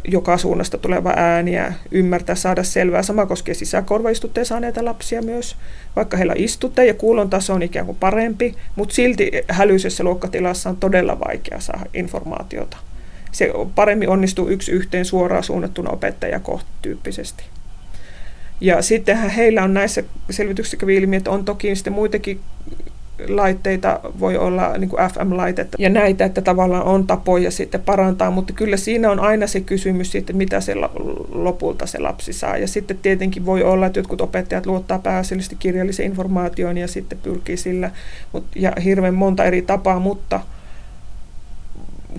joka 0.04 0.38
suunnasta 0.38 0.78
tuleva 0.78 1.14
ääniä, 1.16 1.74
ymmärtää, 1.91 2.36
saada 2.36 2.64
selvää. 2.64 3.04
Sama 3.04 3.26
koskee 3.26 3.54
sisäkorvaistutteen 3.54 4.46
saaneita 4.46 4.86
lapsia 4.86 5.22
myös, 5.22 5.56
vaikka 5.96 6.18
heillä 6.18 6.34
istutte 6.38 6.86
ja 6.86 6.93
kuulon 6.93 7.30
taso 7.30 7.54
on 7.54 7.64
ikään 7.64 7.86
kuin 7.86 7.98
parempi, 7.98 8.56
mutta 8.76 8.96
silti 8.96 9.32
hälyisessä 9.48 10.04
luokkatilassa 10.04 10.70
on 10.70 10.78
todella 10.78 11.20
vaikea 11.20 11.60
saada 11.60 11.86
informaatiota 11.93 12.78
se 13.36 13.52
paremmin 13.76 14.10
onnistuu 14.10 14.50
yksi 14.50 14.72
yhteen 14.72 15.06
suoraan 15.06 15.43
suunnattuna 15.43 15.89
opettaja 15.89 16.39
tyyppisesti. 16.82 17.43
Ja 18.62 18.82
sittenhän 18.82 19.30
heillä 19.30 19.64
on 19.64 19.74
näissä 19.74 20.04
selvityksissä 20.30 20.78
kävi 20.78 20.96
ilmi, 20.96 21.16
että 21.16 21.32
on 21.32 21.46
toki 21.46 21.76
sitten 21.76 21.93
muitakin 21.93 22.39
laitteita, 23.28 23.99
voi 24.20 24.38
olla 24.38 24.78
niin 24.78 24.89
kuin 24.89 25.11
FM-laitetta 25.11 25.78
ja 25.80 25.89
näitä, 25.89 26.26
että 26.26 26.41
tavallaan 26.41 26.84
on 26.84 27.07
tapoja 27.07 27.51
sitten 27.51 27.82
parantaa, 27.82 28.32
mutta 28.32 28.53
kyllä 28.53 28.78
siinä 28.78 29.11
on 29.11 29.20
aina 29.20 29.47
se 29.47 29.59
kysymys 29.59 30.11
sitten, 30.11 30.38
mitä 30.38 30.61
se 30.61 30.74
lopulta 31.30 31.86
se 31.86 31.99
lapsi 31.99 32.34
saa. 32.34 32.57
Ja 32.57 32.68
sitten 32.68 32.97
tietenkin 32.97 33.45
voi 33.45 33.63
olla, 33.63 33.86
että 33.86 33.99
jotkut 33.99 34.22
opettajat 34.22 34.66
luottaa 34.66 34.99
pääasiallisesti 34.99 35.55
kirjalliseen 35.59 36.09
informaatioon 36.09 36.78
ja 36.78 36.88
sitten 36.88 37.18
pyrkii 37.24 37.57
sillä, 37.57 37.91
ja 38.55 38.72
hirveän 38.84 39.13
monta 39.13 39.43
eri 39.43 39.61
tapaa, 39.61 39.99
mutta– 39.99 40.39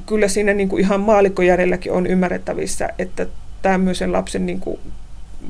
kyllä 0.07 0.29
siinä 0.29 0.55
niin 0.55 0.69
kuin 0.69 0.81
ihan 0.81 1.01
maalikkojärjelläkin 1.01 1.93
on 1.93 2.07
ymmärrettävissä, 2.07 2.89
että 2.99 3.27
tämmöisen 3.63 4.13
lapsen 4.13 4.47
niin 4.47 4.61
kuin 4.61 4.81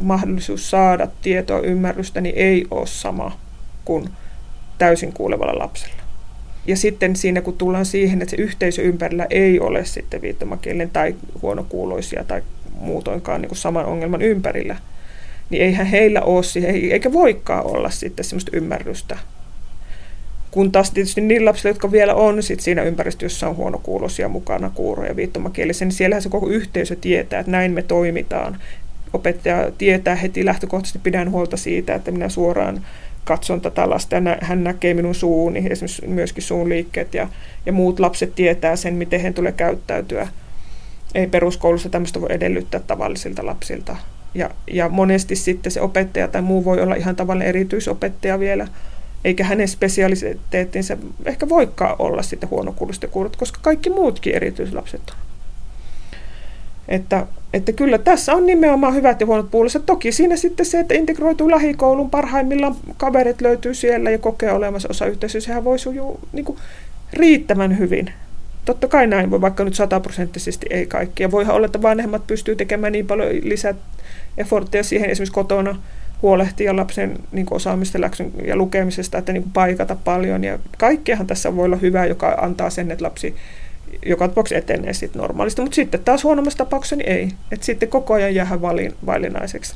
mahdollisuus 0.03 0.71
saada 0.71 1.09
tietoa, 1.23 1.61
ymmärrystä, 1.61 2.21
niin 2.21 2.35
ei 2.35 2.67
ole 2.71 2.87
sama 2.87 3.39
kuin 3.85 4.09
täysin 4.79 5.13
kuulevalla 5.13 5.59
lapsella. 5.59 6.03
Ja 6.67 6.77
sitten 6.77 7.17
siinä, 7.17 7.41
kun 7.41 7.59
tullaan 7.59 7.87
siihen, 7.87 8.23
että 8.23 8.31
se 8.31 8.43
yhteisö 8.43 8.83
ympärillä 8.83 9.27
ei 9.31 9.61
ole 9.61 9.85
sitten 9.85 10.23
viittomakielen 10.23 10.91
tai 10.91 11.15
huonokuuloisia 11.43 12.25
tai 12.25 12.43
muutoinkaan 12.81 13.41
niin 13.41 13.49
kuin 13.49 13.59
saman 13.59 13.87
ongelman 13.87 14.23
ympärillä, 14.23 14.77
niin 15.51 15.63
eihän 15.63 15.87
heillä 15.87 16.23
ole 16.23 16.43
siihen, 16.43 16.75
eikä 16.93 17.13
voikaan 17.13 17.67
olla 17.67 17.91
sitten 17.91 18.25
semmoista 18.25 18.51
ymmärrystä 18.55 19.19
kun 20.57 20.73
taas 20.73 20.91
tietysti 20.91 21.21
niin 21.21 21.45
lapsilla, 21.45 21.71
jotka 21.71 21.93
vielä 21.93 22.15
on 22.15 22.43
sit 22.43 22.61
siinä 22.61 22.83
ympäristössä 22.83 23.49
on 23.49 23.57
huonokuuloisia 23.57 24.29
mukana, 24.29 24.71
kuuroja, 24.71 25.17
viittomakielisiä, 25.17 25.85
niin 25.85 25.93
siellähän 25.93 26.23
se 26.23 26.29
koko 26.29 26.49
yhteisö 26.49 26.97
tietää, 26.97 27.41
että 27.41 27.53
näin 27.53 27.73
me 27.73 27.83
toimitaan. 27.83 28.59
Opettaja 29.13 29.71
tietää 29.79 30.15
heti 30.15 30.45
lähtökohtaisesti, 30.45 30.99
pidän 30.99 31.31
huolta 31.31 31.57
siitä, 31.57 31.95
että 31.95 32.11
minä 32.11 32.29
suoraan 32.29 32.87
katson 33.27 33.61
tätä 33.61 33.91
lasta 33.91 34.17
ja 34.17 34.21
hän 34.41 34.65
näkee 34.65 34.95
minun 34.95 35.15
suuni, 35.15 35.67
esimerkiksi 35.71 36.07
myöskin 36.07 36.43
suun 36.43 36.69
liikkeet 36.69 37.15
ja, 37.15 37.29
ja 37.67 37.73
muut 37.73 38.01
lapset 38.01 38.35
tietää 38.35 38.77
sen, 38.77 38.95
miten 38.95 39.21
he 39.21 39.33
tulee 39.33 39.53
käyttäytyä. 39.53 40.29
Ei 41.15 41.27
peruskoulussa 41.27 41.89
tämmöistä 41.89 42.21
voi 42.21 42.33
edellyttää 42.33 42.81
tavallisilta 42.81 43.47
lapsilta. 43.47 43.97
Ja, 44.35 44.51
ja 44.71 44.89
monesti 44.89 45.37
sitten 45.37 45.73
se 45.73 45.81
opettaja 45.81 46.29
tai 46.29 46.43
muu 46.43 46.65
voi 46.65 46.81
olla 46.81 46.95
ihan 46.95 47.17
tavallinen 47.17 47.49
erityisopettaja 47.49 48.39
vielä, 48.39 48.69
eikä 49.25 49.45
hänen 49.45 49.69
spesialiteettinsa 49.69 50.97
ehkä 51.25 51.49
voikaan 51.49 51.97
olla 51.99 52.23
sitten 52.23 52.49
kuurot, 53.11 53.37
koska 53.37 53.59
kaikki 53.63 53.91
muutkin 53.91 54.35
erityislapset 54.35 55.01
on. 55.11 55.26
Että, 56.89 57.27
että 57.53 57.73
kyllä 57.73 57.99
tässä 57.99 58.35
on 58.35 58.47
nimenomaan 58.47 58.95
hyvät 58.95 59.21
ja 59.21 59.27
huonot 59.27 59.51
puolensa. 59.51 59.81
Toki 59.81 60.13
siinä 60.13 60.37
sitten 60.37 60.67
se, 60.67 60.81
että 60.81 60.95
integroituu 60.95 61.51
lähikoulun 61.51 62.11
parhaimmillaan 62.11 62.77
kaverit 62.97 63.41
löytyy 63.41 63.75
siellä 63.75 64.11
ja 64.11 64.19
kokee 64.19 64.53
olemassa 64.53 64.89
osa 64.91 65.07
yhteisöä, 65.07 65.41
sehän 65.41 65.65
voi 65.65 65.79
sujuu 65.79 66.21
niin 66.33 66.45
kuin 66.45 66.59
riittävän 67.13 67.79
hyvin. 67.79 68.11
Totta 68.65 68.89
kai 68.89 69.07
näin 69.07 69.31
voi, 69.31 69.41
vaikka 69.41 69.65
nyt 69.65 69.75
sataprosenttisesti 69.75 70.67
ei 70.71 70.87
kaikki. 70.87 71.23
Ja 71.23 71.31
voihan 71.31 71.57
olla, 71.57 71.67
että 71.67 71.83
vanhemmat 71.83 72.27
pystyy 72.27 72.57
tekemään 72.57 72.93
niin 72.93 73.07
paljon 73.07 73.29
lisää 73.43 73.75
efforttia 74.39 74.83
siihen 74.83 75.11
esimerkiksi 75.11 75.35
kotona 75.35 75.77
huolehtia 76.23 76.77
lapsen 76.77 77.19
niin 77.33 77.47
osaamista 77.51 78.01
läksyn 78.01 78.33
ja 78.45 78.57
lukemisesta, 78.57 79.19
että 79.19 79.33
niin 79.33 79.51
paikata 79.53 79.97
paljon. 80.05 80.45
Ja 80.45 80.59
kaikkiahan 80.79 81.27
tässä 81.27 81.57
voi 81.57 81.65
olla 81.65 81.77
hyvää, 81.77 82.07
joka 82.07 82.39
antaa 82.41 82.71
sen, 82.71 82.91
että 82.91 83.05
lapsi 83.05 83.37
joka 84.07 84.29
tapauksessa 84.29 84.59
etenee 84.59 84.93
sitten 84.93 85.21
normaalisti. 85.21 85.63
Mutta 85.63 85.75
sitten 85.75 86.05
taas 86.05 86.25
huonommassa 86.25 86.59
tapauksessa 86.59 86.97
niin 86.97 87.09
ei. 87.09 87.29
että 87.53 87.67
sitten 87.67 87.89
koko 87.89 88.15
ajan 88.15 88.35
jää 88.35 88.63
valin, 88.63 88.95
valinaiseksi. 89.07 89.75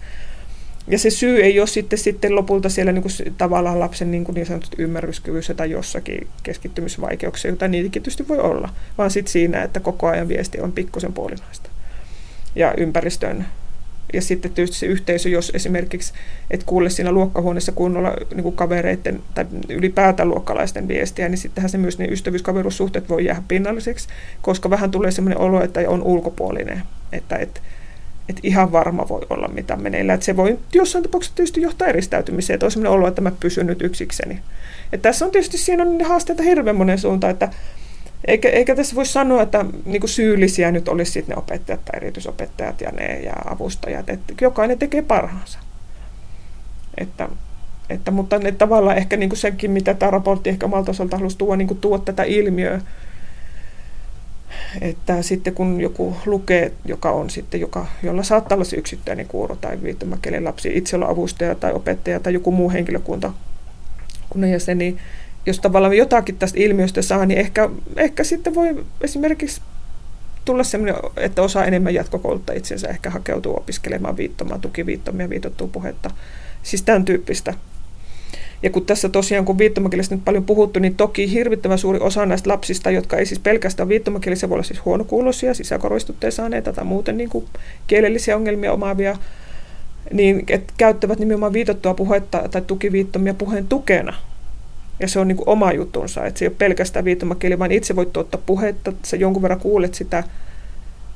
Ja 0.89 0.99
se 0.99 1.11
syy 1.11 1.43
ei 1.43 1.61
ole 1.61 1.67
sitten, 1.67 1.99
sitten 1.99 2.35
lopulta 2.35 2.69
siellä 2.69 2.93
niin 2.93 3.03
kuin, 3.03 3.35
tavallaan 3.39 3.81
lapsen 3.81 4.11
niin, 4.11 4.25
kuin 4.25 4.35
niin 4.35 4.47
sanotut 4.47 4.75
ymmärryskyvyssä 4.79 5.55
tai 5.55 5.71
jossakin 5.71 6.27
keskittymisvaikeuksia, 6.43 7.51
joita 7.51 7.69
niitäkin 7.69 8.03
tietysti 8.03 8.29
voi 8.29 8.39
olla, 8.39 8.69
vaan 8.99 9.11
sitten 9.11 9.33
siinä, 9.33 9.63
että 9.63 9.81
koko 9.81 10.07
ajan 10.07 10.29
viesti 10.29 10.61
on 10.61 10.73
pikkusen 10.73 11.13
puolinaista. 11.13 11.71
Ja 12.55 12.75
ympäristön 12.77 13.47
ja 14.13 14.23
sitten 14.23 14.51
tietysti 14.51 14.77
se 14.77 14.87
yhteisö, 14.87 15.29
jos 15.29 15.53
esimerkiksi 15.55 16.13
et 16.51 16.65
kuule 16.65 16.91
siinä 16.91 17.13
luokkahuoneessa 17.13 17.73
kunnolla 17.73 18.17
niin 18.35 18.43
kuin 18.43 18.57
kavereiden 18.57 19.23
tai 19.35 19.47
ylipäätään 19.69 20.29
luokkalaisten 20.29 20.89
viestiä, 20.89 21.29
niin 21.29 21.39
sittenhän 21.39 21.71
se 21.71 21.79
myös 21.79 21.99
ne 21.99 22.07
ystävyyskaveruussuhteet 22.07 23.09
voi 23.09 23.25
jäädä 23.25 23.43
pinnalliseksi, 23.49 24.09
koska 24.43 24.71
vähän 24.71 24.91
tulee 24.91 25.11
sellainen 25.11 25.39
olo, 25.39 25.65
että 25.65 25.81
on 25.89 26.03
ulkopuolinen, 26.03 26.83
että 27.13 27.37
et, 27.37 27.63
et 28.29 28.41
ihan 28.43 28.73
varma 28.73 29.09
voi 29.09 29.23
olla 29.31 29.49
mitä 29.49 29.77
meneillä. 29.77 30.15
Et 30.15 30.23
se 30.23 30.37
voi 30.37 30.59
jossain 30.75 31.03
tapauksessa 31.03 31.37
tietysti 31.37 31.63
johtaa 31.63 31.89
eristäytymiseen, 31.89 32.55
että 32.55 32.67
on 32.67 32.71
sellainen 32.71 32.99
olo, 32.99 33.09
että 33.09 33.21
mä 33.21 33.33
pysyn 33.41 33.67
nyt 33.67 33.83
yksikseni. 33.83 34.41
Et 34.93 35.03
tässä 35.03 35.25
on 35.25 35.31
tietysti 35.31 35.59
siinä 35.59 35.83
on 35.83 36.05
haasteita 36.05 36.43
hirveän 36.43 36.77
monen 36.77 36.99
suuntaan, 36.99 37.31
että 37.31 37.49
eikä, 38.25 38.49
eikä 38.49 38.77
tässä 38.77 38.97
voi 38.97 39.07
sanoa, 39.07 39.43
että 39.43 39.65
niin 39.85 40.09
syyllisiä 40.09 40.71
nyt 40.71 40.89
olisi 40.89 41.13
sitten 41.13 41.35
ne 41.35 41.39
opettajat 41.39 41.85
tai 41.85 41.97
erityisopettajat 41.97 42.81
ja 42.81 42.91
ne 42.91 43.21
ja 43.21 43.33
avustajat. 43.45 44.11
Että 44.11 44.35
jokainen 44.41 44.79
tekee 44.79 45.03
parhaansa. 45.03 45.59
Että, 46.99 47.29
että, 47.91 48.11
mutta 48.11 48.39
ne 48.39 48.53
tavallaan 48.53 48.97
ehkä 48.97 49.17
niin 49.17 49.37
senkin, 49.37 49.71
mitä 49.71 49.95
tämä 49.95 50.11
raportti 50.11 50.51
ehkä 50.51 50.67
omalta 50.67 50.91
osalta 50.91 51.17
halusi 51.17 51.39
tuoda, 51.39 51.57
niin 51.57 51.79
tuoda 51.81 52.03
tätä 52.05 52.23
ilmiöä, 52.23 52.81
että 54.81 55.23
sitten 55.23 55.55
kun 55.55 55.81
joku 55.81 56.17
lukee, 56.27 56.73
joka 56.85 57.11
on 57.11 57.31
sitten, 57.31 57.61
joka, 57.61 57.87
jolla 58.03 58.23
saattaa 58.23 58.57
olla 58.57 58.65
se 58.65 58.77
yksittäinen 58.77 59.27
kuuro 59.27 59.57
tai 59.57 59.83
viittomakielen 59.83 60.45
lapsi, 60.45 60.71
itse 60.75 60.97
olla 60.97 61.07
avustaja 61.07 61.55
tai 61.55 61.73
opettaja 61.73 62.21
tai 62.21 62.35
joku 62.35 62.53
muu 62.53 62.71
henkilökunta, 62.71 63.33
kunnan 64.31 64.51
jäsen, 64.51 64.79
niin 64.79 64.99
jos 65.47 65.61
tavallaan 65.61 65.97
jotakin 65.97 66.37
tästä 66.37 66.61
ilmiöstä 66.61 67.03
saa, 67.03 67.27
niin 67.27 67.41
ehkä, 67.41 67.71
ehkä 67.97 68.25
sitten 68.25 68.55
voi 68.55 68.85
esimerkiksi 69.01 69.61
tulla 70.45 70.65
sellainen, 70.65 71.03
että 71.17 71.43
osaa 71.43 71.65
enemmän 71.65 71.95
jatkokouluttaa 71.95 72.57
itsensä, 72.57 72.89
ehkä 72.89 73.11
hakeutuu 73.11 73.57
opiskelemaan 73.57 74.17
viittomaa, 74.17 74.59
tukiviittomia, 74.59 75.31
viitottua 75.31 75.69
puhetta. 75.73 76.11
Siis 76.63 76.83
tämän 76.83 77.05
tyyppistä. 77.05 77.55
Ja 78.63 78.71
kun 78.71 78.87
tässä 78.87 79.09
tosiaan, 79.09 79.45
kun 79.45 79.59
viittomakielistä 79.59 80.15
nyt 80.15 80.25
paljon 80.25 80.45
puhuttu, 80.45 80.81
niin 80.81 80.95
toki 80.95 81.33
hirvittävän 81.33 81.79
suuri 81.79 81.99
osa 81.99 82.27
näistä 82.27 82.51
lapsista, 82.51 82.91
jotka 82.91 83.17
ei 83.17 83.27
siis 83.27 83.39
pelkästään 83.39 83.89
viittomakielisiä, 83.89 84.49
voi 84.49 84.55
olla 84.55 84.63
siis 84.63 84.85
huonokuuloisia, 84.85 85.55
sisäkorvistutteen 85.55 86.33
saaneita 86.33 86.73
tai 86.73 86.85
muuten 86.85 87.17
niin 87.17 87.31
kuin 87.31 87.47
kielellisiä 87.87 88.37
ongelmia 88.37 88.73
omaavia, 88.73 89.17
niin 90.13 90.45
että 90.49 90.75
käyttävät 90.77 91.19
nimenomaan 91.19 91.53
viitottua 91.53 91.95
puhetta 91.95 92.49
tai 92.51 92.63
tukiviittomia 92.63 93.35
puheen 93.35 93.67
tukena– 93.67 94.15
ja 95.01 95.09
se 95.09 95.21
on 95.21 95.29
niin 95.29 95.37
kuin 95.37 95.49
oma 95.49 95.73
jutunsa, 95.73 96.27
että 96.27 96.39
se 96.39 96.45
ei 96.45 96.49
ole 96.49 96.57
pelkästään 96.59 97.05
viittomakieli, 97.05 97.59
vaan 97.59 97.73
itse 97.73 97.97
voit 97.97 98.13
tuottaa 98.13 98.41
puhetta, 98.47 98.91
että 98.91 99.09
sä 99.09 99.17
jonkun 99.17 99.43
verran 99.43 99.61
kuulet 99.61 99.95
sitä, 99.95 100.25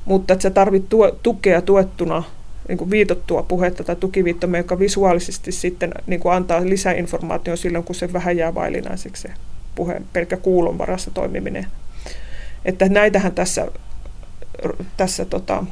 mutta 0.05 0.33
että 0.33 0.43
sä 0.43 0.49
tarvit 0.49 0.89
tuo, 0.89 1.11
tukea 1.23 1.61
tuettuna 1.61 2.23
niin 2.67 2.77
kuin 2.77 2.91
viitottua 2.91 3.43
puhetta 3.43 3.83
tai 3.83 3.95
tukiviittomia, 3.95 4.59
joka 4.59 4.79
visuaalisesti 4.79 5.51
sitten 5.51 5.91
niin 6.07 6.19
kuin 6.19 6.33
antaa 6.33 6.65
lisäinformaatio 6.65 7.55
silloin, 7.55 7.83
kun 7.83 7.95
se 7.95 8.13
vähän 8.13 8.37
jää 8.37 8.55
vaillinaiseksi 8.55 9.21
se 9.21 9.29
puhe, 9.75 10.01
pelkkä 10.13 10.37
kuulon 10.37 10.77
varassa 10.77 11.11
toimiminen. 11.11 11.67
Että 12.65 12.89
näitähän 12.89 13.31
tässä, 13.31 13.67
tässä 14.97 15.25
tota, 15.25 15.63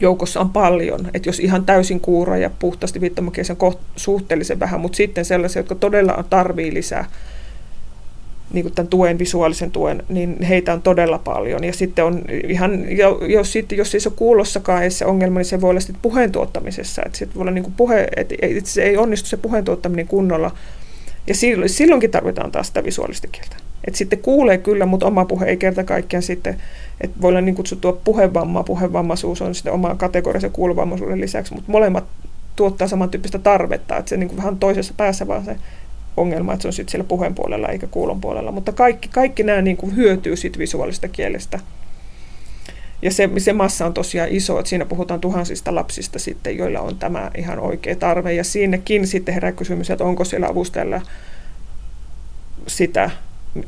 joukossa 0.00 0.40
on 0.40 0.50
paljon. 0.50 1.10
Että 1.14 1.28
jos 1.28 1.40
ihan 1.40 1.64
täysin 1.64 2.00
kuura 2.00 2.36
ja 2.36 2.50
puhtaasti 2.58 3.00
viittomakielisen 3.00 3.56
suhteellisen 3.96 4.60
vähän, 4.60 4.80
mutta 4.80 4.96
sitten 4.96 5.24
sellaisia, 5.24 5.60
jotka 5.60 5.74
todella 5.74 6.24
tarvii 6.30 6.74
lisää 6.74 7.04
niin 8.52 8.64
kuin 8.64 8.74
tämän 8.74 8.88
tuen, 8.88 9.18
visuaalisen 9.18 9.70
tuen, 9.70 10.02
niin 10.08 10.42
heitä 10.42 10.72
on 10.72 10.82
todella 10.82 11.18
paljon. 11.18 11.64
Ja 11.64 11.72
sitten 11.72 12.04
on 12.04 12.24
ihan, 12.48 12.86
jos, 13.28 13.52
sitten, 13.52 13.78
jos 13.78 13.94
ei 13.94 14.00
se 14.00 14.08
ole 14.08 14.16
kuulossakaan 14.16 14.90
se 14.90 15.04
ongelma, 15.04 15.38
niin 15.38 15.44
se 15.44 15.60
voi 15.60 15.70
olla 15.70 15.80
sitten 15.80 16.02
puheen 16.02 16.32
tuottamisessa. 16.32 17.02
Että 17.06 17.18
sitten 17.18 17.34
voi 17.34 17.42
olla 17.42 17.50
niin 17.50 17.64
kuin 17.64 17.74
puhe, 17.74 18.08
että 18.16 18.34
se 18.64 18.82
ei 18.82 18.96
onnistu 18.96 19.28
se 19.28 19.36
puheen 19.36 19.64
tuottaminen 19.64 20.06
kunnolla. 20.06 20.50
Ja 21.26 21.34
silloin, 21.34 21.68
silloinkin 21.68 22.10
tarvitaan 22.10 22.52
taas 22.52 22.66
sitä 22.66 22.84
visuaalista 22.84 23.28
kieltä. 23.28 23.56
Et 23.88 23.94
sitten 23.94 24.18
kuulee 24.18 24.58
kyllä, 24.58 24.86
mutta 24.86 25.06
oma 25.06 25.24
puhe 25.24 25.46
ei 25.46 25.56
kerta 25.56 25.84
kaikkiaan 25.84 26.22
sitten, 26.22 26.56
että 27.00 27.20
voi 27.20 27.28
olla 27.28 27.40
niin 27.40 27.54
kutsuttua 27.54 28.00
puhevammaa. 28.04 28.62
Puhevammaisuus 28.62 29.42
on 29.42 29.54
sitten 29.54 29.72
oma 29.72 29.94
kategoriassa 29.94 30.48
kuulovammaisuuden 30.48 31.20
lisäksi, 31.20 31.54
mutta 31.54 31.72
molemmat 31.72 32.04
tuottaa 32.56 32.88
samantyyppistä 32.88 33.38
tarvetta, 33.38 33.96
että 33.96 34.08
se 34.08 34.16
niin 34.16 34.28
kuin 34.28 34.36
vähän 34.36 34.58
toisessa 34.58 34.94
päässä 34.96 35.26
vaan 35.26 35.44
se 35.44 35.56
ongelma, 36.16 36.52
että 36.52 36.62
se 36.62 36.68
on 36.68 36.72
sitten 36.72 36.90
siellä 36.90 37.08
puheen 37.08 37.34
puolella 37.34 37.68
eikä 37.68 37.86
kuulon 37.86 38.20
puolella. 38.20 38.52
Mutta 38.52 38.72
kaikki, 38.72 39.08
kaikki 39.08 39.42
nämä 39.42 39.62
niin 39.62 39.76
kuin 39.76 39.96
hyötyy 39.96 40.36
sitten 40.36 40.58
visuaalista 40.58 41.08
kielestä. 41.08 41.60
Ja 43.02 43.10
se, 43.10 43.30
se 43.38 43.52
massa 43.52 43.86
on 43.86 43.94
tosiaan 43.94 44.28
iso, 44.32 44.58
että 44.58 44.68
siinä 44.68 44.84
puhutaan 44.84 45.20
tuhansista 45.20 45.74
lapsista 45.74 46.18
sitten, 46.18 46.56
joilla 46.56 46.80
on 46.80 46.98
tämä 46.98 47.30
ihan 47.36 47.58
oikea 47.58 47.96
tarve. 47.96 48.32
Ja 48.32 48.44
siinäkin 48.44 49.06
sitten 49.06 49.34
herää 49.34 49.52
kysymys, 49.52 49.90
että 49.90 50.04
onko 50.04 50.24
siellä 50.24 50.46
avustajalla 50.46 51.00
sitä 52.66 53.10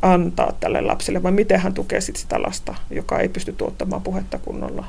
antaa 0.03 0.53
tälle 0.61 0.81
lapselle, 0.81 1.23
vai 1.23 1.33
miten 1.33 1.61
hän 1.61 1.75
tukee 1.75 2.01
sit 2.01 2.17
sitä 2.17 2.43
lasta, 2.43 2.75
joka 2.91 3.19
ei 3.19 3.29
pysty 3.29 3.53
tuottamaan 3.53 4.03
puhetta 4.03 4.39
kunnolla. 4.39 4.87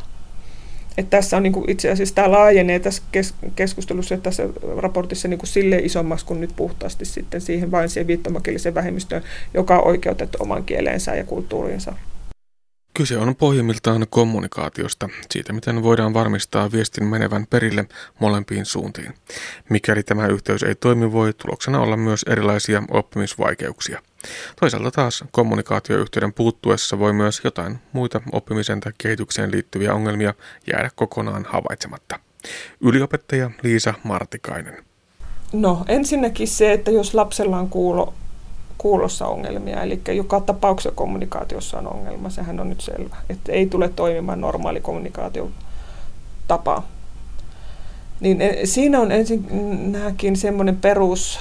Et 0.98 1.10
tässä 1.10 1.38
on 1.38 1.44
niin 1.44 1.54
kuin 1.54 1.70
itse 1.70 1.92
asiassa 1.92 2.16
tämä 2.16 2.32
laajenee 2.32 2.80
tässä 2.80 3.02
kes- 3.12 3.36
keskustelussa 3.56 4.14
ja 4.14 4.22
tässä 4.22 4.44
raportissa 4.78 5.28
niin 5.28 5.38
kuin 5.38 5.48
sille 5.48 5.78
isommaksi 5.78 6.26
kuin 6.26 6.42
nyt 6.42 6.56
puhtaasti 6.56 7.06
sitten 7.06 7.42
siihen 7.42 7.72
vain 7.72 7.90
siihen 7.90 8.08
viittomakieliseen 8.08 8.76
vähemmistöön, 8.76 9.24
joka 9.54 9.78
on 9.78 9.88
oikeutettu 9.88 10.38
oman 10.42 10.64
kieleensä 10.64 11.16
ja 11.16 11.24
kulttuuriinsa. 11.24 11.94
Kyse 12.94 13.18
on 13.18 13.36
pohjimmiltaan 13.36 14.06
kommunikaatiosta, 14.10 15.10
siitä 15.32 15.54
miten 15.54 15.84
voidaan 15.84 16.14
varmistaa 16.14 16.72
viestin 16.72 17.06
menevän 17.06 17.48
perille 17.50 17.86
molempiin 18.20 18.66
suuntiin. 18.66 19.14
Mikäli 19.70 20.04
tämä 20.04 20.28
yhteys 20.28 20.64
ei 20.64 20.76
toimi, 20.76 21.12
voi 21.12 21.34
tuloksena 21.34 21.82
olla 21.82 21.98
myös 21.98 22.26
erilaisia 22.28 22.84
oppimisvaikeuksia. 22.92 24.02
Toisaalta 24.60 24.92
taas 24.92 25.24
kommunikaatioyhteyden 25.32 26.34
puuttuessa 26.34 27.00
voi 27.00 27.14
myös 27.14 27.42
jotain 27.44 27.80
muita 27.94 28.22
oppimisen 28.32 28.80
tai 28.80 28.92
kehitykseen 28.98 29.52
liittyviä 29.52 29.94
ongelmia 29.94 30.34
jäädä 30.74 30.90
kokonaan 30.96 31.46
havaitsematta. 31.50 32.20
Yliopettaja 32.82 33.52
Liisa 33.64 33.94
Martikainen. 34.04 34.84
No 35.54 35.86
ensinnäkin 35.88 36.48
se, 36.48 36.74
että 36.74 36.92
jos 36.92 37.14
lapsella 37.14 37.60
on 37.60 37.70
kuulo 37.70 38.14
kuulossa 38.78 39.28
ongelmia, 39.28 39.84
eli 39.84 40.02
joka 40.08 40.42
tapauksessa 40.42 40.96
kommunikaatiossa 40.96 41.78
on 41.78 41.88
ongelma, 41.88 42.30
sehän 42.30 42.60
on 42.60 42.70
nyt 42.70 42.82
selvä, 42.82 43.16
että 43.30 43.52
ei 43.52 43.66
tule 43.66 43.90
toimimaan 43.90 44.42
normaali 44.42 44.82
kommunikaatiotapa. 44.82 46.84
Niin 48.20 48.42
eh, 48.42 48.58
siinä 48.64 49.00
on 49.00 49.12
ensinnäkin 49.12 50.38
semmoinen 50.38 50.76
perus 50.76 51.40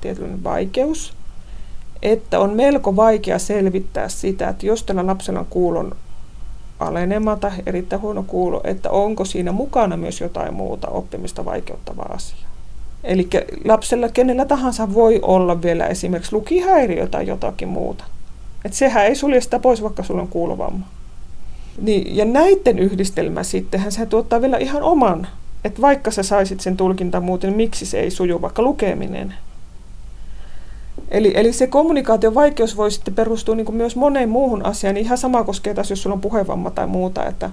tietynlainen 0.00 0.44
vaikeus, 0.44 1.14
että 2.02 2.40
on 2.40 2.54
melko 2.54 2.96
vaikea 2.96 3.38
selvittää 3.38 4.08
sitä, 4.08 4.48
että 4.48 4.66
jos 4.66 4.82
tällä 4.82 5.06
lapsella 5.06 5.40
on 5.40 5.46
kuulon 5.50 5.96
alenema 6.80 7.36
tai 7.36 7.50
erittäin 7.66 8.02
huono 8.02 8.24
kuulo, 8.26 8.60
että 8.64 8.90
onko 8.90 9.24
siinä 9.24 9.52
mukana 9.52 9.96
myös 9.96 10.20
jotain 10.20 10.54
muuta 10.54 10.88
oppimista 10.88 11.44
vaikeuttavaa 11.44 12.12
asiaa. 12.14 12.50
Eli 13.04 13.28
lapsella 13.64 14.08
kenellä 14.08 14.44
tahansa 14.44 14.94
voi 14.94 15.20
olla 15.22 15.62
vielä 15.62 15.86
esimerkiksi 15.86 16.32
lukihäiriö 16.32 17.06
tai 17.06 17.26
jotakin 17.26 17.68
muuta. 17.68 18.04
Et 18.64 18.72
sehän 18.72 19.04
ei 19.04 19.14
sulje 19.14 19.40
sitä 19.40 19.58
pois, 19.58 19.82
vaikka 19.82 20.02
sulla 20.02 20.22
on 20.22 20.28
kuulovamma. 20.28 20.86
Niin, 21.80 22.16
ja 22.16 22.24
näiden 22.24 22.78
yhdistelmä 22.78 23.42
sittenhän 23.42 23.92
se 23.92 24.06
tuottaa 24.06 24.40
vielä 24.40 24.58
ihan 24.58 24.82
oman. 24.82 25.26
Että 25.64 25.82
vaikka 25.82 26.10
sä 26.10 26.22
saisit 26.22 26.60
sen 26.60 26.76
tulkinta 26.76 27.20
muuten, 27.20 27.50
niin 27.50 27.56
miksi 27.56 27.86
se 27.86 28.00
ei 28.00 28.10
suju, 28.10 28.42
vaikka 28.42 28.62
lukeminen. 28.62 29.34
Eli, 31.12 31.32
eli 31.34 31.52
se 31.52 31.66
kommunikaation 31.66 32.34
vaikeus 32.34 32.76
voi 32.76 32.90
sitten 32.90 33.14
perustua 33.14 33.54
niin 33.54 33.74
myös 33.74 33.96
moneen 33.96 34.28
muuhun 34.28 34.66
asiaan. 34.66 34.94
Niin 34.94 35.04
ihan 35.04 35.18
sama 35.18 35.44
koskee 35.44 35.74
taas, 35.74 35.90
jos 35.90 36.02
sulla 36.02 36.14
on 36.14 36.20
puhevamma 36.20 36.70
tai 36.70 36.86
muuta, 36.86 37.26
että, 37.26 37.50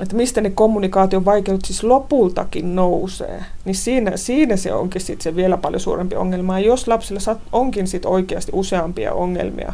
että 0.00 0.16
mistä 0.16 0.40
ne 0.40 0.50
kommunikaation 0.50 1.24
vaikeudet 1.24 1.64
siis 1.64 1.84
lopultakin 1.84 2.76
nousee. 2.76 3.44
Niin 3.64 3.74
siinä, 3.74 4.16
siinä 4.16 4.56
se 4.56 4.72
onkin 4.72 5.00
sitten 5.00 5.22
se 5.22 5.36
vielä 5.36 5.56
paljon 5.56 5.80
suurempi 5.80 6.16
ongelma. 6.16 6.58
Ja 6.58 6.66
jos 6.66 6.88
lapsilla 6.88 7.36
onkin 7.52 7.86
sitten 7.86 8.10
oikeasti 8.10 8.52
useampia 8.54 9.14
ongelmia, 9.14 9.72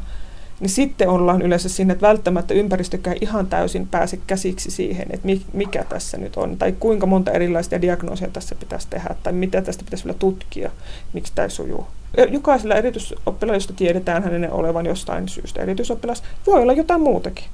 niin 0.61 0.71
sitten 0.71 1.09
ollaan 1.09 1.43
yleensä 1.43 1.69
siinä, 1.69 1.93
että 1.93 2.07
välttämättä 2.07 2.55
ympäristökään 2.55 3.17
ihan 3.21 3.47
täysin 3.47 3.89
pääse 3.89 4.19
käsiksi 4.27 4.71
siihen, 4.71 5.07
että 5.11 5.29
mikä 5.53 5.85
tässä 5.85 6.17
nyt 6.17 6.37
on, 6.37 6.57
tai 6.59 6.73
kuinka 6.81 7.07
monta 7.07 7.31
erilaisia 7.31 7.83
diagnoosia 7.83 8.29
tässä 8.29 8.55
pitäisi 8.55 8.87
tehdä, 8.91 9.15
tai 9.23 9.33
mitä 9.33 9.63
tästä 9.63 9.85
pitäisi 9.85 10.05
vielä 10.05 10.19
tutkia, 10.19 10.71
miksi 11.13 11.33
tämä 11.35 11.49
sujuu. 11.49 11.87
Jokaisella 12.31 12.75
erityisoppilaalla, 12.75 13.57
josta 13.57 13.73
tiedetään 13.73 14.25
hänen 14.25 14.53
olevan 14.53 14.87
jostain 14.87 15.29
syystä 15.29 15.63
erityisoppilas, 15.63 16.23
voi 16.47 16.63
olla 16.63 16.73
jotain 16.73 17.01
muutakin. 17.01 17.45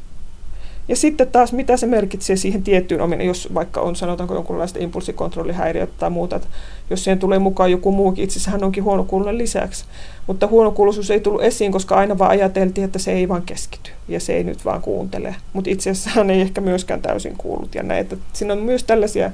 Ja 0.88 0.96
sitten 0.96 1.30
taas, 1.30 1.52
mitä 1.52 1.76
se 1.76 1.86
merkitsee 1.86 2.36
siihen 2.36 2.62
tiettyyn 2.62 3.00
omin, 3.00 3.20
jos 3.20 3.48
vaikka 3.54 3.80
on 3.80 3.96
sanotaanko 3.96 4.34
jonkunlaista 4.34 4.78
impulssikontrollihäiriötä 4.78 5.92
tai 5.98 6.10
muuta, 6.10 6.36
että 6.36 6.48
jos 6.90 7.04
siihen 7.04 7.18
tulee 7.18 7.38
mukaan 7.38 7.70
joku 7.70 7.92
muukin, 7.92 8.24
itse 8.24 8.34
asiassa 8.34 8.50
hän 8.50 8.64
onkin 8.64 8.84
huonokuuloinen 8.84 9.38
lisäksi. 9.38 9.84
Mutta 10.26 10.46
huonokuuloisuus 10.46 11.10
ei 11.10 11.20
tullut 11.20 11.42
esiin, 11.42 11.72
koska 11.72 11.94
aina 11.94 12.18
vaan 12.18 12.30
ajateltiin, 12.30 12.84
että 12.84 12.98
se 12.98 13.12
ei 13.12 13.28
vaan 13.28 13.42
keskity 13.42 13.90
ja 14.08 14.20
se 14.20 14.36
ei 14.36 14.44
nyt 14.44 14.64
vaan 14.64 14.82
kuuntele. 14.82 15.36
Mutta 15.52 15.70
itse 15.70 15.90
asiassa 15.90 16.10
hän 16.10 16.30
ei 16.30 16.40
ehkä 16.40 16.60
myöskään 16.60 17.02
täysin 17.02 17.34
kuullut 17.38 17.74
ja 17.74 17.82
näin. 17.82 18.00
Että 18.00 18.16
siinä 18.32 18.52
on 18.52 18.58
myös 18.58 18.84
tällaisia 18.84 19.30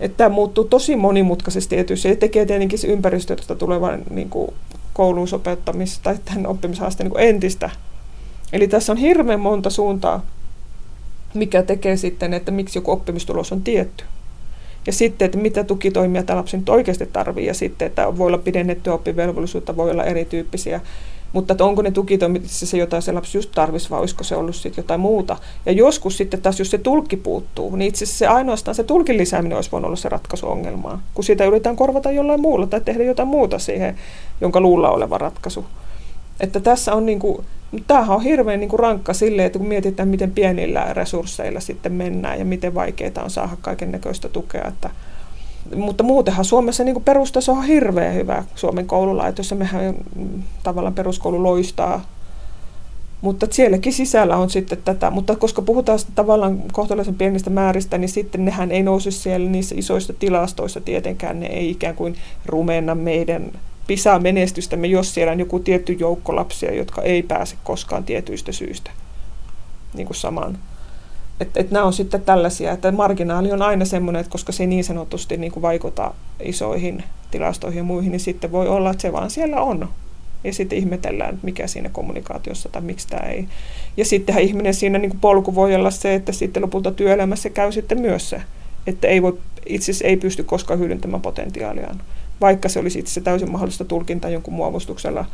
että 0.00 0.16
tämä 0.16 0.28
muuttuu 0.28 0.64
tosi 0.64 0.96
monimutkaisesti 0.96 1.76
ja 1.76 1.96
se 1.96 2.16
tekee 2.16 2.46
tietenkin 2.46 2.78
se 2.78 2.86
ympäristöstä 2.86 3.54
tulevan 3.54 4.02
niin 4.10 4.30
kuin 4.30 4.50
kouluun 4.92 5.28
sopeuttamista 5.28 6.02
tai 6.02 6.18
tämän 6.24 6.46
oppimishaasteen 6.46 7.10
niin 7.10 7.28
entistä 7.28 7.70
Eli 8.52 8.68
tässä 8.68 8.92
on 8.92 8.98
hirveän 8.98 9.40
monta 9.40 9.70
suuntaa, 9.70 10.26
mikä 11.34 11.62
tekee 11.62 11.96
sitten, 11.96 12.34
että 12.34 12.50
miksi 12.50 12.78
joku 12.78 12.90
oppimistulos 12.90 13.52
on 13.52 13.62
tietty. 13.62 14.04
Ja 14.86 14.92
sitten, 14.92 15.26
että 15.26 15.38
mitä 15.38 15.64
tukitoimia 15.64 16.22
tämä 16.22 16.36
lapsi 16.36 16.56
nyt 16.56 16.68
oikeasti 16.68 17.06
tarvitsee, 17.06 17.46
ja 17.46 17.54
sitten, 17.54 17.86
että 17.86 18.18
voi 18.18 18.26
olla 18.26 18.38
pidennettyä 18.38 18.94
oppivelvollisuutta, 18.94 19.76
voi 19.76 19.90
olla 19.90 20.04
erityyppisiä. 20.04 20.80
Mutta 21.32 21.52
että 21.52 21.64
onko 21.64 21.82
ne 21.82 21.90
tukitoimit 21.90 22.42
se 22.46 22.76
jotain 22.76 23.02
se 23.02 23.12
lapsi 23.12 23.38
just 23.38 23.50
tarvitsisi, 23.54 23.90
vai 23.90 24.00
olisiko 24.00 24.24
se 24.24 24.36
ollut 24.36 24.56
sitten 24.56 24.82
jotain 24.82 25.00
muuta. 25.00 25.36
Ja 25.66 25.72
joskus 25.72 26.16
sitten 26.16 26.42
taas, 26.42 26.58
jos 26.58 26.70
se 26.70 26.78
tulkki 26.78 27.16
puuttuu, 27.16 27.76
niin 27.76 27.88
itse 27.88 28.04
asiassa 28.04 28.18
se 28.18 28.26
ainoastaan 28.26 28.74
se 28.74 28.84
tulkin 28.84 29.16
lisääminen 29.16 29.56
olisi 29.56 29.72
voinut 29.72 29.86
olla 29.86 29.96
se 29.96 30.08
ratkaisu 30.08 30.48
ongelmaan. 30.48 31.02
Kun 31.14 31.24
sitä 31.24 31.44
yritetään 31.44 31.76
korvata 31.76 32.10
jollain 32.10 32.40
muulla 32.40 32.66
tai 32.66 32.80
tehdä 32.80 33.04
jotain 33.04 33.28
muuta 33.28 33.58
siihen, 33.58 33.96
jonka 34.40 34.60
luulla 34.60 34.90
oleva 34.90 35.18
ratkaisu. 35.18 35.64
Että 36.40 36.60
tässä 36.60 36.94
on 36.94 37.06
niin 37.06 37.18
kuin, 37.18 37.44
tämähän 37.86 38.16
on 38.16 38.22
hirveän 38.22 38.60
niin 38.60 38.68
kuin 38.70 38.80
rankka 38.80 39.14
silleen, 39.14 39.46
että 39.46 39.58
kun 39.58 39.68
mietitään, 39.68 40.08
miten 40.08 40.30
pienillä 40.30 40.92
resursseilla 40.92 41.60
sitten 41.60 41.92
mennään 41.92 42.38
ja 42.38 42.44
miten 42.44 42.74
vaikeaa 42.74 43.22
on 43.24 43.30
saada 43.30 43.56
kaiken 43.60 43.92
näköistä 43.92 44.28
tukea. 44.28 44.64
Että, 44.68 44.90
mutta 45.76 46.04
muutenhan 46.04 46.44
Suomessa 46.44 46.84
niin 46.84 46.94
kuin 46.94 47.04
perustaso 47.04 47.52
on 47.52 47.64
hirveän 47.64 48.14
hyvä 48.14 48.44
Suomen 48.54 48.86
koululaitossa. 48.86 49.54
Mehän 49.54 49.94
mm, 50.16 50.42
tavallaan 50.62 50.94
peruskoulu 50.94 51.42
loistaa 51.42 52.04
mutta 53.20 53.46
sielläkin 53.50 53.92
sisällä 53.92 54.36
on 54.36 54.50
sitten 54.50 54.78
tätä, 54.84 55.10
mutta 55.10 55.36
koska 55.36 55.62
puhutaan 55.62 55.98
tavallaan 56.14 56.62
kohtalaisen 56.72 57.14
pienistä 57.14 57.50
määristä, 57.50 57.98
niin 57.98 58.08
sitten 58.08 58.44
nehän 58.44 58.72
ei 58.72 58.82
nouse 58.82 59.10
siellä 59.10 59.50
niissä 59.50 59.74
isoissa 59.78 60.12
tilastoissa 60.12 60.80
tietenkään, 60.80 61.40
ne 61.40 61.46
ei 61.46 61.70
ikään 61.70 61.94
kuin 61.94 62.16
rumenna 62.46 62.94
meidän 62.94 63.52
PISA-menestystämme, 63.86 64.86
jos 64.86 65.14
siellä 65.14 65.32
on 65.32 65.38
joku 65.38 65.58
tietty 65.58 65.92
joukko 65.92 66.36
lapsia, 66.36 66.74
jotka 66.74 67.02
ei 67.02 67.22
pääse 67.22 67.56
koskaan 67.64 68.04
tietyistä 68.04 68.52
syistä 68.52 68.90
niin 69.94 70.06
kuin 70.06 70.16
samaan. 70.16 70.58
Että 71.40 71.60
et 71.60 71.70
nämä 71.70 71.84
on 71.84 71.92
sitten 71.92 72.22
tällaisia, 72.22 72.72
että 72.72 72.92
marginaali 72.92 73.52
on 73.52 73.62
aina 73.62 73.84
semmoinen, 73.84 74.20
että 74.20 74.32
koska 74.32 74.52
se 74.52 74.66
niin 74.66 74.84
sanotusti 74.84 75.36
niin 75.36 75.52
kuin 75.52 75.62
vaikuta 75.62 76.14
isoihin 76.42 77.04
tilastoihin 77.30 77.78
ja 77.78 77.84
muihin, 77.84 78.12
niin 78.12 78.20
sitten 78.20 78.52
voi 78.52 78.68
olla, 78.68 78.90
että 78.90 79.02
se 79.02 79.12
vaan 79.12 79.30
siellä 79.30 79.60
on. 79.60 79.88
Ja 80.44 80.52
sitten 80.52 80.78
ihmetellään, 80.78 81.34
että 81.34 81.44
mikä 81.44 81.66
siinä 81.66 81.88
kommunikaatiossa 81.88 82.68
tai 82.68 82.82
miksi 82.82 83.08
tämä 83.08 83.28
ei. 83.28 83.48
Ja 83.96 84.04
sittenhän 84.04 84.44
ihminen 84.44 84.74
siinä 84.74 84.98
niin 84.98 85.10
kuin 85.10 85.20
polku 85.20 85.54
voi 85.54 85.74
olla 85.74 85.90
se, 85.90 86.14
että 86.14 86.32
sitten 86.32 86.62
lopulta 86.62 86.92
työelämässä 86.92 87.50
käy 87.50 87.72
sitten 87.72 88.00
myös 88.00 88.30
se, 88.30 88.42
että 88.86 89.08
ei 89.08 89.22
voi, 89.22 89.38
itse 89.66 89.84
asiassa 89.84 90.04
ei 90.04 90.16
pysty 90.16 90.44
koskaan 90.44 90.78
hyödyntämään 90.78 91.22
potentiaaliaan 91.22 92.00
vaikka 92.40 92.68
se 92.68 92.78
olisi 92.78 92.98
itse 92.98 93.20
täysin 93.20 93.52
mahdollista 93.52 93.84
tulkintaa 93.84 94.30
jonkun 94.30 94.54
muovustuksella, 94.54 95.24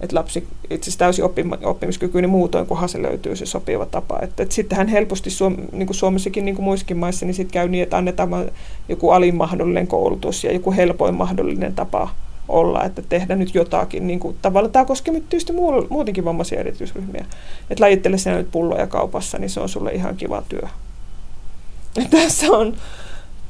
että 0.00 0.16
lapsi 0.16 0.46
itse 0.70 0.98
täysin 0.98 1.24
oppima, 1.24 1.58
oppimiskykyinen 1.62 2.30
muutoin, 2.30 2.66
kunhan 2.66 2.88
se 2.88 3.02
löytyy 3.02 3.36
se 3.36 3.46
sopiva 3.46 3.86
tapa. 3.86 4.18
Että, 4.22 4.42
että 4.42 4.54
sittenhän 4.54 4.88
helposti 4.88 5.30
Suom, 5.30 5.56
niin 5.72 5.86
kuin 5.86 5.96
Suomessakin, 5.96 6.44
niin 6.44 6.54
kuin 6.54 6.64
muissakin 6.64 6.96
maissa, 6.96 7.26
niin 7.26 7.34
sitten 7.34 7.52
käy 7.52 7.68
niin, 7.68 7.82
että 7.82 7.96
annetaan 7.96 8.50
joku 8.88 9.10
alin 9.10 9.34
mahdollinen 9.34 9.86
koulutus 9.86 10.44
ja 10.44 10.52
joku 10.52 10.72
helpoin 10.72 11.14
mahdollinen 11.14 11.74
tapa 11.74 12.08
olla, 12.48 12.84
että 12.84 13.02
tehdä 13.08 13.36
nyt 13.36 13.54
jotakin. 13.54 14.06
Niin 14.06 14.20
kuin, 14.20 14.36
tavallaan 14.42 14.72
tämä 14.72 14.84
koskee 14.84 15.14
nyt 15.14 15.28
tietysti 15.28 15.52
muutenkin 15.88 16.24
vammaisia 16.24 16.60
erityisryhmiä. 16.60 17.24
Että 17.70 17.84
lajittele 17.84 18.18
sinä 18.18 18.36
nyt 18.36 18.50
pulloja 18.50 18.86
kaupassa, 18.86 19.38
niin 19.38 19.50
se 19.50 19.60
on 19.60 19.68
sulle 19.68 19.92
ihan 19.92 20.16
kiva 20.16 20.42
työ. 20.48 20.68
Ja 21.96 22.04
tässä 22.10 22.46
on 22.52 22.76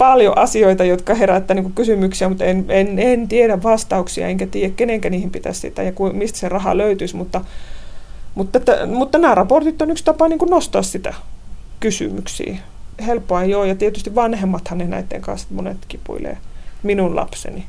paljon 0.01 0.39
asioita, 0.39 0.85
jotka 0.85 1.15
herättää 1.15 1.55
niin 1.55 1.73
kysymyksiä, 1.73 2.29
mutta 2.29 2.45
en, 2.45 2.65
en, 2.69 2.99
en 2.99 3.29
tiedä 3.29 3.63
vastauksia, 3.63 4.29
enkä 4.29 4.47
tiedä 4.47 4.75
kenenkä 4.77 5.11
niihin 5.11 5.31
pitäisi 5.31 5.61
sitä 5.61 5.83
ja 5.83 5.93
ku, 5.93 6.11
mistä 6.13 6.39
se 6.39 6.49
raha 6.49 6.77
löytyisi, 6.77 7.17
mutta, 7.17 7.45
mutta, 8.35 8.61
t- 8.61 8.87
mutta 8.87 9.19
nämä 9.19 9.35
raportit 9.35 9.83
on 9.83 9.91
yksi 9.91 10.05
tapa 10.05 10.29
niin 10.29 10.39
nostaa 10.51 10.83
sitä 10.83 11.15
kysymyksiä. 11.81 12.57
Helppoa 13.07 13.43
ei 13.43 13.55
ole, 13.55 13.69
ja 13.69 13.75
tietysti 13.75 14.15
vanhemmathan 14.15 14.79
ne 14.79 14.85
näiden 14.85 15.21
kanssa 15.21 15.49
monet 15.51 15.77
kipuilee. 15.89 16.39
Minun 16.83 17.17
lapseni 17.17 17.67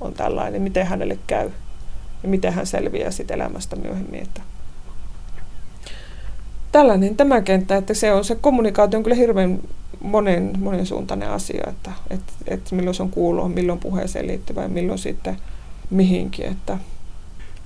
on 0.00 0.14
tällainen, 0.14 0.62
miten 0.62 0.86
hänelle 0.86 1.18
käy 1.26 1.50
ja 2.22 2.28
miten 2.28 2.52
hän 2.52 2.66
selviää 2.66 3.10
siitä 3.10 3.34
elämästä 3.34 3.76
myöhemmin. 3.76 4.22
Että 4.22 4.40
tällainen 6.78 7.16
tämä 7.16 7.40
kenttä, 7.40 7.76
että 7.76 7.94
se 7.94 8.12
on 8.12 8.24
se 8.24 8.34
kommunikaatio 8.34 8.98
on 8.98 9.02
kyllä 9.02 9.16
hirveän 9.16 9.60
monen, 10.00 10.52
monen 10.58 10.86
suuntainen 10.86 11.30
asia, 11.30 11.64
että, 11.68 11.92
että, 12.10 12.32
että 12.46 12.74
milloin 12.74 12.94
se 12.94 13.02
on 13.02 13.10
kuuloon, 13.10 13.50
milloin 13.50 13.78
puheeseen 13.78 14.26
liittyvä 14.26 14.62
ja 14.62 14.68
milloin 14.68 14.98
sitten 14.98 15.36
mihinkin. 15.90 16.46
Että. 16.46 16.78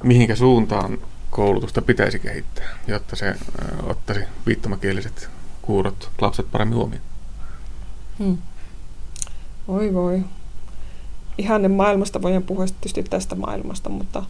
Mihinkä 0.03 0.37
suuntaan 0.37 0.99
koulutusta 1.31 1.83
pitäisi 1.83 2.19
kehittää, 2.19 2.69
jotta 2.87 3.17
se 3.17 3.35
ottaisi 3.83 4.25
viittomakieliset 4.47 5.29
kuurot 5.63 6.11
lapset 6.21 6.47
paremmin 6.53 6.79
huomioon? 6.79 7.05
Hmm. 8.19 8.39
Oi 9.69 9.95
voi. 9.95 10.21
Ihanne 11.39 11.69
maailmasta 11.69 12.23
voidaan 12.23 12.43
puhua 12.43 12.67
tietysti 12.67 13.03
tästä 13.03 13.35
maailmasta, 13.35 13.89
mutta 13.89 14.23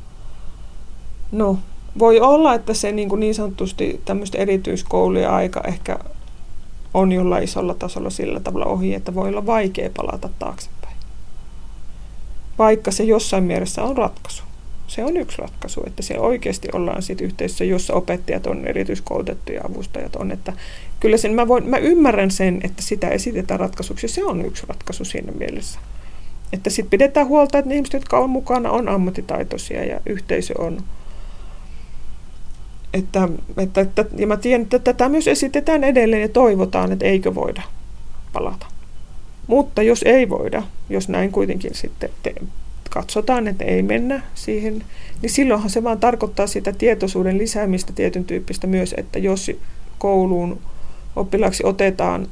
no, 1.32 1.58
voi 1.98 2.20
olla, 2.20 2.54
että 2.54 2.74
se 2.74 2.92
niin, 2.92 3.08
kuin 3.08 3.20
niin 3.20 3.34
sanotusti 3.34 4.00
tämmöistä 4.04 4.38
erityiskouluja 4.38 5.34
aika 5.34 5.60
ehkä 5.68 5.98
on 6.94 7.12
jollain 7.12 7.44
isolla 7.44 7.74
tasolla 7.74 8.10
sillä 8.10 8.40
tavalla 8.40 8.66
ohi, 8.66 8.94
että 8.94 9.14
voi 9.14 9.28
olla 9.28 9.46
vaikea 9.46 9.90
palata 9.96 10.28
taaksepäin. 10.38 10.96
Vaikka 12.58 12.90
se 12.90 13.04
jossain 13.04 13.44
mielessä 13.44 13.82
on 13.82 13.96
ratkaisu. 13.96 14.42
Se 14.86 15.04
on 15.04 15.16
yksi 15.16 15.38
ratkaisu, 15.38 15.82
että 15.86 16.02
siellä 16.02 16.26
oikeasti 16.26 16.68
ollaan 16.72 17.02
sit 17.02 17.20
yhteisössä, 17.20 17.64
jossa 17.64 17.94
opettajat 17.94 18.46
on 18.46 18.66
erityiskoulutettuja 18.66 19.58
ja 19.58 19.66
avustajat 19.66 20.16
on. 20.16 20.32
Että 20.32 20.52
kyllä 21.00 21.16
sen, 21.16 21.34
mä, 21.34 21.48
voin, 21.48 21.68
mä 21.68 21.76
ymmärrän 21.76 22.30
sen, 22.30 22.60
että 22.64 22.82
sitä 22.82 23.08
esitetään 23.08 23.60
ratkaisuksi. 23.60 24.08
Se 24.08 24.24
on 24.24 24.44
yksi 24.44 24.64
ratkaisu 24.68 25.04
siinä 25.04 25.32
mielessä. 25.32 25.78
Että 26.52 26.70
sitten 26.70 26.90
pidetään 26.90 27.26
huolta, 27.26 27.58
että 27.58 27.68
ne 27.68 27.74
ihmiset, 27.74 27.92
jotka 27.92 28.18
on 28.18 28.30
mukana, 28.30 28.70
on 28.70 28.88
ammattitaitoisia 28.88 29.84
ja 29.84 30.00
yhteisö 30.06 30.54
on, 30.58 30.82
että, 32.92 33.28
että, 33.58 33.80
että, 33.80 34.04
ja 34.16 34.26
mä 34.26 34.36
tiedän, 34.36 34.62
että 34.62 34.78
tätä 34.78 35.08
myös 35.08 35.28
esitetään 35.28 35.84
edelleen 35.84 36.22
ja 36.22 36.28
toivotaan, 36.28 36.92
että 36.92 37.04
eikö 37.04 37.34
voida 37.34 37.62
palata. 38.32 38.66
Mutta 39.46 39.82
jos 39.82 40.02
ei 40.02 40.28
voida, 40.28 40.62
jos 40.88 41.08
näin 41.08 41.32
kuitenkin 41.32 41.74
sitten 41.74 42.10
te, 42.22 42.34
katsotaan, 42.90 43.48
että 43.48 43.64
ei 43.64 43.82
mennä 43.82 44.22
siihen, 44.34 44.84
niin 45.22 45.30
silloinhan 45.30 45.70
se 45.70 45.84
vaan 45.84 46.00
tarkoittaa 46.00 46.46
sitä 46.46 46.72
tietoisuuden 46.72 47.38
lisäämistä 47.38 47.92
tietyn 47.92 48.24
tyyppistä 48.24 48.66
myös, 48.66 48.94
että 48.96 49.18
jos 49.18 49.50
kouluun 49.98 50.60
oppilaaksi 51.16 51.66
otetaan 51.66 52.28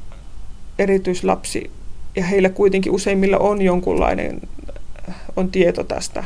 erityislapsi 0.79 1.71
ja 2.15 2.23
heillä 2.23 2.49
kuitenkin 2.49 2.91
useimmilla 2.91 3.37
on 3.37 3.61
jonkunlainen 3.61 4.41
on 5.35 5.51
tieto 5.51 5.83
tästä 5.83 6.23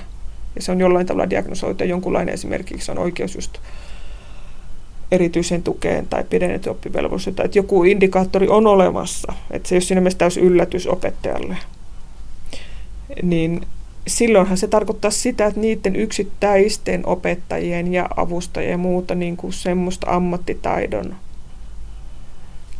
ja 0.55 0.61
se 0.61 0.71
on 0.71 0.79
jollain 0.79 1.05
tavalla 1.05 1.29
diagnosoitu 1.29 1.83
ja 1.83 1.89
jonkunlainen 1.89 2.33
esimerkiksi 2.33 2.91
on 2.91 2.97
oikeus 2.97 3.35
just 3.35 3.57
erityisen 5.15 5.63
tukeen 5.63 6.07
tai 6.07 6.23
pidennetty 6.23 6.69
oppivelvollisuutta, 6.69 7.43
että 7.43 7.59
joku 7.59 7.83
indikaattori 7.83 8.47
on 8.47 8.67
olemassa, 8.67 9.33
että 9.51 9.69
se 9.69 9.75
ei 9.75 9.77
ole 9.77 9.83
siinä 9.83 10.01
mielessä 10.01 10.17
täysin 10.17 10.43
yllätys 10.43 10.87
opettajalle, 10.87 11.57
niin 13.23 13.61
silloinhan 14.07 14.57
se 14.57 14.67
tarkoittaa 14.67 15.11
sitä, 15.11 15.45
että 15.45 15.59
niiden 15.59 15.95
yksittäisten 15.95 17.07
opettajien 17.07 17.93
ja 17.93 18.09
avustajien 18.17 18.71
ja 18.71 18.77
muuta 18.77 19.15
niin 19.15 19.37
kuin 19.37 19.53
semmoista 19.53 20.07
ammattitaidon 20.09 21.15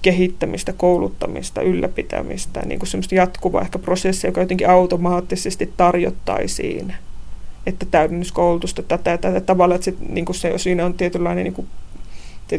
kehittämistä, 0.02 0.74
kouluttamista, 0.74 1.62
ylläpitämistä, 1.62 2.62
niin 2.66 2.80
kuin 2.80 2.88
semmoista 2.88 3.16
jatkuvaa 3.16 3.62
ehkä 3.62 3.80
prosessia, 3.80 4.28
joka 4.28 4.42
jotenkin 4.42 4.70
automaattisesti 4.70 5.74
tarjottaisiin, 5.78 6.94
että 7.66 7.86
täydennyskoulutusta 7.92 8.84
tätä 8.84 9.12
ja 9.12 9.18
tätä 9.18 9.42
tavalla, 9.42 9.76
että 9.76 9.86
sit, 9.86 10.10
niin 10.10 10.26
kuin 10.26 10.36
se, 10.36 10.58
siinä 10.58 10.86
on 10.86 10.94
tietynlainen 10.94 11.44
niin 11.44 11.54
kuin, 11.54 11.68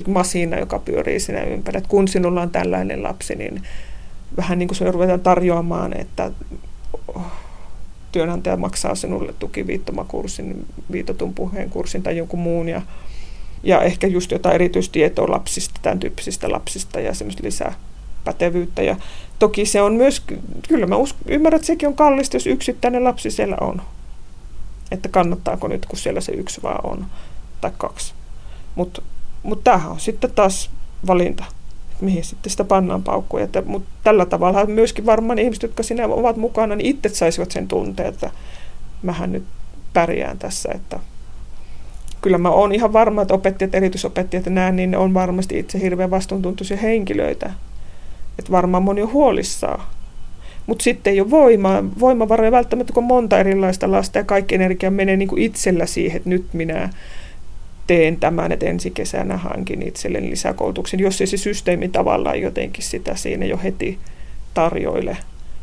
masina, 0.07 0.59
joka 0.59 0.79
pyörii 0.79 1.21
siinä 1.21 1.43
ympärillä, 1.43 1.79
että 1.79 1.89
kun 1.89 2.09
sinulla 2.09 2.43
on 2.43 2.51
tällainen 2.51 3.03
lapsi, 3.03 3.35
niin 3.35 3.63
vähän 4.37 4.59
niin 4.59 4.69
kuin 4.69 4.77
se 4.77 4.91
ruvetaan 4.91 5.21
tarjoamaan, 5.21 5.93
että 5.93 6.31
työnantaja 8.13 8.57
maksaa 8.57 8.95
sinulle 8.95 9.35
tukiviittomakurssin, 9.39 10.67
viitotun 10.93 11.35
puheen 11.35 11.71
kurssin 11.71 12.03
tai 12.03 12.17
jonkun 12.17 12.41
muun 12.41 12.69
ja, 12.69 12.83
ja 13.63 13.83
ehkä 13.83 14.07
just 14.07 14.31
jotain 14.31 14.55
erityistietoa 14.55 15.31
lapsista, 15.31 15.81
tämän 15.83 16.01
tyyppisistä 16.01 16.51
lapsista 16.51 17.01
ja 17.01 17.15
semmoista 17.15 17.43
lisää 17.43 17.75
pätevyyttä. 18.25 18.83
Ja 18.83 18.97
toki 19.39 19.67
se 19.67 19.83
on 19.83 19.95
myös, 19.95 20.23
kyllä 20.69 20.87
mä 20.87 20.97
usk- 20.97 21.27
ymmärrän, 21.27 21.57
että 21.57 21.67
sekin 21.67 21.89
on 21.89 21.97
kallista, 21.97 22.37
jos 22.37 22.47
yksittäinen 22.47 23.05
lapsi 23.05 23.31
siellä 23.31 23.57
on. 23.61 23.83
Että 24.91 25.09
kannattaako 25.09 25.69
nyt, 25.69 25.87
kun 25.87 25.99
siellä 25.99 26.21
se 26.21 26.33
yksi 26.33 26.63
vaan 26.63 26.91
on, 26.93 27.07
tai 27.61 27.73
kaksi. 27.79 28.15
Mutta 28.75 29.03
mut 29.47 29.65
tämähän 29.65 29.91
on 29.91 30.01
sitten 30.01 30.31
taas 30.31 30.71
valinta 31.07 31.45
mihin 32.01 32.25
sitten 32.25 32.51
sitä 32.51 32.65
pannaan 32.65 33.03
paukkuja. 33.03 33.45
Että, 33.45 33.63
mutta 33.67 33.89
tällä 34.05 34.27
tavalla 34.27 34.67
myöskin 34.67 35.07
varmaan 35.07 35.39
ihmiset, 35.39 35.63
jotka 35.63 35.83
siinä 35.83 36.05
ovat 36.07 36.37
mukana, 36.37 36.77
niin 36.77 36.87
itse 36.87 37.09
saisivat 37.09 37.51
sen 37.51 37.69
tunteen, 37.69 38.09
että 38.09 38.31
mähän 39.03 39.33
nyt 39.33 39.45
pärjään 39.93 40.39
tässä. 40.39 40.69
Että 40.75 41.01
kyllä 42.23 42.39
mä 42.39 42.51
oon 42.51 42.73
ihan 42.73 42.93
varma, 42.93 43.23
että 43.23 43.35
opettajat, 43.35 43.75
erityisopettajat 43.75 44.47
ja 44.47 44.53
näin, 44.53 44.77
niin 44.77 44.91
ne 44.91 44.97
on 44.97 45.15
varmasti 45.15 45.59
itse 45.59 45.81
hirveän 45.81 46.11
vastuuntuntoisia 46.11 46.77
henkilöitä. 46.77 47.51
Että 48.39 48.51
varmaan 48.51 48.83
moni 48.83 49.03
on 49.03 49.13
huolissaan. 49.13 49.83
Mutta 50.67 50.83
sitten 50.83 51.13
ei 51.13 51.21
ole 51.21 51.31
voimaa, 51.31 51.85
voimavaroja 52.01 52.53
välttämättä, 52.53 52.93
kun 52.93 53.03
on 53.03 53.09
monta 53.09 53.39
erilaista 53.39 53.91
lasta 53.91 54.19
ja 54.19 54.25
kaikki 54.25 54.55
energia 54.55 54.91
menee 54.91 55.17
niin 55.17 55.29
kuin 55.29 55.43
itsellä 55.43 55.87
siihen, 55.87 56.17
että 56.17 56.29
nyt 56.29 56.47
minä 56.53 56.91
teen 57.87 58.17
tämän, 58.17 58.53
että 58.53 58.67
ensi 58.67 58.91
kesänä 58.91 59.37
hankin 59.37 59.83
itselleni 59.83 60.31
lisäkoulutuksen, 60.31 61.01
jos 61.01 61.21
ei 61.21 61.27
se 61.27 61.37
systeemi 61.37 61.89
tavallaan 61.89 62.41
jotenkin 62.41 62.85
sitä 62.85 63.17
siinä 63.17 63.47
jo 63.47 63.59
heti 63.63 63.99
tarjoile. 64.55 65.17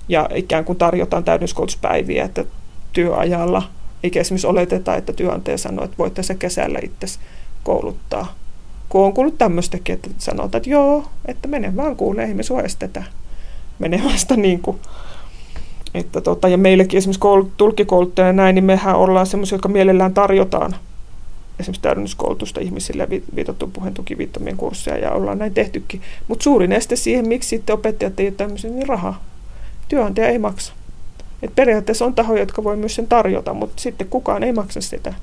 Ja 0.08 0.30
ikään 0.36 0.66
kuin 0.66 0.78
tarjotaan 0.78 1.24
täydennyskoulutuspäiviä, 1.24 2.26
että 2.26 2.46
työajalla, 2.94 3.64
eikä 4.04 4.20
esimerkiksi 4.20 4.48
oleteta, 4.48 4.96
että 4.96 5.14
työnantaja 5.14 5.58
sanoo, 5.58 5.86
että 5.86 5.98
voit 5.98 6.14
tässä 6.14 6.36
kesällä 6.36 6.80
itse 6.84 7.08
kouluttaa. 7.64 8.36
Kun 8.90 9.06
on 9.06 9.14
kuullut 9.14 9.38
tämmöistäkin, 9.38 9.96
että 9.96 10.10
sanotaan, 10.18 10.60
että 10.60 10.70
joo, 10.70 11.04
että 11.26 11.48
mene 11.48 11.76
vaan 11.76 11.96
kuulee, 11.96 12.26
ei 12.26 12.34
me 12.34 12.44
sua 12.44 12.62
estetä 12.62 13.04
menemästä 13.80 14.36
niin 14.36 14.60
kuin 14.60 14.80
että 15.94 16.22
tota, 16.22 16.48
ja 16.48 16.58
meillekin 16.58 16.98
esimerkiksi 16.98 17.20
koulut, 17.20 17.58
tulkikouluttajana 17.58 18.34
näin, 18.34 18.56
niin 18.56 18.66
mehän 18.66 18.96
ollaan 18.96 19.28
semmoisia, 19.28 19.56
jotka 19.56 19.70
mielellään 19.70 20.14
tarjotaan 20.14 20.76
esimerkiksi 21.60 21.82
täydennyskoulutusta 21.82 22.60
ihmisille 22.60 23.08
viitattu 23.36 23.68
puheen 23.68 23.94
tukiviittomien 23.94 24.58
kursseja 24.58 24.98
ja 24.98 25.12
ollaan 25.12 25.38
näin 25.38 25.54
tehtykin. 25.54 26.02
Mutta 26.28 26.44
suurin 26.44 26.72
este 26.72 26.96
siihen, 26.96 27.28
miksi 27.28 27.50
sitten 27.50 27.74
opettajat 27.74 28.20
ei 28.20 28.28
ole 28.28 28.34
tämmöisiä, 28.38 28.70
niin 28.70 28.88
raha. 28.88 29.22
Työnantaja 29.88 30.28
ei 30.28 30.40
maksa. 30.40 30.74
Et 31.44 31.56
periaatteessa 31.56 32.06
on 32.06 32.16
tahoja, 32.16 32.40
jotka 32.40 32.64
voi 32.64 32.78
myös 32.78 32.96
sen 32.96 33.08
tarjota, 33.08 33.54
mutta 33.54 33.82
sitten 33.82 34.08
kukaan 34.08 34.44
ei 34.44 34.54
maksa 34.54 34.82
sitä. 34.82 35.14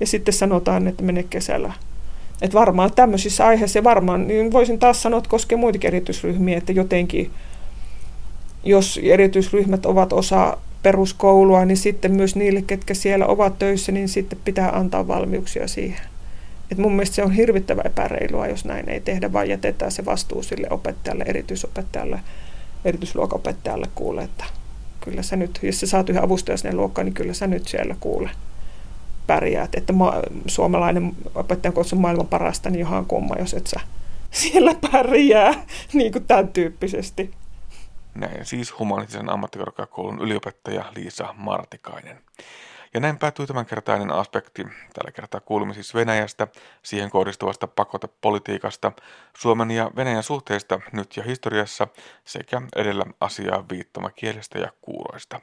Ja 0.00 0.06
sitten 0.06 0.34
sanotaan, 0.34 0.86
että 0.86 1.02
mene 1.02 1.22
kesällä. 1.22 1.72
Et 2.42 2.54
varmaan 2.54 2.92
tämmöisissä 2.92 3.46
aiheissa, 3.46 3.78
ja 3.78 3.84
varmaan 3.84 4.26
niin 4.26 4.52
voisin 4.52 4.78
taas 4.78 5.02
sanoa, 5.02 5.18
että 5.18 5.30
koskee 5.30 5.58
muitakin 5.58 5.88
erityisryhmiä, 5.88 6.58
että 6.58 6.72
jotenkin, 6.72 7.30
jos 8.64 9.00
erityisryhmät 9.02 9.86
ovat 9.86 10.12
osa 10.12 10.56
peruskoulua, 10.82 11.64
niin 11.64 11.76
sitten 11.76 12.12
myös 12.12 12.36
niille, 12.36 12.62
ketkä 12.62 12.94
siellä 12.94 13.26
ovat 13.26 13.58
töissä, 13.58 13.92
niin 13.92 14.08
sitten 14.08 14.38
pitää 14.44 14.70
antaa 14.70 15.08
valmiuksia 15.08 15.68
siihen. 15.68 16.00
Et 16.72 16.78
mun 16.78 16.92
mielestä 16.92 17.16
se 17.16 17.22
on 17.22 17.32
hirvittävä 17.32 17.82
epäreilua, 17.84 18.46
jos 18.46 18.64
näin 18.64 18.88
ei 18.88 19.00
tehdä, 19.00 19.32
vaan 19.32 19.48
jätetään 19.48 19.92
se 19.92 20.04
vastuu 20.04 20.42
sille 20.42 20.66
opettajalle, 20.70 21.24
erityisopettajalle, 21.26 22.20
erityisluokaopettajalle 22.84 23.86
kuule, 23.94 24.22
että 24.22 24.44
kyllä 25.00 25.22
sä 25.22 25.36
nyt, 25.36 25.58
jos 25.62 25.80
sä 25.80 25.86
saat 25.86 26.08
yhden 26.08 26.24
avustajan 26.24 26.58
sinne 26.58 26.76
luokkaan, 26.76 27.04
niin 27.04 27.14
kyllä 27.14 27.34
sä 27.34 27.46
nyt 27.46 27.68
siellä 27.68 27.96
kuule 28.00 28.30
pärjäät. 29.26 29.74
Että 29.74 29.92
ma- 29.92 30.22
suomalainen 30.46 31.12
opettajan 31.34 31.72
koulutus 31.72 31.92
on 31.92 32.00
maailman 32.00 32.26
parasta, 32.26 32.70
niin 32.70 32.80
johan 32.80 33.06
kumma, 33.06 33.34
jos 33.38 33.54
et 33.54 33.66
sä 33.66 33.80
siellä 34.30 34.74
pärjää, 34.92 35.54
niin 35.92 36.12
kuin 36.12 36.24
tämän 36.24 36.48
tyyppisesti. 36.48 37.30
Näin 38.14 38.44
siis 38.44 38.78
humanistisen 38.78 39.30
ammattikorkeakoulun 39.30 40.20
yliopettaja 40.22 40.92
Liisa 40.96 41.34
Martikainen. 41.36 42.22
Ja 42.94 43.00
näin 43.00 43.18
päättyy 43.18 43.46
tämänkertainen 43.46 44.10
aspekti. 44.12 44.62
Tällä 44.94 45.12
kertaa 45.12 45.40
kuulimme 45.40 45.74
siis 45.74 45.94
Venäjästä, 45.94 46.48
siihen 46.82 47.10
kohdistuvasta 47.10 47.66
pakotepolitiikasta, 47.66 48.92
Suomen 49.36 49.70
ja 49.70 49.90
Venäjän 49.96 50.22
suhteista 50.22 50.80
nyt 50.92 51.16
ja 51.16 51.22
historiassa 51.22 51.88
sekä 52.24 52.62
edellä 52.76 53.04
asiaa 53.20 53.64
viittomakielestä 53.68 54.58
ja 54.58 54.72
kuuroista. 54.80 55.40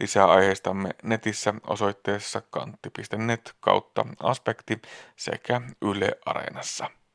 Lisää 0.00 0.26
aiheistamme 0.26 0.90
netissä 1.02 1.54
osoitteessa 1.66 2.42
kantti.net 2.50 3.54
kautta 3.60 4.06
aspekti 4.20 4.82
sekä 5.16 5.60
Yle 5.82 6.18
Areenassa. 6.26 6.90